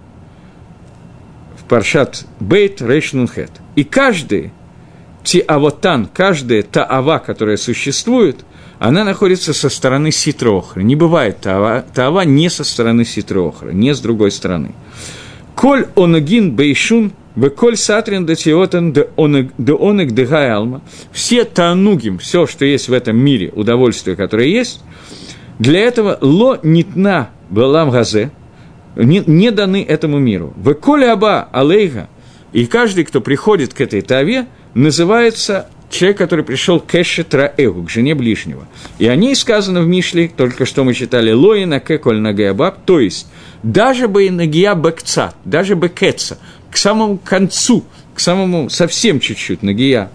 в 1.58 1.64
Паршат 1.64 2.24
Бейт 2.40 2.82
Рейшнунхет. 2.82 3.50
И 3.76 3.84
каждый 3.84 4.52
Тиавотан, 5.24 6.08
каждая 6.12 6.62
Таава, 6.62 7.18
которая 7.18 7.56
существует, 7.56 8.44
она 8.78 9.04
находится 9.04 9.52
со 9.52 9.68
стороны 9.68 10.10
Ситрохра. 10.10 10.80
Не 10.80 10.96
бывает 10.96 11.40
Таава, 11.40 11.84
таава 11.94 12.22
не 12.24 12.48
со 12.48 12.64
стороны 12.64 13.04
Ситрохра, 13.04 13.70
не 13.70 13.94
с 13.94 14.00
другой 14.00 14.30
стороны. 14.30 14.74
Коль 15.60 15.88
онагин 15.94 16.56
бейшун, 16.56 17.12
коль 17.54 17.76
сатрин 17.76 18.24
да 18.24 18.34
теотан 18.34 18.94
да 18.94 19.04
онег 19.18 20.12
да 20.12 20.24
гаялма. 20.24 20.80
Все 21.12 21.44
танугим, 21.44 22.16
все, 22.16 22.46
что 22.46 22.64
есть 22.64 22.88
в 22.88 22.94
этом 22.94 23.18
мире, 23.18 23.52
удовольствие, 23.54 24.16
которое 24.16 24.48
есть, 24.48 24.80
для 25.58 25.80
этого 25.80 26.16
ло 26.22 26.58
нитна 26.62 27.28
балам 27.50 27.90
газе, 27.90 28.30
не, 28.96 29.22
не 29.26 29.50
даны 29.50 29.84
этому 29.86 30.18
миру. 30.18 30.54
В 30.56 30.72
коль 30.72 31.04
аба 31.04 31.46
алейга, 31.52 32.08
и 32.54 32.64
каждый, 32.64 33.04
кто 33.04 33.20
приходит 33.20 33.74
к 33.74 33.82
этой 33.82 34.00
таве, 34.00 34.46
называется 34.72 35.68
человек, 35.90 36.18
который 36.18 36.44
пришел 36.44 36.80
к 36.80 36.94
Эше 36.94 37.24
Траэгу, 37.24 37.82
к 37.82 37.90
жене 37.90 38.14
ближнего. 38.14 38.66
И 38.98 39.06
о 39.06 39.16
ней 39.16 39.34
сказано 39.34 39.82
в 39.82 39.86
Мишле, 39.86 40.30
только 40.34 40.64
что 40.64 40.84
мы 40.84 40.94
читали, 40.94 41.32
Лоина 41.32 41.80
Кеколь 41.80 42.20
Нагеабаб, 42.20 42.84
то 42.86 43.00
есть 43.00 43.26
даже 43.62 44.08
бы 44.08 44.30
Нагия 44.30 44.74
Бекца, 44.74 45.34
даже 45.44 45.76
бы 45.76 45.88
Кеца, 45.88 46.38
к 46.70 46.76
самому 46.76 47.18
концу, 47.18 47.84
к 48.14 48.20
самому 48.20 48.70
совсем 48.70 49.20
чуть-чуть 49.20 49.62
Нагия. 49.62 50.10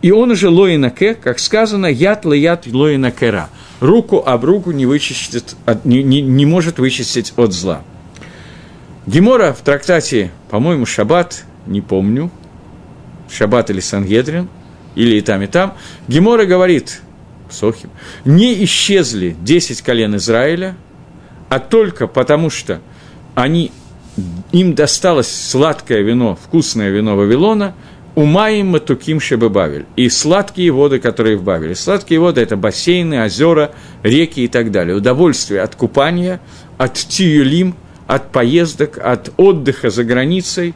И 0.00 0.12
он 0.12 0.30
уже 0.30 0.48
Лоина 0.48 0.90
Ке, 0.90 1.14
как 1.14 1.40
сказано, 1.40 1.86
яд 1.86 2.24
Лоина 2.24 3.10
Кера. 3.10 3.50
Руку 3.80 4.22
об 4.24 4.44
руку 4.44 4.70
не, 4.70 4.86
вычистит, 4.86 5.56
не, 5.84 6.02
не, 6.02 6.20
не 6.20 6.46
может 6.46 6.78
вычистить 6.78 7.32
от 7.36 7.52
зла. 7.52 7.82
Гемора 9.06 9.52
в 9.52 9.60
трактате, 9.60 10.30
по-моему, 10.50 10.84
Шаббат, 10.86 11.44
не 11.66 11.80
помню, 11.80 12.30
Шаббат 13.30 13.70
или 13.70 13.80
Сангедрин, 13.80 14.48
или 14.98 15.16
и 15.16 15.20
там, 15.20 15.42
и 15.42 15.46
там, 15.46 15.74
Гемора 16.08 16.44
говорит, 16.44 17.00
Сохим, 17.48 17.90
не 18.24 18.64
исчезли 18.64 19.36
10 19.40 19.80
колен 19.82 20.16
Израиля, 20.16 20.76
а 21.48 21.60
только 21.60 22.08
потому, 22.08 22.50
что 22.50 22.80
они, 23.36 23.70
им 24.50 24.74
досталось 24.74 25.28
сладкое 25.28 26.02
вино, 26.02 26.36
вкусное 26.36 26.90
вино 26.90 27.16
Вавилона, 27.16 27.74
умаем 28.16 28.66
матуким 28.66 29.20
шебебавель, 29.20 29.86
и 29.94 30.08
сладкие 30.08 30.72
воды, 30.72 30.98
которые 30.98 31.36
в 31.36 31.44
Бавеле. 31.44 31.76
Сладкие 31.76 32.18
воды– 32.18 32.40
это 32.42 32.56
бассейны, 32.56 33.22
озера, 33.24 33.70
реки 34.02 34.40
и 34.40 34.48
так 34.48 34.72
далее. 34.72 34.96
Удовольствие 34.96 35.60
от 35.60 35.76
купания, 35.76 36.40
от 36.76 36.94
тиюлим, 36.94 37.76
от 38.08 38.32
поездок, 38.32 38.98
от 38.98 39.30
отдыха 39.36 39.90
за 39.90 40.02
границей 40.02 40.74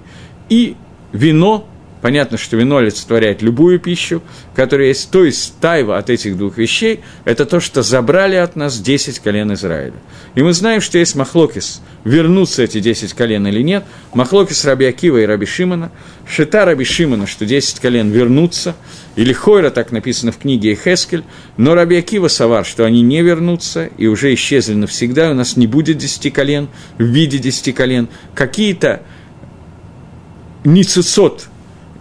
и 0.48 0.76
вино, 1.12 1.66
Понятно, 2.02 2.36
что 2.36 2.56
вино 2.56 2.78
олицетворяет 2.78 3.42
любую 3.42 3.78
пищу, 3.78 4.22
которая 4.56 4.88
есть. 4.88 5.12
То 5.12 5.24
есть 5.24 5.54
тайва 5.60 5.98
от 5.98 6.10
этих 6.10 6.36
двух 6.36 6.58
вещей– 6.58 7.00
это 7.24 7.46
то, 7.46 7.60
что 7.60 7.84
забрали 7.84 8.34
от 8.34 8.56
нас 8.56 8.78
10 8.80 9.20
колен 9.20 9.52
Израиля. 9.52 9.94
И 10.34 10.42
мы 10.42 10.52
знаем, 10.52 10.80
что 10.80 10.98
есть 10.98 11.14
махлокис, 11.14 11.80
вернутся 12.02 12.64
эти 12.64 12.80
10 12.80 13.12
колен 13.14 13.46
или 13.46 13.62
нет. 13.62 13.84
Махлокис 14.14 14.64
Раби 14.64 14.84
Акива 14.86 15.18
и 15.18 15.26
Раби 15.26 15.46
Шимона. 15.46 15.92
Шита 16.28 16.64
Раби 16.64 16.84
Шимона, 16.84 17.28
что 17.28 17.46
10 17.46 17.78
колен 17.78 18.10
вернутся. 18.10 18.74
Или 19.14 19.32
Хойра, 19.32 19.70
так 19.70 19.92
написано 19.92 20.32
в 20.32 20.38
книге 20.38 20.74
Хескель. 20.74 21.22
Но 21.56 21.76
Раби 21.76 21.96
Акива 21.96 22.26
Савар, 22.26 22.66
что 22.66 22.84
они 22.84 23.02
не 23.02 23.22
вернутся 23.22 23.90
и 23.96 24.08
уже 24.08 24.34
исчезли 24.34 24.74
навсегда. 24.74 25.30
У 25.30 25.34
нас 25.34 25.56
не 25.56 25.68
будет 25.68 25.98
10 25.98 26.32
колен 26.34 26.68
в 26.98 27.04
виде 27.04 27.38
10 27.38 27.72
колен. 27.76 28.08
Какие-то 28.34 29.02
ницесот 30.64 31.46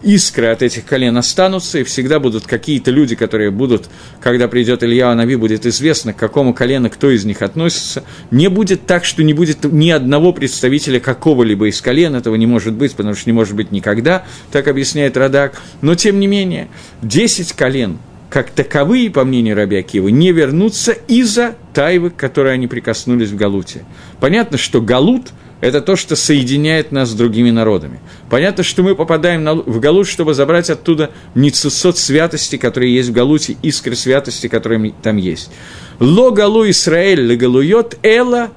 искры 0.04 0.47
от 0.47 0.62
этих 0.62 0.86
колен 0.86 1.18
останутся, 1.18 1.80
и 1.80 1.84
всегда 1.84 2.20
будут 2.20 2.47
какие-то 2.47 2.91
люди, 2.91 3.16
которые 3.16 3.52
будут, 3.52 3.89
когда 4.20 4.47
придет 4.47 4.84
Илья 4.84 5.14
Нави, 5.14 5.36
будет 5.36 5.66
известно, 5.66 6.14
к 6.14 6.18
какому 6.18 6.54
колену 6.54 6.89
кто 6.89 7.12
из 7.12 7.26
них 7.26 7.41
относится. 7.41 8.04
Не 8.32 8.49
будет 8.49 8.86
так, 8.86 9.06
что 9.06 9.24
не 9.24 9.34
будет 9.34 9.64
ни 9.64 9.89
одного 9.89 10.34
представителя 10.34 10.99
какого-либо 10.99 11.68
из 11.68 11.82
колен, 11.82 12.16
этого 12.16 12.36
не 12.36 12.47
может 12.47 12.74
быть, 12.74 12.95
потому 12.95 13.16
что 13.16 13.30
не 13.30 13.34
может 13.34 13.56
быть 13.56 13.72
никогда, 13.72 14.26
так 14.52 14.68
объясняет 14.68 15.18
Радак. 15.18 15.62
Но, 15.82 15.95
тем 15.95 16.20
не 16.20 16.28
менее, 16.28 16.68
10 17.02 17.54
колен, 17.54 17.99
как 18.30 18.49
таковые, 18.49 19.10
по 19.10 19.26
мнению 19.26 19.56
Раби 19.56 19.78
Акива, 19.78 20.08
не 20.08 20.32
вернутся 20.32 20.93
из-за 20.93 21.56
тайвы, 21.74 22.12
к 22.12 22.16
которой 22.16 22.54
они 22.54 22.68
прикоснулись 22.68 23.30
в 23.30 23.36
Галуте. 23.36 23.84
Понятно, 24.20 24.58
что 24.58 24.82
Галут– 24.82 25.32
это 25.62 25.80
то, 25.80 25.95
что 25.95 26.16
соединяет 26.16 26.91
нас 26.91 27.09
с 27.09 27.14
другими 27.14 27.51
народами. 27.51 27.99
Понятно, 28.30 28.64
что 28.64 28.84
мы 28.84 28.95
попадаем 28.95 29.62
в 29.62 29.80
Галут, 29.80 30.07
чтобы 30.07 30.34
забрать 30.34 30.70
оттуда 30.70 31.12
ницусот 31.36 31.97
святости, 31.97 32.57
которые 32.57 32.93
есть 32.93 33.09
в 33.09 33.14
Галуте, 33.14 33.55
искры 33.62 33.95
святости, 33.95 34.47
которые 34.47 34.93
там 35.01 35.18
есть. 35.18 35.51
Ло 35.99 36.32
галу 36.32 36.68
Исраэль 36.70 37.22
легалуйот 37.22 37.99
эла 38.01 38.49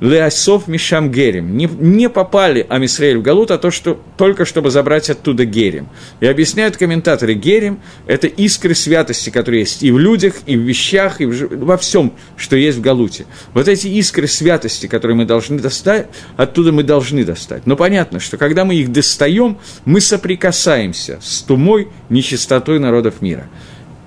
Леосов 0.00 0.66
Мишам 0.66 1.12
Герем. 1.12 1.56
Не, 1.56 1.66
не 1.66 2.08
попали 2.08 2.66
Амисраэль 2.68 3.18
в 3.18 3.22
Галут, 3.22 3.50
а 3.50 3.58
то, 3.58 3.70
что, 3.70 4.00
только 4.16 4.44
чтобы 4.46 4.70
забрать 4.70 5.10
оттуда 5.10 5.44
Герем. 5.44 5.88
И 6.20 6.26
объясняют 6.26 6.76
комментаторы, 6.76 7.34
Герем– 7.34 7.80
это 8.06 8.26
искры 8.26 8.74
святости, 8.74 9.28
которые 9.28 9.60
есть 9.60 9.82
и 9.82 9.92
в 9.92 9.98
людях, 9.98 10.36
и 10.46 10.56
в 10.56 10.60
вещах, 10.60 11.20
и 11.20 11.26
в, 11.26 11.64
во 11.64 11.76
всем, 11.76 12.14
что 12.36 12.56
есть 12.56 12.78
в 12.78 12.80
Галуте. 12.80 13.26
Вот 13.52 13.68
эти 13.68 13.88
искры 13.88 14.26
святости, 14.26 14.86
которые 14.86 15.16
мы 15.16 15.26
должны 15.26 15.58
достать, 15.58 16.08
оттуда 16.36 16.72
мы 16.72 16.82
должны 16.82 17.24
достать. 17.24 17.66
Но 17.66 17.76
понятно, 17.76 18.20
что 18.20 18.38
когда 18.38 18.64
мы 18.64 18.76
их 18.76 18.90
достаем, 18.92 19.58
мы 19.84 20.00
соприкасаемся 20.00 21.18
с 21.22 21.42
тумой, 21.42 21.88
нечистотой 22.08 22.78
народов 22.78 23.20
мира. 23.20 23.48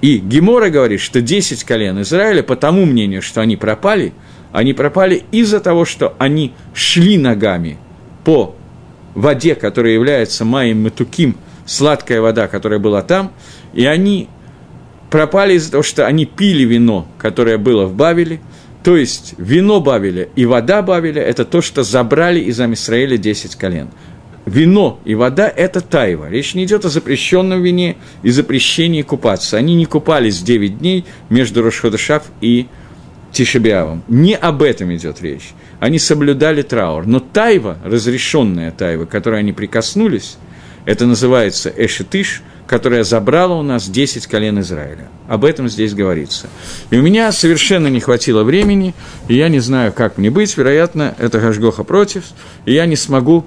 И 0.01 0.17
Гемора 0.17 0.69
говорит, 0.69 0.99
что 0.99 1.21
10 1.21 1.63
колен 1.63 2.01
Израиля, 2.01 2.41
по 2.41 2.55
тому 2.55 2.85
мнению, 2.85 3.21
что 3.21 3.41
они 3.41 3.57
пропали– 3.57 4.11
они 4.53 4.73
пропали 4.73 5.23
из-за 5.31 5.59
того, 5.59 5.83
что 5.83 6.15
они 6.19 6.53
шли 6.73 7.17
ногами 7.17 7.77
по 8.23 8.55
воде, 9.15 9.55
которая 9.55 9.93
является 9.93 10.45
Маем 10.45 10.83
Матуким, 10.83 11.35
сладкая 11.65 12.21
вода, 12.21 12.47
которая 12.47 12.79
была 12.79 13.01
там, 13.01 13.31
и 13.73 13.85
они 13.85 14.29
пропали 15.09 15.55
из-за 15.55 15.71
того, 15.71 15.83
что 15.83 16.05
они 16.05 16.25
пили 16.25 16.63
вино, 16.63 17.07
которое 17.17 17.57
было 17.57 17.85
в 17.85 17.95
Бавеле, 17.95 18.41
то 18.83 18.95
есть 18.95 19.33
вино 19.37 19.81
Бавеля 19.81 20.29
и 20.35 20.45
вода 20.45 20.81
Бавеля– 20.83 21.21
это 21.23 21.45
то, 21.45 21.61
что 21.61 21.83
забрали 21.83 22.39
из 22.39 22.59
Амисраэля 22.59 23.17
10 23.17 23.55
колен. 23.55 23.89
Вино 24.45 24.99
и 25.05 25.15
вода– 25.15 25.51
это 25.55 25.81
тайва. 25.81 26.29
Речь 26.29 26.53
не 26.53 26.65
идет 26.65 26.83
о 26.85 26.89
запрещенном 26.89 27.63
вине 27.63 27.95
и 28.23 28.29
запрещении 28.29 29.01
купаться. 29.01 29.57
Они 29.57 29.73
не 29.73 29.85
купались 29.85 30.41
9 30.41 30.79
дней 30.79 31.05
между 31.29 31.63
Рошходышав 31.63 32.23
и 32.41 32.67
Тишебиавом. 33.33 34.03
Не 34.07 34.35
об 34.35 34.61
этом 34.61 34.95
идет 34.95 35.21
речь. 35.21 35.53
Они 35.79 35.99
соблюдали 35.99 36.61
траур. 36.61 37.05
Но 37.05 37.19
тайва, 37.19 37.77
разрешенная 37.83 38.71
тайва, 38.71 39.05
которой 39.05 39.39
они 39.39 39.51
прикоснулись, 39.51 40.37
это 40.85 41.05
называется 41.05 41.73
Эшетыш, 41.75 42.43
которая 42.67 43.03
забрала 43.03 43.55
у 43.55 43.63
нас 43.63 43.89
10 43.89 44.27
колен 44.27 44.59
Израиля. 44.59 45.09
Об 45.27 45.45
этом 45.45 45.67
здесь 45.67 45.93
говорится. 45.93 46.47
И 46.91 46.97
у 46.97 47.01
меня 47.01 47.31
совершенно 47.31 47.87
не 47.87 47.99
хватило 47.99 48.43
времени, 48.43 48.93
и 49.27 49.35
я 49.35 49.49
не 49.49 49.59
знаю, 49.59 49.91
как 49.93 50.17
мне 50.17 50.29
быть. 50.29 50.55
Вероятно, 50.55 51.15
это 51.17 51.39
Гашгоха 51.39 51.83
против, 51.83 52.23
и 52.65 52.73
я 52.73 52.85
не 52.85 52.95
смогу 52.95 53.45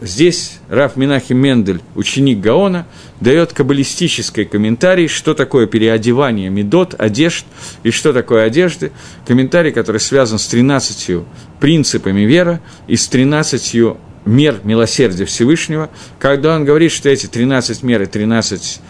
здесь 0.00 0.58
Раф 0.70 0.96
Минахи 0.96 1.34
Мендель, 1.34 1.80
ученик 1.94 2.40
Гаона, 2.40 2.86
дает 3.20 3.52
каббалистический 3.52 4.44
комментарий, 4.44 5.08
что 5.08 5.34
такое 5.34 5.66
переодевание 5.66 6.48
медот, 6.48 6.94
одежд, 6.98 7.44
и 7.82 7.90
что 7.90 8.12
такое 8.12 8.44
одежды. 8.44 8.92
Комментарий, 9.26 9.72
который 9.72 10.00
связан 10.00 10.38
с 10.38 10.46
13 10.46 11.24
принципами 11.60 12.22
веры 12.22 12.60
и 12.86 12.96
с 12.96 13.06
13 13.08 13.96
мер 14.24 14.60
милосердия 14.64 15.24
Всевышнего, 15.24 15.90
когда 16.18 16.54
он 16.54 16.64
говорит, 16.64 16.92
что 16.92 17.08
эти 17.08 17.26
13 17.26 17.82
мер 17.82 18.02
и 18.02 18.06
13 18.06 18.80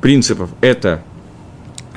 принципов– 0.00 0.50
это 0.60 1.02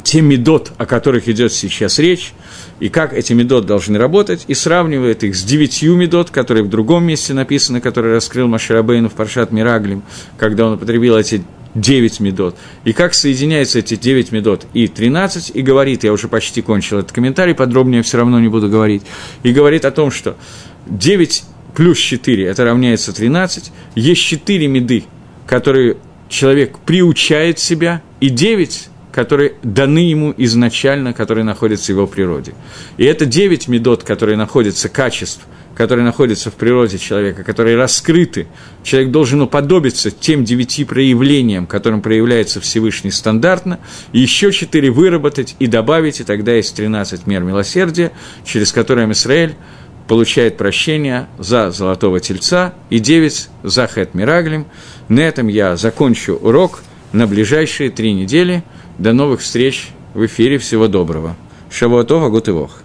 те 0.03 0.21
медот, 0.21 0.71
о 0.77 0.85
которых 0.85 1.27
идет 1.27 1.53
сейчас 1.53 1.99
речь, 1.99 2.33
и 2.79 2.89
как 2.89 3.13
эти 3.13 3.33
медот 3.33 3.65
должны 3.65 3.97
работать, 3.97 4.45
и 4.47 4.53
сравнивает 4.53 5.23
их 5.23 5.35
с 5.35 5.43
девятью 5.43 5.95
медот, 5.95 6.29
которые 6.29 6.63
в 6.63 6.69
другом 6.69 7.05
месте 7.05 7.33
написаны, 7.33 7.81
которые 7.81 8.15
раскрыл 8.15 8.47
Маширабейну 8.47 9.09
в 9.09 9.13
Паршат 9.13 9.51
Мираглим, 9.51 10.03
когда 10.37 10.67
он 10.67 10.73
употребил 10.73 11.17
эти 11.17 11.43
девять 11.75 12.19
медот. 12.19 12.55
И 12.83 12.93
как 12.93 13.13
соединяются 13.13 13.79
эти 13.79 13.95
девять 13.95 14.31
медот 14.31 14.65
и 14.73 14.87
тринадцать, 14.87 15.51
и 15.53 15.61
говорит, 15.61 16.03
я 16.03 16.13
уже 16.13 16.27
почти 16.27 16.61
кончил 16.61 16.99
этот 16.99 17.11
комментарий, 17.11 17.53
подробнее 17.53 18.01
все 18.01 18.17
равно 18.17 18.39
не 18.39 18.47
буду 18.47 18.69
говорить, 18.69 19.03
и 19.43 19.51
говорит 19.51 19.85
о 19.85 19.91
том, 19.91 20.11
что 20.11 20.35
девять 20.87 21.43
плюс 21.75 21.97
четыре 21.97 22.45
это 22.45 22.65
равняется 22.65 23.13
тринадцать, 23.13 23.71
есть 23.95 24.21
четыре 24.21 24.67
меды, 24.67 25.03
которые 25.45 25.97
человек 26.27 26.79
приучает 26.79 27.59
себя, 27.59 28.01
и 28.19 28.29
девять 28.29 28.88
которые 29.11 29.53
даны 29.63 29.99
ему 29.99 30.33
изначально, 30.37 31.13
которые 31.13 31.43
находятся 31.43 31.87
в 31.87 31.95
его 31.95 32.07
природе. 32.07 32.53
И 32.97 33.05
это 33.05 33.25
девять 33.25 33.67
медот, 33.67 34.03
которые 34.03 34.37
находятся, 34.37 34.87
качеств, 34.87 35.47
которые 35.75 36.05
находятся 36.05 36.51
в 36.51 36.55
природе 36.55 36.97
человека, 36.97 37.43
которые 37.43 37.77
раскрыты. 37.77 38.47
Человек 38.83 39.11
должен 39.11 39.41
уподобиться 39.41 40.11
тем 40.11 40.43
девяти 40.43 40.83
проявлениям, 40.83 41.65
которым 41.65 42.01
проявляется 42.01 42.59
Всевышний 42.59 43.11
стандартно, 43.11 43.79
и 44.11 44.19
еще 44.19 44.51
четыре 44.51 44.91
выработать 44.91 45.55
и 45.57 45.67
добавить, 45.67 46.19
и 46.19 46.23
тогда 46.23 46.53
есть 46.53 46.75
тринадцать 46.75 47.27
мер 47.27 47.43
милосердия, 47.43 48.11
через 48.45 48.71
которые 48.71 49.09
Израиль 49.11 49.55
получает 50.07 50.57
прощение 50.57 51.27
за 51.37 51.71
золотого 51.71 52.19
тельца 52.19 52.73
и 52.89 52.99
девять 52.99 53.49
за 53.63 53.87
хэт 53.87 54.13
мираглем. 54.13 54.65
На 55.07 55.21
этом 55.21 55.47
я 55.47 55.77
закончу 55.77 56.33
урок 56.33 56.81
на 57.11 57.25
ближайшие 57.25 57.89
три 57.89 58.13
недели– 58.13 58.63
до 58.99 59.13
новых 59.13 59.41
встреч 59.41 59.89
в 60.13 60.25
эфире. 60.25 60.57
Всего 60.57 60.87
доброго. 60.87 61.35
Шавуатова, 61.71 62.29
Гутывох. 62.29 62.83